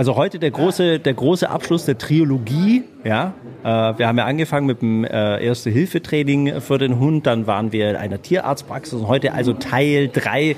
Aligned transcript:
Also 0.00 0.16
heute 0.16 0.38
der 0.38 0.50
große, 0.50 0.98
der 0.98 1.12
große 1.12 1.50
Abschluss 1.50 1.84
der 1.84 1.98
Triologie. 1.98 2.84
Ja, 3.04 3.34
äh, 3.62 3.66
wir 3.98 4.08
haben 4.08 4.16
ja 4.16 4.24
angefangen 4.24 4.64
mit 4.64 4.80
dem 4.80 5.04
äh, 5.04 5.44
Erste-Hilfe-Training 5.44 6.62
für 6.62 6.78
den 6.78 6.98
Hund. 6.98 7.26
Dann 7.26 7.46
waren 7.46 7.70
wir 7.70 7.90
in 7.90 7.96
einer 7.96 8.22
Tierarztpraxis 8.22 8.94
und 8.94 9.08
heute 9.08 9.34
also 9.34 9.52
Teil 9.52 10.08
3 10.08 10.56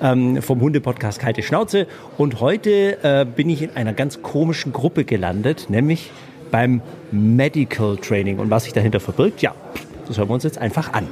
ähm, 0.00 0.40
vom 0.40 0.60
Hunde-Podcast 0.60 1.18
Kalte 1.18 1.42
Schnauze. 1.42 1.88
Und 2.18 2.38
heute 2.38 3.02
äh, 3.02 3.26
bin 3.26 3.50
ich 3.50 3.62
in 3.62 3.70
einer 3.74 3.94
ganz 3.94 4.22
komischen 4.22 4.72
Gruppe 4.72 5.04
gelandet, 5.04 5.66
nämlich 5.70 6.12
beim 6.52 6.80
Medical 7.10 7.96
Training. 7.96 8.38
Und 8.38 8.48
was 8.50 8.62
sich 8.62 8.74
dahinter 8.74 9.00
verbirgt, 9.00 9.42
ja, 9.42 9.56
das 10.06 10.18
hören 10.18 10.28
wir 10.28 10.34
uns 10.34 10.44
jetzt 10.44 10.58
einfach 10.58 10.92
an. 10.92 11.08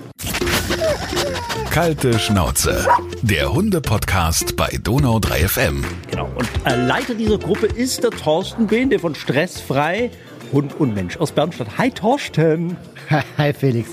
Kalte 1.70 2.16
Schnauze, 2.20 2.86
der 3.22 3.52
Hunde-Podcast 3.52 4.56
bei 4.56 4.80
Donau 4.82 5.20
3 5.20 5.48
FM. 5.48 5.84
Genau. 6.10 6.28
Und 6.34 6.48
äh, 6.64 6.74
Leiter 6.74 7.14
dieser 7.14 7.38
Gruppe 7.38 7.66
ist 7.66 8.02
der 8.02 8.10
Thorsten 8.10 8.66
Behn, 8.66 8.90
von 8.98 9.14
Stressfrei 9.14 10.10
Hund 10.52 10.78
und 10.80 10.94
Mensch 10.94 11.16
aus 11.18 11.30
Bernstadt. 11.30 11.78
Hi 11.78 11.90
Thorsten. 11.90 12.76
Hi 13.38 13.52
Felix. 13.52 13.90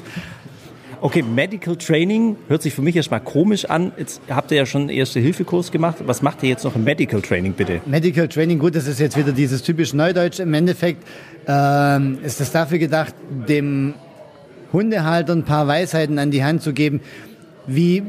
Okay, 0.99 1.21
Medical 1.21 1.75
Training 1.75 2.37
hört 2.47 2.63
sich 2.63 2.73
für 2.73 2.81
mich 2.81 2.95
erstmal 2.95 3.21
komisch 3.21 3.65
an. 3.65 3.91
Jetzt 3.97 4.19
habt 4.29 4.49
ihr 4.49 4.57
ja 4.57 4.65
schon 4.65 4.81
einen 4.81 4.89
Erste-Hilfe-Kurs 4.89 5.71
gemacht. 5.71 5.97
Was 6.05 6.23
macht 6.23 6.41
ihr 6.41 6.49
jetzt 6.49 6.63
noch 6.63 6.75
im 6.75 6.83
Medical 6.83 7.21
Training, 7.21 7.53
bitte? 7.53 7.81
Medical 7.85 8.27
Training, 8.27 8.57
gut, 8.57 8.75
das 8.75 8.87
ist 8.87 8.99
jetzt 8.99 9.15
wieder 9.15 9.31
dieses 9.31 9.61
typisch 9.61 9.93
Neudeutsch. 9.93 10.39
Im 10.39 10.53
Endeffekt 10.55 11.05
ähm, 11.47 12.17
ist 12.23 12.39
das 12.39 12.51
dafür 12.51 12.79
gedacht, 12.79 13.13
dem 13.47 13.93
Hundehalter 14.73 15.33
ein 15.33 15.45
paar 15.45 15.67
Weisheiten 15.67 16.17
an 16.17 16.31
die 16.31 16.43
Hand 16.43 16.63
zu 16.63 16.73
geben, 16.73 16.99
wie 17.67 18.03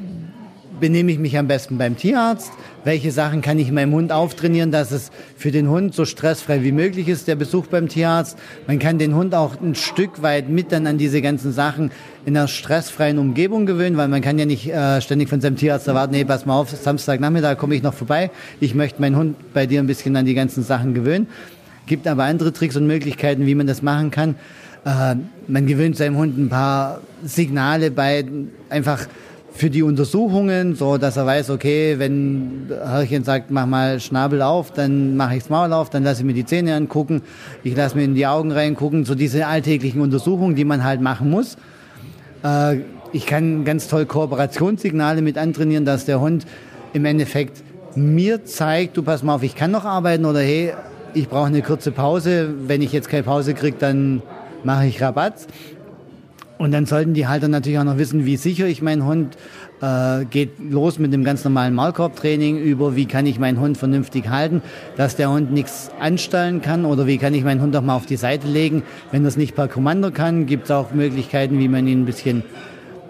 benehme 0.81 1.13
ich 1.13 1.19
mich 1.19 1.37
am 1.39 1.47
besten 1.47 1.79
beim 1.79 1.97
Tierarzt? 1.97 2.51
Welche 2.85 3.13
Sachen 3.13 3.43
kann 3.43 3.59
ich 3.59 3.71
meinem 3.71 3.93
Hund 3.93 4.11
auftrainieren, 4.11 4.73
dass 4.73 4.91
es 4.91 5.11
für 5.37 5.51
den 5.51 5.69
Hund 5.69 5.95
so 5.95 6.07
stressfrei 6.07 6.63
wie 6.63 6.73
möglich 6.73 7.09
ist, 7.09 7.29
der 7.29 7.37
Besuch 7.37 7.67
beim 7.67 7.89
Tierarzt? 7.89 8.39
Man 8.67 8.79
kann 8.79 8.99
den 8.99 9.15
Hund 9.15 9.35
auch 9.35 9.61
ein 9.61 9.75
Stück 9.75 10.23
weit 10.23 10.49
mit 10.49 10.73
dann 10.73 10.87
an 10.87 10.97
diese 10.97 11.21
ganzen 11.21 11.53
Sachen 11.53 11.91
in 12.25 12.37
einer 12.37 12.49
stressfreien 12.49 13.19
Umgebung 13.19 13.67
gewöhnen, 13.67 13.97
weil 13.97 14.09
man 14.09 14.23
kann 14.23 14.39
ja 14.39 14.47
nicht 14.47 14.69
äh, 14.69 15.01
ständig 15.01 15.29
von 15.29 15.41
seinem 15.41 15.57
Tierarzt 15.57 15.89
erwarten, 15.89 16.13
nee, 16.13 16.25
pass 16.25 16.47
mal 16.47 16.59
auf, 16.59 16.71
Samstagnachmittag 16.71 17.59
komme 17.59 17.75
ich 17.75 17.83
noch 17.83 17.95
vorbei. 17.95 18.31
Ich 18.61 18.75
möchte 18.75 19.01
meinen 19.01 19.17
Hund 19.17 19.37
bei 19.53 19.67
dir 19.67 19.81
ein 19.81 19.87
bisschen 19.87 20.17
an 20.17 20.25
die 20.25 20.35
ganzen 20.35 20.63
Sachen 20.63 20.95
gewöhnen. 20.95 21.27
Gibt 21.87 22.07
aber 22.07 22.25
andere 22.25 22.53
Tricks 22.53 22.77
und 22.77 22.87
Möglichkeiten, 22.87 23.47
wie 23.47 23.55
man 23.55 23.67
das 23.67 23.83
machen 23.83 24.11
kann. 24.11 24.37
Äh, 24.85 25.17
man 25.49 25.67
gewöhnt 25.67 25.97
seinem 25.97 26.17
Hund 26.17 26.39
ein 26.39 26.49
paar 26.49 27.01
Signale 27.23 27.91
bei, 27.91 28.25
einfach 28.71 29.07
für 29.53 29.71
die 29.71 29.83
Untersuchungen, 29.83 30.75
so 30.75 30.97
dass 30.97 31.17
er 31.17 31.27
weiß, 31.27 31.51
okay, 31.51 31.99
wenn 31.99 32.69
Herrchen 32.69 33.25
sagt, 33.25 33.51
mach 33.51 33.67
mal 33.67 34.01
Schnabel 34.01 34.43
auf, 34.43 34.73
dann 34.73 35.17
mache 35.17 35.37
ich 35.37 35.43
das 35.43 35.51
Maul 35.51 35.73
auf, 35.73 35.91
dann 35.91 36.05
lasse 36.05 36.21
ich 36.21 36.27
mir 36.27 36.35
die 36.35 36.47
Zähne 36.47 36.75
angucken, 36.75 37.23
ich 37.65 37.77
lasse 37.77 37.97
mir 37.97 38.05
in 38.05 38.15
die 38.15 38.27
Augen 38.27 38.53
reingucken, 38.53 39.05
so 39.05 39.15
diese 39.15 39.47
alltäglichen 39.47 40.01
Untersuchungen, 40.01 40.55
die 40.55 40.65
man 40.65 40.85
halt 40.85 41.01
machen 41.01 41.31
muss. 41.31 41.57
Äh, 42.45 42.79
ich 43.13 43.27
kann 43.27 43.65
ganz 43.65 43.89
toll 43.89 44.07
Kooperationssignale 44.07 45.21
mit 45.21 45.37
antrainieren, 45.37 45.85
dass 45.85 46.05
der 46.05 46.21
Hund 46.21 46.47
im 46.93 47.05
Endeffekt 47.05 47.63
mir 47.97 48.45
zeigt, 48.45 48.97
du 48.97 49.03
pass 49.03 49.23
mal 49.23 49.35
auf, 49.35 49.43
ich 49.43 49.57
kann 49.57 49.73
noch 49.73 49.85
arbeiten 49.85 50.25
oder 50.25 50.41
hey, 50.41 50.73
ich 51.13 51.29
brauche 51.29 51.47
eine 51.47 51.63
kurze 51.63 51.91
Pause. 51.91 52.55
Wenn 52.67 52.83
ich 52.83 52.93
jetzt 52.93 53.09
keine 53.09 53.25
Pause 53.25 53.55
kriege, 53.55 53.77
dann 53.79 54.23
mache 54.63 54.87
ich 54.87 55.03
Rabatt. 55.03 55.47
Und 56.61 56.73
dann 56.73 56.85
sollten 56.85 57.15
die 57.15 57.27
Halter 57.27 57.49
natürlich 57.49 57.79
auch 57.79 57.85
noch 57.85 57.97
wissen, 57.97 58.27
wie 58.27 58.37
sicher 58.37 58.67
ich 58.67 58.83
meinen 58.83 59.07
Hund 59.07 59.39
äh, 59.81 60.27
geht 60.27 60.51
los 60.59 60.99
mit 60.99 61.11
dem 61.11 61.25
ganz 61.25 61.43
normalen 61.43 61.75
Maulkorbtraining 61.75 62.59
über, 62.59 62.97
wie 62.97 63.07
kann 63.07 63.25
ich 63.25 63.39
meinen 63.39 63.59
Hund 63.59 63.79
vernünftig 63.79 64.29
halten, 64.29 64.61
dass 64.99 65.17
der 65.17 65.31
Hund 65.31 65.53
nichts 65.53 65.91
anstellen 65.99 66.61
kann 66.61 66.85
oder 66.85 67.07
wie 67.07 67.17
kann 67.17 67.33
ich 67.33 67.45
meinen 67.45 67.63
Hund 67.63 67.75
auch 67.77 67.81
mal 67.81 67.97
auf 67.97 68.05
die 68.05 68.19
Seite 68.19 68.47
legen. 68.47 68.83
Wenn 69.11 69.25
das 69.25 69.39
nicht 69.39 69.55
per 69.55 69.69
Kommando 69.69 70.11
kann, 70.11 70.45
gibt 70.45 70.65
es 70.65 70.71
auch 70.71 70.93
Möglichkeiten, 70.93 71.59
wie 71.59 71.69
man 71.69 71.87
ihn 71.87 72.03
ein 72.03 72.05
bisschen 72.05 72.43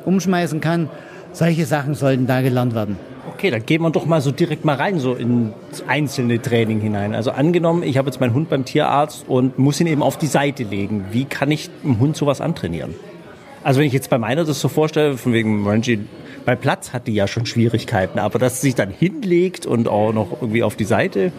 umschmeißen 0.04 0.60
kann. 0.60 0.88
Solche 1.32 1.66
Sachen 1.66 1.94
sollten 1.94 2.28
da 2.28 2.42
gelernt 2.42 2.76
werden. 2.76 2.98
Okay, 3.34 3.50
dann 3.50 3.66
gehen 3.66 3.82
wir 3.82 3.90
doch 3.90 4.06
mal 4.06 4.20
so 4.20 4.30
direkt 4.30 4.64
mal 4.64 4.76
rein, 4.76 5.00
so 5.00 5.14
ins 5.14 5.82
einzelne 5.88 6.40
Training 6.40 6.80
hinein. 6.80 7.16
Also 7.16 7.32
angenommen, 7.32 7.82
ich 7.82 7.98
habe 7.98 8.10
jetzt 8.10 8.20
meinen 8.20 8.32
Hund 8.32 8.48
beim 8.48 8.64
Tierarzt 8.64 9.24
und 9.26 9.58
muss 9.58 9.80
ihn 9.80 9.88
eben 9.88 10.04
auf 10.04 10.18
die 10.18 10.28
Seite 10.28 10.62
legen. 10.62 11.06
Wie 11.10 11.24
kann 11.24 11.50
ich 11.50 11.68
dem 11.82 11.98
Hund 11.98 12.16
sowas 12.16 12.40
antrainieren? 12.40 12.94
Also 13.62 13.80
wenn 13.80 13.86
ich 13.86 13.92
jetzt 13.92 14.08
bei 14.08 14.18
meiner 14.18 14.44
das 14.44 14.60
so 14.60 14.68
vorstelle, 14.68 15.18
von 15.18 15.32
wegen 15.32 15.66
Rangy, 15.66 16.00
bei 16.46 16.56
Platz 16.56 16.92
hat 16.92 17.06
die 17.06 17.14
ja 17.14 17.28
schon 17.28 17.44
Schwierigkeiten, 17.44 18.18
aber 18.18 18.38
dass 18.38 18.60
sie 18.60 18.68
sich 18.68 18.74
dann 18.74 18.90
hinlegt 18.90 19.66
und 19.66 19.86
auch 19.88 20.12
noch 20.12 20.40
irgendwie 20.40 20.62
auf 20.62 20.76
die 20.76 20.84
Seite. 20.84 21.32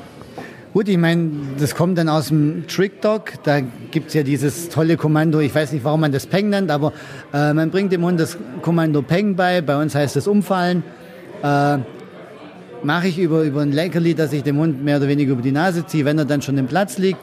Gut, 0.74 0.88
ich 0.88 0.98
meine, 0.98 1.32
das 1.59 1.76
kommt 1.76 1.98
dann 1.98 2.08
aus 2.08 2.30
dem 2.30 2.66
Trick 2.68 3.02
Dog. 3.02 3.34
Da 3.44 3.59
gibt 3.59 4.09
es 4.09 4.14
ja 4.14 4.24
dieses 4.24 4.70
tolle 4.70 4.96
Kommando, 4.96 5.40
ich 5.40 5.54
weiß 5.54 5.74
nicht, 5.74 5.84
warum 5.84 6.02
man 6.02 6.12
das 6.12 6.28
Peng 6.28 6.50
nennt, 6.50 6.72
aber 6.72 6.94
äh, 7.34 7.54
man 7.54 7.72
bringt 7.72 7.92
dem 7.92 8.06
Hund 8.06 8.20
das 8.20 8.38
Kommando 8.62 9.02
Peng 9.02 9.36
bei. 9.36 9.62
Bei 9.62 9.82
uns 9.82 9.96
heißt 9.96 10.16
es 10.16 10.28
Umfallen. 10.28 10.84
Äh, 11.44 11.80
Mache 12.84 13.09
ich 13.09 13.20
über, 13.20 13.44
über 13.44 13.62
ein 13.62 13.72
Leckerli, 13.72 14.16
dass 14.16 14.34
ich 14.34 14.42
dem 14.42 14.58
Hund 14.58 14.84
mehr 14.84 14.98
oder 14.98 15.08
weniger 15.08 15.34
über 15.34 15.44
die 15.44 15.52
Nase 15.52 15.86
ziehe, 15.86 16.03
wenn 16.03 16.18
er 16.18 16.26
dann 16.26 16.42
schon 16.42 16.58
im 16.58 16.66
Platz 16.66 16.98
liegt 16.98 17.20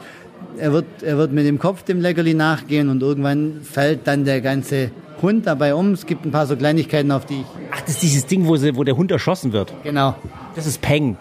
er 0.57 0.73
wird, 0.73 0.85
er 1.01 1.17
wird 1.17 1.31
mit 1.31 1.45
dem 1.45 1.59
Kopf 1.59 1.83
dem 1.83 2.01
Leckerli 2.01 2.33
nachgehen 2.33 2.89
und 2.89 3.01
irgendwann 3.01 3.61
fällt 3.63 4.07
dann 4.07 4.25
der 4.25 4.41
ganze 4.41 4.91
Hund 5.21 5.47
dabei 5.47 5.75
um. 5.75 5.93
Es 5.93 6.05
gibt 6.05 6.25
ein 6.25 6.31
paar 6.31 6.47
so 6.47 6.55
Kleinigkeiten, 6.55 7.11
auf 7.11 7.25
die 7.25 7.41
ich. 7.41 7.45
Ach, 7.71 7.81
das 7.81 7.91
ist 7.91 8.03
dieses 8.03 8.25
Ding, 8.25 8.47
wo, 8.47 8.55
sie, 8.55 8.75
wo 8.75 8.83
der 8.83 8.97
Hund 8.97 9.11
erschossen 9.11 9.51
wird. 9.51 9.73
Genau. 9.83 10.15
Das 10.55 10.65
ist 10.65 10.81
Peng. 10.81 11.17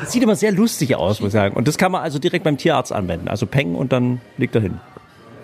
Das 0.00 0.12
sieht 0.12 0.22
immer 0.22 0.36
sehr 0.36 0.52
lustig 0.52 0.94
aus, 0.96 1.20
muss 1.20 1.28
ich 1.28 1.32
sagen. 1.32 1.56
Und 1.56 1.68
das 1.68 1.78
kann 1.78 1.92
man 1.92 2.02
also 2.02 2.18
direkt 2.18 2.44
beim 2.44 2.58
Tierarzt 2.58 2.92
anwenden. 2.92 3.28
Also 3.28 3.46
Peng 3.46 3.74
und 3.74 3.92
dann 3.92 4.20
liegt 4.36 4.54
er 4.54 4.60
hin. 4.60 4.80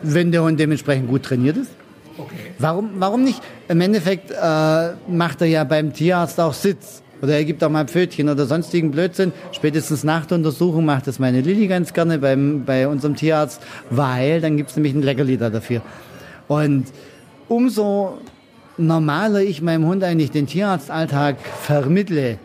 Wenn 0.03 0.33
der 0.33 0.43
Hund 0.43 0.59
dementsprechend 0.60 1.09
gut 1.09 1.22
trainiert 1.22 1.56
ist. 1.56 1.71
Okay. 2.19 2.34
Warum, 2.59 2.91
warum 2.99 3.25
nicht? 3.25 3.41
Im 3.69 3.81
Endeffekt 3.81 4.31
äh, 4.31 4.91
macht 5.09 5.41
er 5.41 5.47
ja 5.47 5.65
beim 5.65 5.93
Tierarzt 5.93 6.39
auch 6.41 6.53
Sitz. 6.53 7.03
Oder 7.22 7.37
er 7.37 7.44
gibt 7.44 7.62
auch 7.62 7.71
mal 7.71 7.87
Pfötchen 7.87 8.28
oder 8.28 8.47
sonstigen 8.47 8.91
Blödsinn. 8.91 9.33
Spätestens 9.53 10.03
nach 10.03 10.27
der 10.27 10.38
Untersuchung 10.38 10.84
macht 10.84 11.06
das 11.06 11.21
meine 11.21 11.41
Lilly 11.41 11.69
ganz 11.69 11.94
gerne 11.94 12.19
beim, 12.19 12.65
bei 12.65 12.88
unserem 12.88 13.15
Tierarzt, 13.15 13.62
weil 13.91 14.41
dann 14.41 14.56
gibt 14.56 14.71
es 14.71 14.77
nämlich 14.77 14.93
ein 14.93 15.03
Leckerli 15.03 15.37
da 15.37 15.49
dafür. 15.49 15.83
Und 16.49 16.87
umso 17.49 18.19
normaler 18.77 19.43
ich 19.43 19.62
meinem 19.62 19.87
Hund 19.87 20.03
eigentlich 20.03 20.33
den 20.33 20.49
Tierarztalltag 20.49 21.37
vermittle, 21.41 22.38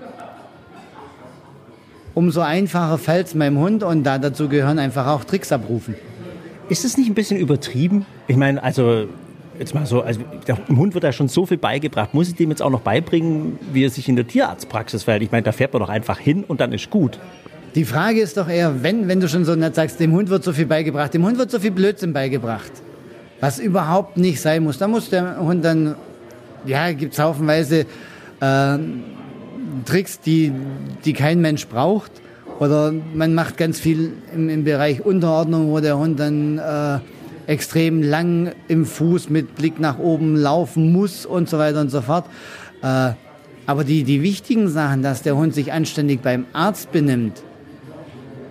umso 2.13 2.41
einfacher 2.41 2.99
fällt 2.99 3.27
es 3.27 3.35
meinem 3.35 3.57
Hund 3.57 3.81
und 3.81 4.03
da 4.03 4.19
dazu 4.19 4.47
gehören 4.47 4.77
einfach 4.77 5.07
auch 5.07 5.23
Tricks 5.23 5.51
abrufen. 5.51 5.95
Ist 6.69 6.85
es 6.85 6.97
nicht 6.97 7.09
ein 7.09 7.15
bisschen 7.15 7.39
übertrieben? 7.39 8.05
Ich 8.27 8.38
meine, 8.38 8.61
also 8.61 9.07
jetzt 9.59 9.73
mal 9.73 9.85
so, 9.85 10.01
also 10.01 10.22
dem 10.47 10.78
Hund 10.78 10.94
wird 10.94 11.03
da 11.03 11.12
schon 11.12 11.28
so 11.28 11.45
viel 11.45 11.57
beigebracht. 11.57 12.13
Muss 12.13 12.28
ich 12.28 12.35
dem 12.35 12.50
jetzt 12.50 12.62
auch 12.62 12.69
noch 12.69 12.81
beibringen, 12.81 13.59
wie 13.72 13.84
er 13.84 13.90
sich 13.90 14.09
in 14.09 14.16
der 14.16 14.28
Tierarztpraxis 14.28 15.03
verhält? 15.03 15.23
Ich 15.23 15.31
meine, 15.31 15.44
da 15.44 15.51
fährt 15.51 15.73
man 15.73 15.81
doch 15.81 15.90
einfach 15.90 16.19
hin 16.19 16.44
und 16.47 16.62
dann 16.62 16.73
ist 16.73 16.90
gut. 16.90 17.19
Die 17.75 17.85
Frage 17.85 18.22
ist 18.22 18.38
doch 18.38 18.50
eher, 18.50 18.81
wenn, 18.84 19.07
wenn 19.07 19.19
du 19.19 19.29
schon 19.29 19.45
so 19.45 19.56
nett 19.56 19.75
sagst, 19.75 20.00
dem 20.00 20.12
Hund 20.13 20.29
wird 20.29 20.44
so 20.44 20.53
viel 20.53 20.66
beigebracht, 20.66 21.13
dem 21.13 21.25
Hund 21.25 21.38
wird 21.38 21.51
so 21.51 21.59
viel 21.59 21.72
Blödsinn 21.72 22.13
beigebracht, 22.13 22.72
was 23.40 23.59
überhaupt 23.59 24.18
nicht 24.18 24.41
sein 24.41 24.63
muss. 24.63 24.78
Da 24.78 24.88
muss 24.88 25.09
der 25.09 25.40
Hund 25.40 25.63
dann, 25.63 25.95
ja, 26.66 26.91
gibt 26.94 27.13
es 27.13 27.19
haufenweise 27.19 27.85
äh, 28.39 28.78
Tricks, 29.85 30.19
die, 30.19 30.51
die 31.06 31.13
kein 31.13 31.41
Mensch 31.41 31.68
braucht. 31.68 32.12
Oder 32.59 32.94
man 33.13 33.35
macht 33.35 33.57
ganz 33.57 33.79
viel 33.79 34.13
im, 34.34 34.50
im 34.50 34.63
Bereich 34.63 35.06
Unterordnung, 35.06 35.69
wo 35.69 35.79
der 35.79 35.97
Hund 35.97 36.19
dann 36.19 36.57
äh, 36.57 37.00
extrem 37.47 38.03
lang 38.03 38.51
im 38.67 38.85
Fuß 38.85 39.29
mit 39.29 39.55
Blick 39.55 39.79
nach 39.79 39.97
oben 39.97 40.35
laufen 40.35 40.91
muss 40.91 41.25
und 41.25 41.49
so 41.49 41.57
weiter 41.57 41.81
und 41.81 41.89
so 41.89 42.01
fort. 42.01 42.25
Äh, 42.83 43.11
aber 43.65 43.83
die, 43.83 44.03
die 44.03 44.21
wichtigen 44.21 44.69
Sachen, 44.69 45.01
dass 45.01 45.23
der 45.23 45.35
Hund 45.35 45.53
sich 45.53 45.73
anständig 45.73 46.21
beim 46.21 46.45
Arzt 46.53 46.91
benimmt, 46.91 47.41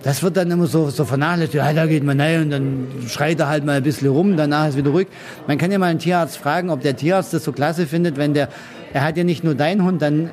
das 0.03 0.21
wird 0.23 0.37
dann 0.37 0.51
immer 0.51 0.67
so, 0.67 0.89
so 0.89 1.05
vernachlässigt. 1.05 1.55
Ja, 1.55 1.73
da 1.73 1.85
geht 1.85 2.03
man 2.03 2.21
rein 2.21 2.43
und 2.43 2.49
dann 2.51 2.87
schreit 3.07 3.39
er 3.39 3.47
halt 3.47 3.65
mal 3.65 3.77
ein 3.77 3.83
bisschen 3.83 4.09
rum, 4.09 4.37
danach 4.37 4.69
ist 4.69 4.77
wieder 4.77 4.91
ruhig. 4.91 5.07
Man 5.47 5.57
kann 5.57 5.71
ja 5.71 5.79
mal 5.79 5.87
einen 5.87 5.99
Tierarzt 5.99 6.37
fragen, 6.37 6.69
ob 6.69 6.81
der 6.81 6.95
Tierarzt 6.95 7.33
das 7.33 7.43
so 7.43 7.51
klasse 7.51 7.87
findet, 7.87 8.17
wenn 8.17 8.33
der, 8.33 8.49
er 8.93 9.03
hat 9.03 9.17
ja 9.17 9.23
nicht 9.23 9.43
nur 9.43 9.55
deinen 9.55 9.83
Hund, 9.83 10.01
dann 10.01 10.29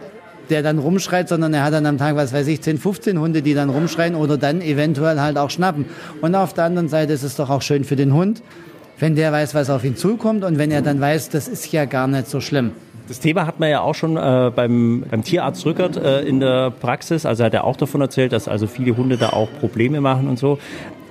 der 0.51 0.63
dann 0.63 0.79
rumschreit, 0.79 1.29
sondern 1.29 1.55
er 1.55 1.65
hat 1.65 1.73
dann 1.73 1.87
am 1.87 1.99
Tag, 1.99 2.17
was 2.17 2.33
weiß 2.33 2.47
ich, 2.49 2.61
10, 2.61 2.79
15 2.79 3.19
Hunde, 3.19 3.43
die 3.43 3.55
dann 3.55 3.71
rumschreien 3.71 4.15
oder 4.15 4.37
dann 4.37 4.61
eventuell 4.61 5.21
halt 5.21 5.39
auch 5.39 5.51
schnappen. 5.51 5.87
Und 6.21 6.35
auf 6.35 6.55
der 6.55 6.65
anderen 6.65 6.89
Seite 6.89 7.13
ist 7.13 7.23
es 7.23 7.37
doch 7.37 7.51
auch 7.51 7.63
schön 7.63 7.85
für 7.85 7.97
den 7.97 8.13
Hund, 8.13 8.43
wenn 8.99 9.15
der 9.17 9.33
weiß, 9.33 9.55
was 9.55 9.71
auf 9.71 9.85
ihn 9.85 9.97
zukommt 9.97 10.45
und 10.45 10.59
wenn 10.59 10.71
er 10.71 10.83
dann 10.83 11.01
weiß, 11.01 11.31
das 11.31 11.49
ist 11.49 11.71
ja 11.73 11.85
gar 11.85 12.07
nicht 12.07 12.29
so 12.29 12.41
schlimm. 12.41 12.73
Das 13.07 13.21
Thema 13.21 13.47
hat 13.47 13.61
man 13.61 13.69
ja 13.69 13.81
auch 13.81 13.95
schon 13.95 14.17
äh, 14.17 14.51
beim, 14.55 15.05
beim 15.11 15.23
Tierarzt 15.23 15.67
Rückert 15.67 15.97
äh, 15.97 16.23
in 16.23 16.41
der 16.41 16.71
Praxis. 16.71 17.27
Also 17.27 17.45
hat 17.45 17.53
er 17.53 17.65
auch 17.65 17.77
davon 17.77 18.01
erzählt, 18.01 18.33
dass 18.33 18.49
also 18.49 18.67
viele 18.67 18.97
Hunde 18.97 19.19
da 19.19 19.31
auch 19.31 19.49
Probleme 19.61 20.01
machen 20.01 20.27
und 20.27 20.39
so. 20.39 20.59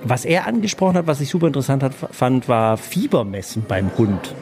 Was 0.02 0.24
er 0.24 0.46
angesprochen 0.46 0.96
hat, 0.96 1.06
was 1.06 1.20
ich 1.20 1.28
super 1.28 1.46
interessant 1.46 1.82
hat, 1.82 1.94
fand, 1.94 2.48
war 2.48 2.76
Fiebermessen 2.76 3.64
beim 3.66 3.96
Hund. 3.96 4.34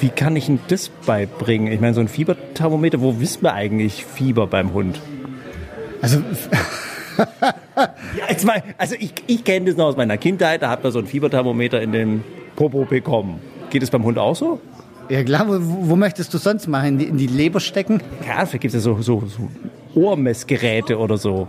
Wie 0.00 0.08
kann 0.08 0.34
ich 0.36 0.48
ihm 0.48 0.58
das 0.68 0.88
beibringen? 0.88 1.72
Ich 1.72 1.80
meine, 1.80 1.94
so 1.94 2.00
ein 2.00 2.08
Fieberthermometer, 2.08 3.00
wo 3.00 3.20
wissen 3.20 3.42
wir 3.42 3.52
eigentlich 3.52 4.04
Fieber 4.06 4.46
beim 4.46 4.72
Hund? 4.72 5.00
Also 6.00 6.22
ja, 7.18 8.46
mal, 8.46 8.62
also 8.78 8.94
ich, 8.98 9.12
ich 9.26 9.44
kenne 9.44 9.66
das 9.66 9.76
noch 9.76 9.86
aus 9.86 9.96
meiner 9.96 10.16
Kindheit, 10.16 10.62
da 10.62 10.70
hat 10.70 10.82
man 10.82 10.92
so 10.92 10.98
ein 10.98 11.06
Fieberthermometer 11.06 11.80
in 11.82 11.92
den 11.92 12.24
Popo 12.56 12.84
bekommen. 12.84 13.40
Geht 13.68 13.82
es 13.82 13.90
beim 13.90 14.04
Hund 14.04 14.18
auch 14.18 14.34
so? 14.34 14.60
Ja 15.10 15.22
klar, 15.22 15.46
wo, 15.48 15.58
wo 15.60 15.96
möchtest 15.96 16.32
du 16.32 16.38
sonst 16.38 16.66
machen? 16.66 16.88
In 16.88 16.98
die, 16.98 17.04
in 17.06 17.18
die 17.18 17.26
Leber 17.26 17.60
stecken? 17.60 18.02
Ja, 18.26 18.46
vielleicht 18.46 18.62
gibt 18.62 18.74
es 18.74 18.74
ja 18.74 18.80
so, 18.80 19.02
so, 19.02 19.24
so 19.26 19.48
Ohrmessgeräte 20.00 20.98
oder 20.98 21.18
so. 21.18 21.48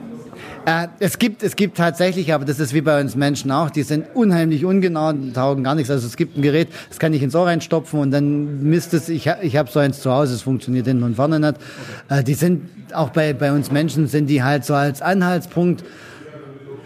Äh, 0.66 0.88
es, 1.00 1.18
gibt, 1.18 1.42
es 1.42 1.56
gibt 1.56 1.78
tatsächlich, 1.78 2.34
aber 2.34 2.46
das 2.46 2.60
ist 2.60 2.74
wie 2.74 2.82
bei 2.82 3.02
uns 3.02 3.16
Menschen 3.16 3.52
auch, 3.52 3.72
die 3.72 3.84
sind 3.84 4.06
unheimlich 4.14 4.64
ungenau, 4.64 5.12
taugen 5.34 5.64
gar 5.64 5.76
nichts. 5.76 5.90
Also 5.90 6.06
es 6.06 6.16
gibt 6.16 6.38
ein 6.38 6.42
Gerät, 6.42 6.68
das 6.90 7.00
kann 7.00 7.14
ich 7.14 7.24
ins 7.24 7.36
Ohr 7.36 7.48
reinstopfen 7.48 8.00
und 8.00 8.12
dann 8.12 8.62
misst 8.64 8.94
es, 8.94 9.10
ich, 9.10 9.30
ich 9.42 9.58
habe 9.58 9.72
so 9.72 9.80
eins 9.80 10.02
zu 10.02 10.12
Hause, 10.12 10.36
es 10.36 10.44
funktioniert 10.44 10.86
hinten 10.86 11.04
und 11.04 11.16
vorne 11.16 11.40
nicht. 11.40 11.56
Äh, 12.10 12.24
die 12.24 12.36
sind, 12.36 12.70
auch 12.94 13.10
bei, 13.10 13.34
bei 13.34 13.52
uns 13.52 13.72
Menschen 13.72 14.08
sind 14.08 14.28
die 14.28 14.44
halt 14.44 14.66
so 14.66 14.76
als 14.76 15.02
Anhaltspunkt, 15.02 15.84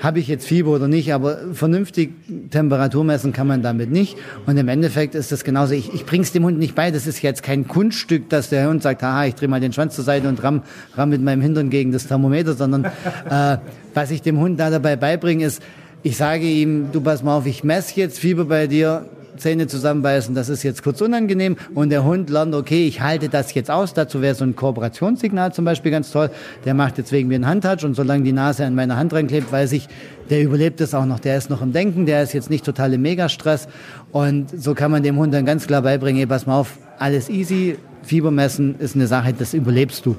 habe 0.05 0.19
ich 0.19 0.27
jetzt 0.27 0.47
Fieber 0.47 0.69
oder 0.69 0.87
nicht, 0.87 1.13
aber 1.13 1.39
vernünftig 1.53 2.13
Temperatur 2.51 3.03
messen 3.03 3.33
kann 3.33 3.47
man 3.47 3.61
damit 3.61 3.91
nicht. 3.91 4.17
Und 4.45 4.55
im 4.57 4.67
Endeffekt 4.67 5.15
ist 5.15 5.31
das 5.31 5.43
genauso. 5.43 5.73
Ich, 5.73 5.93
ich 5.93 6.05
bringe 6.05 6.23
es 6.23 6.31
dem 6.31 6.45
Hund 6.45 6.59
nicht 6.59 6.75
bei. 6.75 6.91
Das 6.91 7.07
ist 7.07 7.21
jetzt 7.21 7.43
kein 7.43 7.67
Kunststück, 7.67 8.29
dass 8.29 8.49
der 8.49 8.69
Hund 8.69 8.83
sagt, 8.83 9.03
haha, 9.03 9.25
ich 9.25 9.35
drehe 9.35 9.49
mal 9.49 9.59
den 9.59 9.73
Schwanz 9.73 9.95
zur 9.95 10.03
Seite 10.03 10.29
und 10.29 10.41
ramm, 10.43 10.61
ramm 10.95 11.09
mit 11.09 11.21
meinem 11.21 11.41
Hintern 11.41 11.69
gegen 11.69 11.91
das 11.91 12.07
Thermometer, 12.07 12.53
sondern 12.53 12.85
äh, 13.29 13.57
was 13.93 14.11
ich 14.11 14.21
dem 14.21 14.39
Hund 14.39 14.59
da 14.59 14.69
dabei 14.69 14.95
beibringe, 14.95 15.43
ist, 15.43 15.61
ich 16.03 16.17
sage 16.17 16.45
ihm, 16.45 16.91
du 16.91 17.01
pass 17.01 17.23
mal 17.23 17.35
auf, 17.35 17.47
ich 17.47 17.63
messe 17.63 17.99
jetzt 17.99 18.19
Fieber 18.19 18.45
bei 18.45 18.67
dir, 18.67 19.09
Zähne 19.37 19.67
zusammenbeißen, 19.67 20.35
das 20.35 20.49
ist 20.49 20.63
jetzt 20.63 20.83
kurz 20.83 21.01
unangenehm 21.01 21.57
und 21.73 21.89
der 21.89 22.03
Hund 22.03 22.29
lernt, 22.29 22.55
okay, 22.55 22.87
ich 22.87 23.01
halte 23.01 23.29
das 23.29 23.53
jetzt 23.53 23.71
aus. 23.71 23.93
Dazu 23.93 24.21
wäre 24.21 24.35
so 24.35 24.43
ein 24.43 24.55
Kooperationssignal 24.55 25.53
zum 25.53 25.65
Beispiel 25.65 25.91
ganz 25.91 26.11
toll. 26.11 26.29
Der 26.65 26.73
macht 26.73 26.97
jetzt 26.97 27.11
wegen 27.11 27.27
mir 27.27 27.35
einen 27.35 27.47
Handtouch 27.47 27.83
und 27.83 27.95
solange 27.95 28.23
die 28.23 28.33
Nase 28.33 28.65
an 28.65 28.75
meiner 28.75 28.97
Hand 28.97 29.13
reinklebt, 29.13 29.51
weiß 29.51 29.71
ich, 29.73 29.87
der 30.29 30.43
überlebt 30.43 30.81
es 30.81 30.93
auch 30.93 31.05
noch. 31.05 31.19
Der 31.19 31.37
ist 31.37 31.49
noch 31.49 31.61
im 31.61 31.73
Denken, 31.73 32.05
der 32.05 32.23
ist 32.23 32.33
jetzt 32.33 32.49
nicht 32.49 32.65
total 32.65 32.93
im 32.93 33.01
Megastress 33.01 33.67
und 34.11 34.49
so 34.49 34.73
kann 34.73 34.91
man 34.91 35.03
dem 35.03 35.17
Hund 35.17 35.33
dann 35.33 35.45
ganz 35.45 35.67
klar 35.67 35.81
beibringen, 35.81 36.17
hey, 36.17 36.27
pass 36.27 36.45
mal 36.45 36.59
auf, 36.59 36.77
alles 36.97 37.29
easy, 37.29 37.77
Fieber 38.03 38.31
messen 38.31 38.75
ist 38.79 38.95
eine 38.95 39.07
Sache, 39.07 39.33
das 39.33 39.53
überlebst 39.53 40.05
du. 40.05 40.15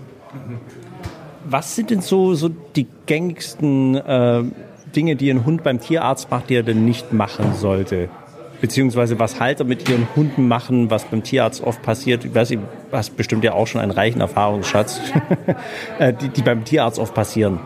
Was 1.48 1.76
sind 1.76 1.90
denn 1.90 2.00
so, 2.00 2.34
so 2.34 2.48
die 2.48 2.86
gängigsten 3.06 3.94
äh, 3.94 4.42
Dinge, 4.94 5.14
die 5.14 5.30
ein 5.30 5.44
Hund 5.44 5.62
beim 5.62 5.80
Tierarzt 5.80 6.30
macht, 6.30 6.50
die 6.50 6.56
er 6.56 6.64
denn 6.64 6.84
nicht 6.84 7.12
machen 7.12 7.54
sollte? 7.54 8.08
Beziehungsweise 8.60 9.18
was 9.18 9.40
Halter 9.40 9.64
mit 9.64 9.88
ihren 9.88 10.08
Hunden 10.16 10.48
machen, 10.48 10.90
was 10.90 11.04
beim 11.04 11.22
Tierarzt 11.22 11.62
oft 11.62 11.82
passiert. 11.82 12.24
Ich 12.24 12.34
weiß, 12.34 12.48
du 12.48 12.58
hast 12.92 13.16
bestimmt 13.16 13.44
ja 13.44 13.52
auch 13.52 13.66
schon 13.66 13.80
einen 13.80 13.90
reichen 13.90 14.20
Erfahrungsschatz, 14.20 15.00
äh, 15.98 16.12
die, 16.12 16.28
die 16.28 16.42
beim 16.42 16.64
Tierarzt 16.64 16.98
oft 16.98 17.14
passieren. 17.14 17.60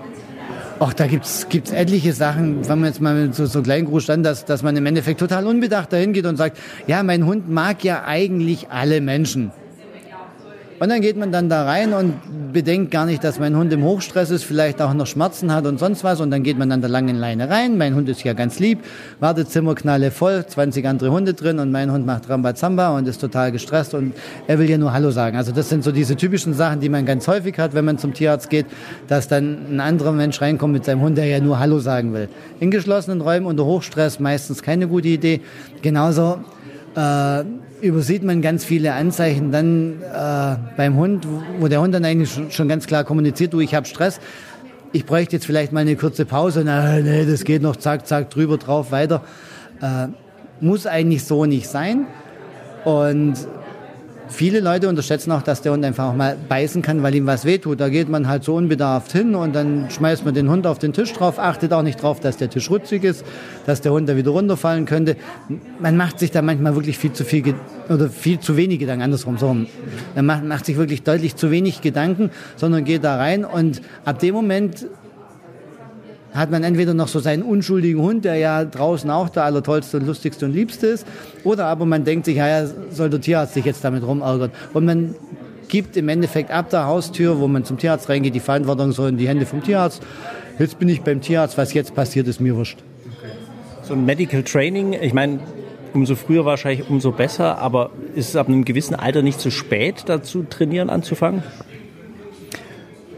Ach, 0.82 0.94
da 0.94 1.06
gibt's 1.06 1.46
gibt's 1.50 1.72
etliche 1.72 2.14
Sachen, 2.14 2.66
wenn 2.66 2.78
man 2.78 2.88
jetzt 2.88 3.02
mal 3.02 3.14
mit 3.14 3.34
so, 3.34 3.44
so 3.44 3.60
kleinen 3.60 3.84
Gruß 3.84 4.02
stand, 4.02 4.24
dass, 4.24 4.46
dass 4.46 4.62
man 4.62 4.74
im 4.78 4.86
Endeffekt 4.86 5.20
total 5.20 5.46
unbedacht 5.46 5.92
dahin 5.92 6.14
geht 6.14 6.24
und 6.24 6.36
sagt, 6.36 6.56
ja, 6.86 7.02
mein 7.02 7.26
Hund 7.26 7.50
mag 7.50 7.84
ja 7.84 8.04
eigentlich 8.04 8.70
alle 8.70 9.02
Menschen. 9.02 9.52
Und 10.80 10.88
dann 10.88 11.02
geht 11.02 11.18
man 11.18 11.30
dann 11.30 11.50
da 11.50 11.66
rein 11.66 11.92
und 11.92 12.14
bedenkt 12.54 12.90
gar 12.90 13.04
nicht, 13.04 13.22
dass 13.22 13.38
mein 13.38 13.54
Hund 13.54 13.70
im 13.70 13.84
Hochstress 13.84 14.30
ist, 14.30 14.44
vielleicht 14.44 14.80
auch 14.80 14.94
noch 14.94 15.06
Schmerzen 15.06 15.52
hat 15.52 15.66
und 15.66 15.78
sonst 15.78 16.04
was. 16.04 16.22
Und 16.22 16.30
dann 16.30 16.42
geht 16.42 16.58
man 16.58 16.72
an 16.72 16.80
der 16.80 16.88
langen 16.88 17.16
Leine 17.16 17.50
rein. 17.50 17.76
Mein 17.76 17.94
Hund 17.94 18.08
ist 18.08 18.24
ja 18.24 18.32
ganz 18.32 18.58
lieb, 18.58 18.78
Wartezimmer 19.20 19.74
knalle 19.74 20.10
voll, 20.10 20.46
20 20.46 20.86
andere 20.86 21.10
Hunde 21.10 21.34
drin 21.34 21.58
und 21.58 21.70
mein 21.70 21.92
Hund 21.92 22.06
macht 22.06 22.30
Rambazamba 22.30 22.96
und 22.96 23.06
ist 23.06 23.20
total 23.20 23.52
gestresst 23.52 23.92
und 23.92 24.14
er 24.46 24.58
will 24.58 24.70
ja 24.70 24.78
nur 24.78 24.94
Hallo 24.94 25.10
sagen. 25.10 25.36
Also 25.36 25.52
das 25.52 25.68
sind 25.68 25.84
so 25.84 25.92
diese 25.92 26.16
typischen 26.16 26.54
Sachen, 26.54 26.80
die 26.80 26.88
man 26.88 27.04
ganz 27.04 27.28
häufig 27.28 27.58
hat, 27.58 27.74
wenn 27.74 27.84
man 27.84 27.98
zum 27.98 28.14
Tierarzt 28.14 28.48
geht, 28.48 28.64
dass 29.06 29.28
dann 29.28 29.66
ein 29.70 29.80
anderer 29.80 30.12
Mensch 30.12 30.40
reinkommt 30.40 30.72
mit 30.72 30.86
seinem 30.86 31.02
Hund, 31.02 31.18
der 31.18 31.26
ja 31.26 31.40
nur 31.40 31.58
Hallo 31.58 31.80
sagen 31.80 32.14
will. 32.14 32.30
In 32.58 32.70
geschlossenen 32.70 33.20
Räumen 33.20 33.44
unter 33.44 33.66
Hochstress 33.66 34.18
meistens 34.18 34.62
keine 34.62 34.88
gute 34.88 35.08
Idee. 35.08 35.42
Genauso 35.82 36.38
äh, 36.96 37.44
übersieht 37.80 38.22
man 38.22 38.42
ganz 38.42 38.64
viele 38.64 38.94
Anzeichen 38.94 39.52
dann 39.52 40.02
äh, 40.02 40.56
beim 40.76 40.96
Hund, 40.96 41.26
wo 41.58 41.68
der 41.68 41.80
Hund 41.80 41.94
dann 41.94 42.04
eigentlich 42.04 42.30
schon 42.50 42.68
ganz 42.68 42.86
klar 42.86 43.04
kommuniziert, 43.04 43.52
du, 43.52 43.60
ich 43.60 43.74
habe 43.74 43.86
Stress, 43.86 44.20
ich 44.92 45.06
bräuchte 45.06 45.36
jetzt 45.36 45.46
vielleicht 45.46 45.72
mal 45.72 45.80
eine 45.80 45.96
kurze 45.96 46.24
Pause, 46.24 46.62
na, 46.64 46.98
nee, 46.98 47.24
das 47.24 47.44
geht 47.44 47.62
noch, 47.62 47.76
zack, 47.76 48.06
zack, 48.06 48.30
drüber, 48.30 48.58
drauf, 48.58 48.90
weiter. 48.90 49.22
Äh, 49.80 50.08
muss 50.60 50.86
eigentlich 50.86 51.24
so 51.24 51.46
nicht 51.46 51.68
sein. 51.68 52.06
Und 52.84 53.34
Viele 54.30 54.60
Leute 54.60 54.88
unterschätzen 54.88 55.32
auch, 55.32 55.42
dass 55.42 55.60
der 55.60 55.72
Hund 55.72 55.84
einfach 55.84 56.10
auch 56.10 56.14
mal 56.14 56.36
beißen 56.48 56.82
kann, 56.82 57.02
weil 57.02 57.14
ihm 57.16 57.26
was 57.26 57.44
wehtut. 57.44 57.80
Da 57.80 57.88
geht 57.88 58.08
man 58.08 58.28
halt 58.28 58.44
so 58.44 58.54
unbedarft 58.54 59.12
hin 59.12 59.34
und 59.34 59.54
dann 59.54 59.90
schmeißt 59.90 60.24
man 60.24 60.34
den 60.34 60.48
Hund 60.48 60.66
auf 60.66 60.78
den 60.78 60.92
Tisch 60.92 61.12
drauf, 61.12 61.38
achtet 61.38 61.72
auch 61.72 61.82
nicht 61.82 62.00
drauf, 62.00 62.20
dass 62.20 62.36
der 62.36 62.48
Tisch 62.48 62.70
rutschig 62.70 63.02
ist, 63.02 63.24
dass 63.66 63.80
der 63.80 63.92
Hund 63.92 64.08
da 64.08 64.16
wieder 64.16 64.30
runterfallen 64.30 64.86
könnte. 64.86 65.16
Man 65.80 65.96
macht 65.96 66.20
sich 66.20 66.30
da 66.30 66.42
manchmal 66.42 66.76
wirklich 66.76 66.96
viel 66.96 67.12
zu 67.12 67.24
viel 67.24 67.54
oder 67.88 68.08
viel 68.08 68.38
zu 68.38 68.56
wenig 68.56 68.78
Gedanken, 68.78 69.02
andersrum 69.02 69.36
so. 69.36 69.56
Man 70.14 70.48
macht 70.48 70.64
sich 70.64 70.76
wirklich 70.76 71.02
deutlich 71.02 71.34
zu 71.34 71.50
wenig 71.50 71.80
Gedanken, 71.80 72.30
sondern 72.56 72.84
geht 72.84 73.02
da 73.02 73.16
rein 73.16 73.44
und 73.44 73.82
ab 74.04 74.20
dem 74.20 74.34
Moment 74.34 74.86
hat 76.32 76.50
man 76.50 76.62
entweder 76.62 76.94
noch 76.94 77.08
so 77.08 77.18
seinen 77.18 77.42
unschuldigen 77.42 78.00
Hund, 78.00 78.24
der 78.24 78.36
ja 78.36 78.64
draußen 78.64 79.10
auch 79.10 79.28
der 79.28 79.44
allertollste 79.44 79.98
und 79.98 80.06
lustigste 80.06 80.46
und 80.46 80.52
liebste 80.52 80.86
ist, 80.86 81.06
oder 81.44 81.66
aber 81.66 81.86
man 81.86 82.04
denkt 82.04 82.26
sich, 82.26 82.36
ja, 82.36 82.48
ja 82.48 82.70
soll 82.90 83.10
der 83.10 83.20
Tierarzt 83.20 83.54
sich 83.54 83.64
jetzt 83.64 83.84
damit 83.84 84.04
rumärgern. 84.04 84.50
Und 84.72 84.84
man 84.84 85.14
gibt 85.68 85.96
im 85.96 86.08
Endeffekt 86.08 86.50
ab 86.50 86.70
der 86.70 86.86
Haustür, 86.86 87.40
wo 87.40 87.48
man 87.48 87.64
zum 87.64 87.78
Tierarzt 87.78 88.08
reingeht, 88.08 88.34
die 88.34 88.40
Verantwortung 88.40 88.92
so 88.92 89.06
in 89.06 89.16
die 89.16 89.28
Hände 89.28 89.46
vom 89.46 89.62
Tierarzt. 89.62 90.02
Jetzt 90.58 90.78
bin 90.78 90.88
ich 90.88 91.02
beim 91.02 91.20
Tierarzt, 91.20 91.56
was 91.58 91.72
jetzt 91.72 91.94
passiert, 91.94 92.28
ist 92.28 92.40
mir 92.40 92.56
wurscht. 92.56 92.78
So 93.82 93.94
ein 93.94 94.04
Medical 94.04 94.42
Training, 94.42 94.92
ich 94.92 95.14
meine, 95.14 95.40
umso 95.94 96.14
früher 96.14 96.44
wahrscheinlich 96.44 96.88
umso 96.88 97.12
besser, 97.12 97.58
aber 97.58 97.90
ist 98.14 98.28
es 98.28 98.36
ab 98.36 98.48
einem 98.48 98.64
gewissen 98.64 98.94
Alter 98.94 99.22
nicht 99.22 99.40
zu 99.40 99.50
spät, 99.50 100.04
dazu 100.06 100.44
trainieren 100.48 100.90
anzufangen? 100.90 101.42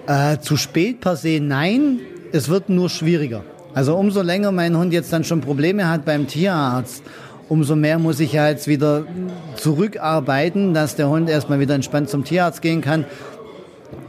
Äh, 0.07 0.39
zu 0.39 0.57
spät 0.57 1.01
per 1.01 1.17
se 1.17 1.41
nein 1.41 2.01
es 2.33 2.49
wird 2.49 2.69
nur 2.69 2.89
schwieriger. 2.89 3.43
Also 3.75 3.97
umso 3.97 4.23
länger 4.23 4.53
mein 4.53 4.77
Hund 4.77 4.93
jetzt 4.93 5.13
dann 5.13 5.25
schon 5.25 5.41
Probleme 5.41 5.89
hat 5.89 6.05
beim 6.05 6.27
Tierarzt, 6.27 7.03
umso 7.49 7.77
mehr 7.77 7.99
muss 7.99 8.21
ich 8.21 8.33
ja 8.33 8.49
jetzt 8.49 8.67
wieder 8.67 9.05
zurückarbeiten, 9.57 10.75
dass 10.75 10.97
der 10.97 11.09
Hund 11.09 11.29
erstmal 11.29 11.61
wieder 11.61 11.75
entspannt 11.75 12.09
zum 12.09 12.25
Tierarzt 12.25 12.63
gehen 12.63 12.81
kann. 12.81 13.05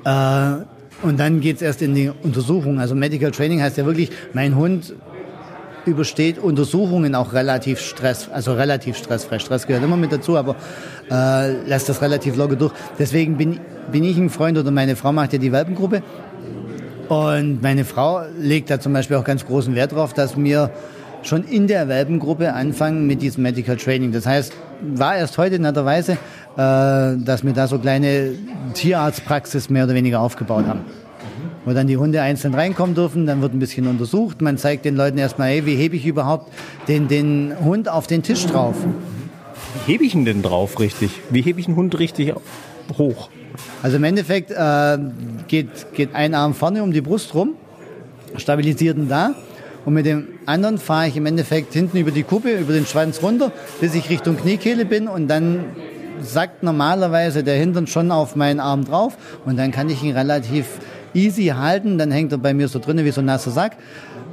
Äh, 0.05 0.63
und 1.05 1.19
dann 1.19 1.41
geht's 1.41 1.61
erst 1.61 1.81
in 1.81 1.95
die 1.95 2.11
Untersuchung. 2.23 2.79
Also 2.79 2.95
Medical 2.95 3.31
Training 3.31 3.61
heißt 3.61 3.77
ja 3.77 3.85
wirklich, 3.85 4.09
mein 4.33 4.55
Hund 4.55 4.93
übersteht 5.85 6.39
Untersuchungen 6.39 7.13
auch 7.13 7.33
relativ 7.33 7.81
stress, 7.81 8.29
also 8.31 8.53
relativ 8.53 8.95
stressfrei. 8.95 9.39
Stress 9.39 9.67
gehört 9.67 9.83
immer 9.83 9.97
mit 9.97 10.13
dazu, 10.13 10.37
aber 10.37 10.55
äh, 11.11 11.51
lässt 11.67 11.89
das 11.89 12.01
relativ 12.01 12.37
locker 12.37 12.55
durch. 12.55 12.73
Deswegen 12.97 13.35
bin, 13.35 13.59
bin 13.91 14.05
ich 14.05 14.17
ein 14.17 14.29
Freund 14.29 14.57
oder 14.57 14.71
meine 14.71 14.95
Frau 14.95 15.11
macht 15.11 15.33
ja 15.33 15.39
die 15.39 15.51
Welpengruppe 15.51 16.01
und 17.09 17.61
meine 17.61 17.85
Frau 17.85 18.21
legt 18.39 18.69
da 18.69 18.79
zum 18.79 18.93
Beispiel 18.93 19.17
auch 19.17 19.23
ganz 19.23 19.45
großen 19.45 19.75
Wert 19.75 19.91
drauf, 19.91 20.13
dass 20.13 20.37
wir 20.37 20.71
schon 21.23 21.43
in 21.43 21.67
der 21.67 21.87
Welpengruppe 21.87 22.53
anfangen 22.53 23.07
mit 23.07 23.21
diesem 23.21 23.43
Medical 23.43 23.77
Training. 23.77 24.11
Das 24.11 24.25
heißt, 24.25 24.53
war 24.95 25.15
erst 25.15 25.37
heute 25.37 25.59
netterweise, 25.59 26.13
äh, 26.13 26.17
dass 26.55 27.43
wir 27.43 27.53
da 27.53 27.67
so 27.67 27.79
kleine 27.79 28.31
Tierarztpraxis 28.73 29.69
mehr 29.69 29.85
oder 29.85 29.93
weniger 29.93 30.19
aufgebaut 30.19 30.65
haben. 30.67 30.81
Wo 31.65 31.71
dann 31.71 31.87
die 31.87 31.95
Hunde 31.95 32.21
einzeln 32.21 32.53
reinkommen 32.53 32.93
dürfen, 32.93 33.25
dann 33.25 33.41
wird 33.41 33.53
ein 33.53 33.59
bisschen 33.59 33.87
untersucht. 33.87 34.41
Man 34.41 34.57
zeigt 34.57 34.83
den 34.83 34.97
Leuten 34.97 35.17
erstmal, 35.17 35.49
hey, 35.49 35.65
wie 35.65 35.75
hebe 35.75 35.95
ich 35.95 36.05
überhaupt 36.05 36.51
den, 36.89 37.07
den 37.07 37.53
Hund 37.63 37.87
auf 37.87 38.05
den 38.05 38.21
Tisch 38.21 38.45
drauf? 38.45 38.75
Wie 39.85 39.93
hebe 39.93 40.03
ich 40.03 40.13
ihn 40.13 40.25
denn 40.25 40.41
drauf 40.41 40.79
richtig? 40.79 41.21
Wie 41.29 41.41
hebe 41.41 41.61
ich 41.61 41.67
einen 41.67 41.77
Hund 41.77 41.97
richtig 41.99 42.33
hoch? 42.97 43.29
Also 43.81 43.97
im 43.97 44.03
Endeffekt 44.03 44.51
äh, 44.51 44.97
geht, 45.47 45.93
geht 45.93 46.15
ein 46.15 46.33
Arm 46.33 46.53
vorne 46.53 46.83
um 46.83 46.91
die 46.91 47.01
Brust 47.01 47.33
rum, 47.35 47.55
stabilisiert 48.37 48.97
ihn 48.97 49.09
da. 49.09 49.35
Und 49.85 49.93
mit 49.95 50.05
dem 50.05 50.27
anderen 50.45 50.77
fahre 50.77 51.07
ich 51.09 51.17
im 51.17 51.25
Endeffekt 51.25 51.73
hinten 51.73 51.97
über 51.97 52.11
die 52.11 52.23
Kuppe, 52.23 52.51
über 52.51 52.71
den 52.71 52.85
Schwanz 52.85 53.21
runter, 53.21 53.51
bis 53.81 53.95
ich 53.95 54.09
Richtung 54.09 54.37
Kniekehle 54.37 54.85
bin 54.85 55.09
und 55.09 55.27
dann 55.27 55.65
sackt 56.21 56.63
normalerweise 56.63 57.43
der 57.43 57.55
Hintern 57.55 57.87
schon 57.87 58.11
auf 58.11 58.35
meinen 58.37 58.61
Arm 58.61 58.85
drauf 58.85 59.17
und 59.45 59.57
dann 59.57 59.71
kann 59.71 59.89
ich 59.89 60.01
ihn 60.01 60.15
relativ 60.15 60.65
easy 61.13 61.47
halten, 61.47 61.97
dann 61.97 62.11
hängt 62.11 62.31
er 62.31 62.37
bei 62.37 62.53
mir 62.53 62.67
so 62.67 62.79
drinnen 62.79 63.05
wie 63.05 63.11
so 63.11 63.21
ein 63.21 63.25
nasser 63.25 63.51
Sack. 63.51 63.75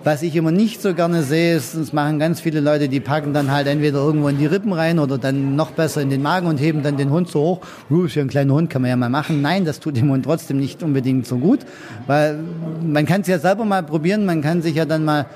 Was 0.02 0.22
ich 0.22 0.34
immer 0.34 0.50
nicht 0.50 0.80
so 0.80 0.94
gerne 0.94 1.22
sehe, 1.22 1.56
ist, 1.56 1.76
das 1.76 1.92
machen 1.92 2.18
ganz 2.18 2.40
viele 2.40 2.60
Leute, 2.60 2.88
die 2.88 3.00
packen 3.00 3.34
dann 3.34 3.50
halt 3.50 3.66
entweder 3.66 3.98
irgendwo 3.98 4.28
in 4.28 4.38
die 4.38 4.46
Rippen 4.46 4.72
rein 4.72 4.98
oder 4.98 5.18
dann 5.18 5.56
noch 5.56 5.72
besser 5.72 6.00
in 6.00 6.08
den 6.08 6.22
Magen 6.22 6.46
und 6.46 6.58
heben 6.58 6.82
dann 6.82 6.96
den 6.96 7.10
Hund 7.10 7.28
so 7.28 7.40
hoch. 7.40 7.60
Uh, 7.90 8.04
ist 8.04 8.14
ja 8.14 8.22
ein 8.22 8.28
kleiner 8.28 8.54
Hund, 8.54 8.70
kann 8.70 8.80
man 8.80 8.88
ja 8.88 8.96
mal 8.96 9.10
machen. 9.10 9.42
Nein, 9.42 9.66
das 9.66 9.78
tut 9.78 9.98
dem 9.98 10.10
Hund 10.10 10.24
trotzdem 10.24 10.58
nicht 10.58 10.82
unbedingt 10.82 11.26
so 11.26 11.36
gut, 11.36 11.60
weil 12.06 12.38
man 12.82 13.04
kann 13.04 13.22
es 13.22 13.26
ja 13.26 13.38
selber 13.38 13.66
mal 13.66 13.82
probieren. 13.82 14.24
Man 14.24 14.40
kann 14.40 14.62
sich 14.62 14.76
ja 14.76 14.86
dann 14.86 15.04
mal 15.04 15.26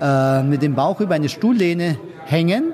äh, 0.00 0.44
mit 0.44 0.62
dem 0.62 0.74
Bauch 0.74 1.00
über 1.00 1.14
eine 1.14 1.28
Stuhllehne 1.28 1.98
hängen 2.26 2.73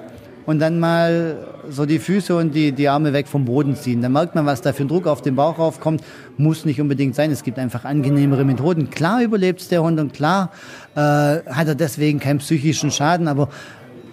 und 0.51 0.59
dann 0.59 0.81
mal 0.81 1.47
so 1.69 1.87
die 1.87 2.01
Füße 2.01 2.37
und 2.37 2.57
die, 2.57 2.73
die 2.73 2.89
Arme 2.89 3.13
weg 3.13 3.29
vom 3.29 3.45
Boden 3.45 3.77
ziehen. 3.77 4.03
Dann 4.03 4.11
merkt 4.11 4.35
man, 4.35 4.47
was 4.47 4.61
da 4.63 4.73
für 4.73 4.83
ein 4.83 4.89
Druck 4.89 5.07
auf 5.07 5.23
den 5.23 5.37
Bauch 5.37 5.61
raufkommt. 5.61 6.03
Muss 6.39 6.65
nicht 6.65 6.81
unbedingt 6.81 7.15
sein. 7.15 7.31
Es 7.31 7.45
gibt 7.45 7.57
einfach 7.61 7.85
angenehmere 7.85 8.45
Methoden. 8.45 8.91
Klar 8.91 9.23
überlebt 9.23 9.71
der 9.71 9.85
Hund 9.85 10.01
und 10.01 10.13
klar 10.13 10.51
äh, 10.97 10.99
hat 10.99 11.69
er 11.69 11.77
deswegen 11.77 12.19
keinen 12.19 12.39
psychischen 12.39 12.91
Schaden, 12.91 13.29
aber 13.29 13.49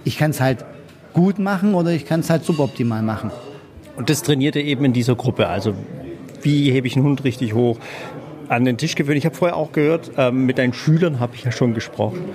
ich 0.04 0.20
kann 0.20 0.30
es 0.30 0.40
halt 0.40 0.64
gut 1.14 1.40
machen 1.40 1.74
oder 1.74 1.90
ich 1.90 2.06
kann 2.06 2.20
es 2.20 2.30
halt 2.30 2.46
suboptimal 2.46 3.02
machen. 3.02 3.32
Und 3.96 4.12
das 4.12 4.22
trainiert 4.22 4.56
ihr 4.56 4.64
eben 4.64 4.86
in 4.86 4.94
dieser 4.94 5.16
Gruppe. 5.16 5.48
Also 5.48 5.74
wie 6.44 6.70
hebe 6.70 6.86
ich 6.86 6.96
einen 6.96 7.06
Hund 7.06 7.24
richtig 7.24 7.56
hoch? 7.56 7.80
An 8.50 8.64
den 8.64 8.78
Tisch 8.78 8.96
gewöhnen. 8.96 9.18
Ich 9.18 9.26
habe 9.26 9.36
vorher 9.36 9.58
auch 9.58 9.74
gehört, 9.74 10.12
ähm, 10.18 10.46
mit 10.46 10.58
deinen 10.58 10.74
Schülern 10.74 11.20
habe 11.20 11.36
ich 11.36 11.44
ja 11.44 11.52
schon 11.52 11.74
gesprochen. 11.74 12.26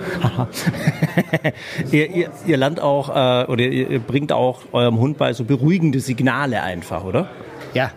ihr, 1.91 2.09
ihr, 2.09 2.29
ihr 2.45 2.57
lernt 2.57 2.79
auch 2.79 3.09
äh, 3.09 3.51
oder 3.51 3.63
ihr 3.63 3.99
bringt 3.99 4.31
auch 4.31 4.61
eurem 4.73 4.99
Hund 4.99 5.17
bei 5.17 5.33
so 5.33 5.43
beruhigende 5.43 5.99
Signale 5.99 6.61
einfach, 6.61 7.03
oder? 7.03 7.29
Ja, 7.73 7.91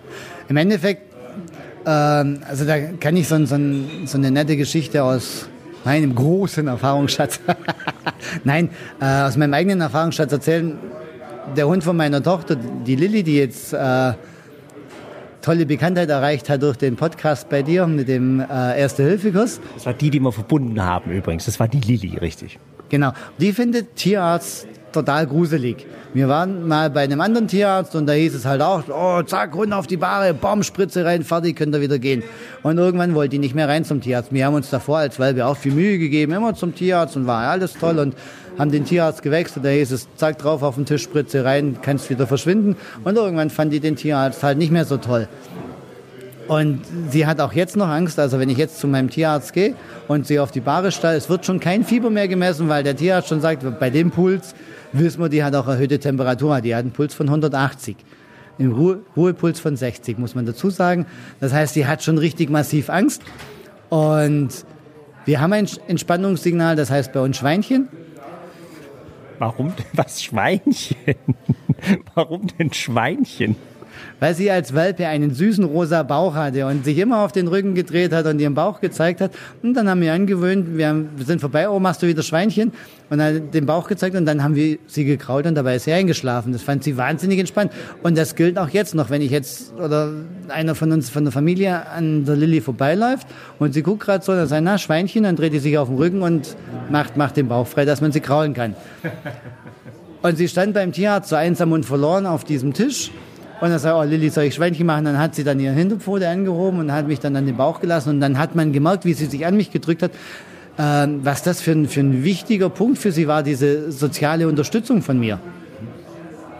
im 0.49 0.57
Endeffekt, 0.57 1.03
ähm, 1.85 2.41
also 2.49 2.65
da 2.65 2.79
kann 2.99 3.17
ich 3.17 3.29
so, 3.29 3.45
so, 3.45 3.57
so 4.07 4.19
eine 4.19 4.31
nette 4.31 4.57
Geschichte 4.57 5.03
aus 5.05 5.49
meinem 5.85 6.15
großen 6.15 6.67
Erfahrungsschatz, 6.67 7.41
nein, 8.45 8.71
äh, 9.01 9.05
aus 9.05 9.37
meinem 9.37 9.55
eigenen 9.55 9.81
Erfahrungsschatz 9.83 10.33
erzählen. 10.33 10.79
Der 11.57 11.69
Hund 11.69 11.85
von 11.85 11.97
meiner 11.97 12.23
Tochter, 12.23 12.57
die 12.57 12.97
Lilly, 12.97 13.23
die 13.23 13.37
jetzt 13.37 13.73
äh, 13.73 14.15
tolle 15.47 15.65
Bekanntheit 15.65 16.11
erreicht 16.11 16.49
hat 16.51 16.65
durch 16.65 16.77
den 16.77 16.97
Podcast 16.97 17.49
bei 17.49 17.63
dir 17.63 17.87
mit 17.87 18.09
dem 18.09 18.41
äh, 18.41 18.81
Erste-Hilfe-Kurs. 18.81 19.61
Das 19.75 19.87
war 19.87 19.95
die, 19.95 20.11
die 20.11 20.19
wir 20.19 20.33
verbunden 20.33 20.83
haben 20.83 21.13
übrigens. 21.13 21.45
Das 21.45 21.61
war 21.61 21.69
die 21.69 21.79
Lilly, 21.79 22.17
richtig. 22.19 22.59
Genau. 22.89 23.13
Die 23.39 23.53
findet 23.53 23.95
Tierarzt 23.95 24.67
total 24.97 25.27
gruselig. 25.27 25.87
Wir 26.15 26.29
waren 26.29 26.67
mal 26.67 26.89
bei 26.89 27.03
einem 27.03 27.21
anderen 27.21 27.49
Tierarzt 27.49 27.95
und 27.95 28.07
da 28.07 28.15
hieß 28.15 28.35
es 28.35 28.47
halt 28.47 28.63
auch, 28.63 28.85
oh, 28.89 29.23
zack, 29.23 29.55
Hund 29.55 29.75
auf 29.75 29.87
die 29.87 29.99
Bahre, 29.99 30.33
Baumspritze 30.33 31.05
rein, 31.05 31.23
fertig, 31.23 31.57
könnt 31.57 31.75
ihr 31.75 31.83
wieder 31.83 31.99
gehen. 31.99 32.23
Und 32.63 32.79
irgendwann 32.79 33.15
wollte 33.15 33.33
die 33.33 33.39
nicht 33.39 33.55
mehr 33.55 33.69
rein 33.69 33.85
zum 33.85 34.01
Tierarzt. 34.01 34.33
Wir 34.33 34.47
haben 34.47 34.55
uns 34.55 34.71
davor 34.71 34.99
als 34.99 35.19
Welpe 35.19 35.45
auch 35.45 35.57
viel 35.59 35.73
Mühe 35.73 35.99
gegeben, 35.99 36.33
immer 36.33 36.55
zum 36.55 36.75
Tierarzt 36.75 37.17
und 37.17 37.27
war 37.27 37.47
alles 37.47 37.75
toll 37.75 37.99
und 37.99 38.15
haben 38.59 38.71
den 38.71 38.87
Tierarzt 38.87 39.23
gewechselt. 39.23 39.67
Da 39.67 39.69
hieß 39.69 39.93
es, 39.93 40.09
zack, 40.17 40.39
drauf 40.39 40.63
auf 40.63 40.77
den 40.77 40.87
Tisch, 40.87 41.03
Spritze 41.03 41.45
rein, 41.45 41.77
kannst 41.83 42.09
wieder 42.09 42.27
verschwinden. 42.27 42.77
Und 43.05 43.17
irgendwann 43.17 43.51
fand 43.51 43.73
die 43.73 43.81
den 43.81 43.97
Tierarzt 43.97 44.43
halt 44.43 44.57
nicht 44.57 44.73
mehr 44.73 44.87
so 44.87 44.97
toll. 44.97 45.29
Und 46.49 46.83
sie 47.11 47.27
hat 47.27 47.41
auch 47.41 47.53
jetzt 47.53 47.77
noch 47.77 47.89
Angst, 47.89 48.19
also 48.19 48.39
wenn 48.39 48.49
ich 48.49 48.59
jetzt 48.59 48.79
zu 48.79 48.87
meinem 48.87 49.11
Tierarzt 49.11 49.53
gehe 49.53 49.75
und 50.07 50.27
sie 50.27 50.39
auf 50.39 50.53
die 50.53 50.61
Bahre 50.61 50.93
stelle, 50.93 51.17
es 51.17 51.29
wird 51.29 51.45
schon 51.45 51.59
kein 51.59 51.85
Fieber 51.85 52.09
mehr 52.11 52.29
gemessen, 52.29 52.69
weil 52.69 52.85
der 52.85 52.97
Tierarzt 52.97 53.29
schon 53.29 53.41
sagt, 53.41 53.65
bei 53.81 53.91
dem 53.91 54.13
Puls 54.13 54.55
wissen 54.93 55.21
wir, 55.21 55.29
die 55.29 55.43
hat 55.43 55.55
auch 55.57 55.67
erhöhte 55.67 55.99
Temperatur, 55.99 56.61
die 56.61 56.75
hat 56.75 56.83
einen 56.83 56.93
Puls 56.93 57.15
von 57.15 57.27
180. 57.27 57.97
Im 58.59 58.73
Ruhe, 58.73 59.01
Ruhepuls 59.17 59.61
von 59.61 59.77
60, 59.77 60.19
muss 60.19 60.35
man 60.35 60.47
dazu 60.47 60.71
sagen. 60.71 61.07
Das 61.41 61.53
heißt, 61.53 61.75
sie 61.75 61.87
hat 61.87 62.03
schon 62.03 62.17
richtig 62.17 62.49
massiv 62.49 62.89
Angst. 62.89 63.23
Und 63.91 64.49
wir 65.27 65.41
haben 65.41 65.53
ein 65.53 65.69
Entspannungssignal, 65.89 66.77
das 66.77 66.91
heißt 66.91 67.13
bei 67.13 67.21
uns 67.21 67.37
Schweinchen. 67.37 67.89
Warum 69.39 69.75
denn 69.77 69.87
was 69.93 70.23
Schweinchen? 70.23 70.97
Warum 72.15 72.47
denn 72.59 72.73
Schweinchen? 72.73 73.57
Weil 74.21 74.35
sie 74.35 74.51
als 74.51 74.75
Welpe 74.75 75.07
einen 75.07 75.35
süßen 75.35 75.65
rosa 75.65 76.03
Bauch 76.03 76.35
hatte 76.35 76.67
und 76.67 76.85
sich 76.85 76.99
immer 76.99 77.21
auf 77.21 77.33
den 77.33 77.49
Rücken 77.49 77.75
gedreht 77.75 78.13
hat 78.13 78.27
und 78.27 78.41
ihren 78.41 78.55
Bauch 78.55 78.81
gezeigt 78.81 79.21
hat. 79.21 79.33
Und 79.63 79.75
dann 79.75 79.89
haben 79.89 80.01
wir 80.01 80.13
angewöhnt, 80.13 80.77
wir, 80.77 80.89
haben, 80.89 81.11
wir 81.17 81.27
sind 81.27 81.41
vorbei, 81.41 81.69
oh, 81.69 81.79
machst 81.79 82.03
du 82.03 82.07
wieder 82.07 82.23
Schweinchen? 82.23 82.73
Und 83.09 83.19
dann 83.19 83.53
den 83.53 83.67
Bauch 83.67 83.87
gezeigt 83.87 84.17
und 84.17 84.27
dann 84.27 84.43
haben 84.43 84.57
wir 84.57 84.79
sie 84.89 85.05
gekrault 85.05 85.47
und 85.47 85.55
dabei 85.55 85.77
ist 85.77 85.85
sie 85.85 85.93
eingeschlafen. 85.93 86.53
Das 86.53 86.63
fand 86.63 86.83
sie 86.83 86.97
wahnsinnig 86.97 87.39
entspannt. 87.39 87.71
Und 88.03 88.19
das 88.19 88.35
gilt 88.35 88.59
auch 88.59 88.69
jetzt 88.69 88.97
noch, 88.97 89.11
wenn 89.11 89.23
ich 89.23 89.31
jetzt 89.31 89.73
oder 89.75 90.13
einer 90.49 90.75
von 90.75 90.91
uns 90.91 91.09
von 91.09 91.25
der 91.25 91.33
Familie 91.33 91.87
an 91.87 92.25
der 92.25 92.35
Lilly 92.35 92.61
vorbeiläuft 92.61 93.29
und 93.61 93.75
sie 93.75 93.83
guckt 93.83 94.03
gerade 94.03 94.25
so, 94.25 94.33
dann 94.33 94.49
sagt, 94.49 94.65
na, 94.65 94.77
Schweinchen, 94.77 95.23
dann 95.23 95.37
dreht 95.37 95.53
sie 95.53 95.61
sich 95.61 95.79
auf 95.79 95.89
den 95.89 95.99
Rücken 95.99 96.23
und 96.23 96.57
macht, 96.91 97.17
macht 97.17 97.37
den 97.37 97.47
Bauch 97.47 97.69
frei, 97.69 97.85
dass 97.85 98.01
man 98.01 98.11
sie 98.11 98.21
kraulen 98.21 98.55
kann. 98.55 98.75
Und 100.23 100.37
sie 100.37 100.49
stand 100.49 100.75
beim 100.75 100.91
Tierarzt 100.91 101.29
so 101.29 101.37
einsam 101.37 101.71
und 101.71 101.85
verloren 101.87 102.27
auf 102.27 102.43
diesem 102.43 102.73
Tisch 102.73 103.13
und 103.61 103.71
dann 103.71 103.79
sagt, 103.79 103.97
oh 103.97 104.03
Lilly, 104.03 104.29
soll 104.29 104.45
ich 104.45 104.55
Schweinchen 104.55 104.87
machen? 104.87 105.07
Dann 105.07 105.19
hat 105.19 105.35
sie 105.35 105.45
dann 105.45 105.59
ihre 105.59 105.75
Hinterpfote 105.75 106.29
angehoben 106.29 106.81
und 106.81 106.93
hat 106.93 107.07
mich 107.09 107.21
dann 107.21 107.37
an 107.37 107.47
den 107.47 107.57
Bauch 107.57 107.81
gelassen. 107.81 108.11
Und 108.11 108.21
dann 108.21 108.39
hat 108.39 108.55
man 108.55 108.73
gemerkt, 108.73 109.05
wie 109.05 109.15
sie 109.15 109.27
sich 109.27 109.47
an 109.47 109.57
mich 109.57 109.71
gedrückt 109.71 110.03
hat, 110.03 110.11
äh, 110.77 111.09
was 111.23 111.43
das 111.43 111.63
für 111.63 111.73
ein, 111.73 111.89
für 111.89 112.01
ein 112.01 112.23
wichtiger 112.23 112.69
Punkt 112.69 112.99
für 112.99 113.13
sie 113.13 113.27
war, 113.29 113.43
diese 113.43 113.91
soziale 113.93 114.47
Unterstützung 114.47 115.01
von 115.01 115.19
mir. 115.19 115.41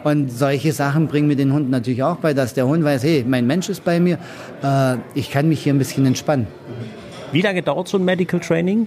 Und 0.05 0.31
solche 0.31 0.73
Sachen 0.73 1.09
bringen 1.09 1.27
mir 1.27 1.37
den 1.37 1.53
Hund 1.53 1.69
natürlich 1.69 2.03
auch 2.03 2.17
bei, 2.17 2.33
dass 2.33 2.55
der 2.55 2.67
Hund 2.67 2.85
weiß, 2.85 3.03
hey, 3.03 3.25
mein 3.27 3.47
Mensch 3.47 3.69
ist 3.69 3.85
bei 3.85 4.01
mir, 4.01 4.19
äh, 4.63 4.97
ich 5.15 5.31
kann 5.31 5.49
mich 5.49 5.63
hier 5.63 5.75
ein 5.75 5.79
bisschen 5.79 6.07
entspannen. 6.07 6.47
Wie 7.33 7.43
lange 7.43 7.63
dauert 7.63 7.89
so 7.89 7.99
ein 7.99 8.05
Medical 8.05 8.41
Training? 8.41 8.87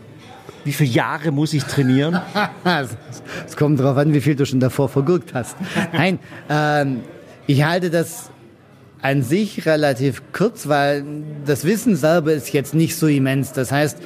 Wie 0.63 0.71
viele 0.71 0.89
Jahre 0.89 1.31
muss 1.31 1.53
ich 1.53 1.63
trainieren? 1.63 2.19
Es 3.45 3.55
kommt 3.55 3.79
darauf 3.79 3.97
an, 3.97 4.13
wie 4.13 4.21
viel 4.21 4.35
du 4.35 4.45
schon 4.45 4.59
davor 4.59 4.89
vergurkt 4.89 5.33
hast. 5.33 5.55
Nein, 5.93 6.19
ähm, 6.49 7.01
ich 7.49 7.63
halte 7.63 7.89
das 7.89 8.29
an 9.01 9.23
sich 9.23 9.65
relativ 9.65 10.21
kurz, 10.33 10.67
weil 10.67 11.03
das 11.47 11.65
Wissen 11.65 11.95
selber 11.95 12.31
ist 12.31 12.53
jetzt 12.53 12.75
nicht 12.75 12.95
so 12.95 13.07
immens. 13.07 13.53
Das 13.53 13.71
heißt, 13.71 13.97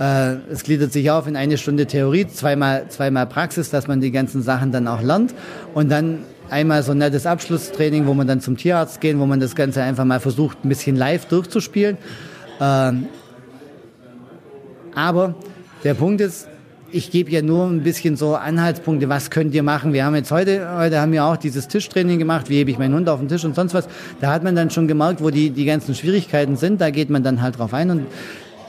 äh, 0.00 0.36
es 0.50 0.62
gliedert 0.62 0.94
sich 0.94 1.10
auf 1.10 1.26
in 1.26 1.36
eine 1.36 1.58
Stunde 1.58 1.84
Theorie, 1.84 2.26
zweimal, 2.28 2.88
zweimal 2.88 3.26
Praxis, 3.26 3.68
dass 3.68 3.88
man 3.88 4.00
die 4.00 4.10
ganzen 4.10 4.40
Sachen 4.40 4.72
dann 4.72 4.88
auch 4.88 5.02
lernt 5.02 5.34
und 5.74 5.90
dann 5.90 6.20
einmal 6.48 6.82
so 6.82 6.92
ein 6.92 6.98
nettes 6.98 7.26
Abschlusstraining, 7.26 8.06
wo 8.06 8.14
man 8.14 8.26
dann 8.26 8.40
zum 8.40 8.56
Tierarzt 8.56 9.02
gehen, 9.02 9.20
wo 9.20 9.26
man 9.26 9.38
das 9.38 9.54
Ganze 9.54 9.82
einfach 9.82 10.06
mal 10.06 10.20
versucht, 10.20 10.64
ein 10.64 10.70
bisschen 10.70 10.96
live 10.96 11.26
durchzuspielen. 11.26 11.98
Ähm, 12.58 13.08
aber 14.94 15.34
der 15.84 15.92
Punkt 15.92 16.22
ist, 16.22 16.48
ich 16.90 17.10
gebe 17.10 17.30
ja 17.30 17.42
nur 17.42 17.66
ein 17.66 17.82
bisschen 17.82 18.16
so 18.16 18.34
Anhaltspunkte, 18.34 19.08
was 19.08 19.30
könnt 19.30 19.54
ihr 19.54 19.62
machen. 19.62 19.92
Wir 19.92 20.04
haben 20.04 20.14
jetzt 20.14 20.30
heute, 20.30 20.66
heute 20.76 21.00
haben 21.00 21.12
wir 21.12 21.24
auch 21.24 21.36
dieses 21.36 21.68
Tischtraining 21.68 22.18
gemacht, 22.18 22.48
wie 22.48 22.56
hebe 22.56 22.70
ich 22.70 22.78
meinen 22.78 22.94
Hund 22.94 23.08
auf 23.08 23.20
den 23.20 23.28
Tisch 23.28 23.44
und 23.44 23.54
sonst 23.54 23.74
was. 23.74 23.88
Da 24.20 24.32
hat 24.32 24.42
man 24.42 24.56
dann 24.56 24.70
schon 24.70 24.88
gemerkt, 24.88 25.22
wo 25.22 25.30
die, 25.30 25.50
die 25.50 25.64
ganzen 25.64 25.94
Schwierigkeiten 25.94 26.56
sind. 26.56 26.80
Da 26.80 26.90
geht 26.90 27.10
man 27.10 27.22
dann 27.22 27.42
halt 27.42 27.58
drauf 27.58 27.74
ein 27.74 27.90
und 27.90 28.06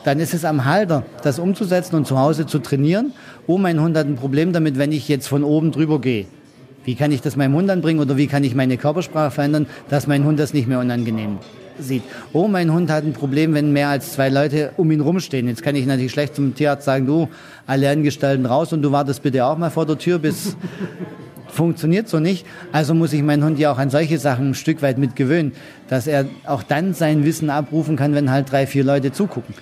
dann 0.04 0.20
ist 0.20 0.34
es 0.34 0.46
am 0.46 0.66
Halter, 0.66 1.04
das 1.24 1.40
umzusetzen 1.40 1.96
und 1.96 2.08
zu 2.08 2.18
Hause 2.18 2.46
zu 2.46 2.60
trainieren. 2.60 3.14
Oh, 3.48 3.58
mein 3.58 3.82
Hund 3.82 3.98
hat 3.98 4.08
ein 4.08 4.16
Problem 4.16 4.54
damit, 4.54 4.78
wenn 4.78 4.92
ich 4.92 5.08
jetzt 5.08 5.28
von 5.28 5.44
oben 5.44 5.72
drüber 5.72 6.00
gehe. 6.00 6.26
Wie 6.84 6.96
kann 6.96 7.12
ich 7.12 7.22
das 7.22 7.36
meinem 7.36 7.54
Hund 7.54 7.70
anbringen 7.70 8.00
oder 8.00 8.18
wie 8.18 8.28
kann 8.28 8.44
ich 8.44 8.56
meine 8.56 8.78
Körpersprache 8.78 9.32
verändern, 9.32 9.68
dass 9.90 10.08
mein 10.08 10.26
Hund 10.26 10.40
das 10.40 10.54
nicht 10.54 10.68
mehr 10.68 10.80
unangenehm 10.80 11.38
sieht. 11.80 12.04
Oh, 12.34 12.48
mein 12.48 12.72
Hund 12.72 12.90
hat 12.90 13.04
ein 13.04 13.14
Problem, 13.14 13.54
wenn 13.54 13.72
mehr 13.72 13.90
als 13.90 14.14
zwei 14.14 14.30
Leute 14.30 14.72
um 14.78 14.92
ihn 14.92 15.02
rumstehen. 15.02 15.48
Jetzt 15.48 15.64
kann 15.64 15.76
ich 15.76 15.86
natürlich 15.86 16.12
schlecht 16.12 16.36
zum 16.36 16.56
Tierarzt 16.56 16.86
sagen, 16.86 17.06
du, 17.06 17.30
alle 17.68 17.90
Angestellten 17.90 18.46
raus 18.46 18.74
und 18.74 18.82
du 18.82 18.92
wartest 18.92 19.24
bitte 19.24 19.46
auch 19.46 19.58
mal 19.58 19.70
vor 19.70 19.86
der 19.86 19.98
Tür, 19.98 20.20
bis 20.20 20.56
funktioniert 21.48 22.08
so 22.08 22.20
nicht. 22.20 22.46
Also 22.72 22.94
muss 22.94 23.14
ich 23.14 23.22
meinen 23.22 23.44
Hund 23.44 23.60
ja 23.60 23.72
auch 23.72 23.78
an 23.78 23.90
solche 23.90 24.20
Sachen 24.20 24.52
ein 24.52 24.56
Stück 24.56 24.82
weit 24.82 24.98
mitgewöhnen, 24.98 25.54
dass 25.88 26.08
er 26.08 26.26
auch 26.46 26.64
dann 26.64 26.94
sein 26.94 27.26
Wissen 27.26 27.50
abrufen 27.50 27.96
kann, 27.96 28.14
wenn 28.14 28.32
halt 28.32 28.52
drei, 28.52 28.68
vier 28.68 28.84
Leute 28.84 29.12
zugucken. 29.12 29.54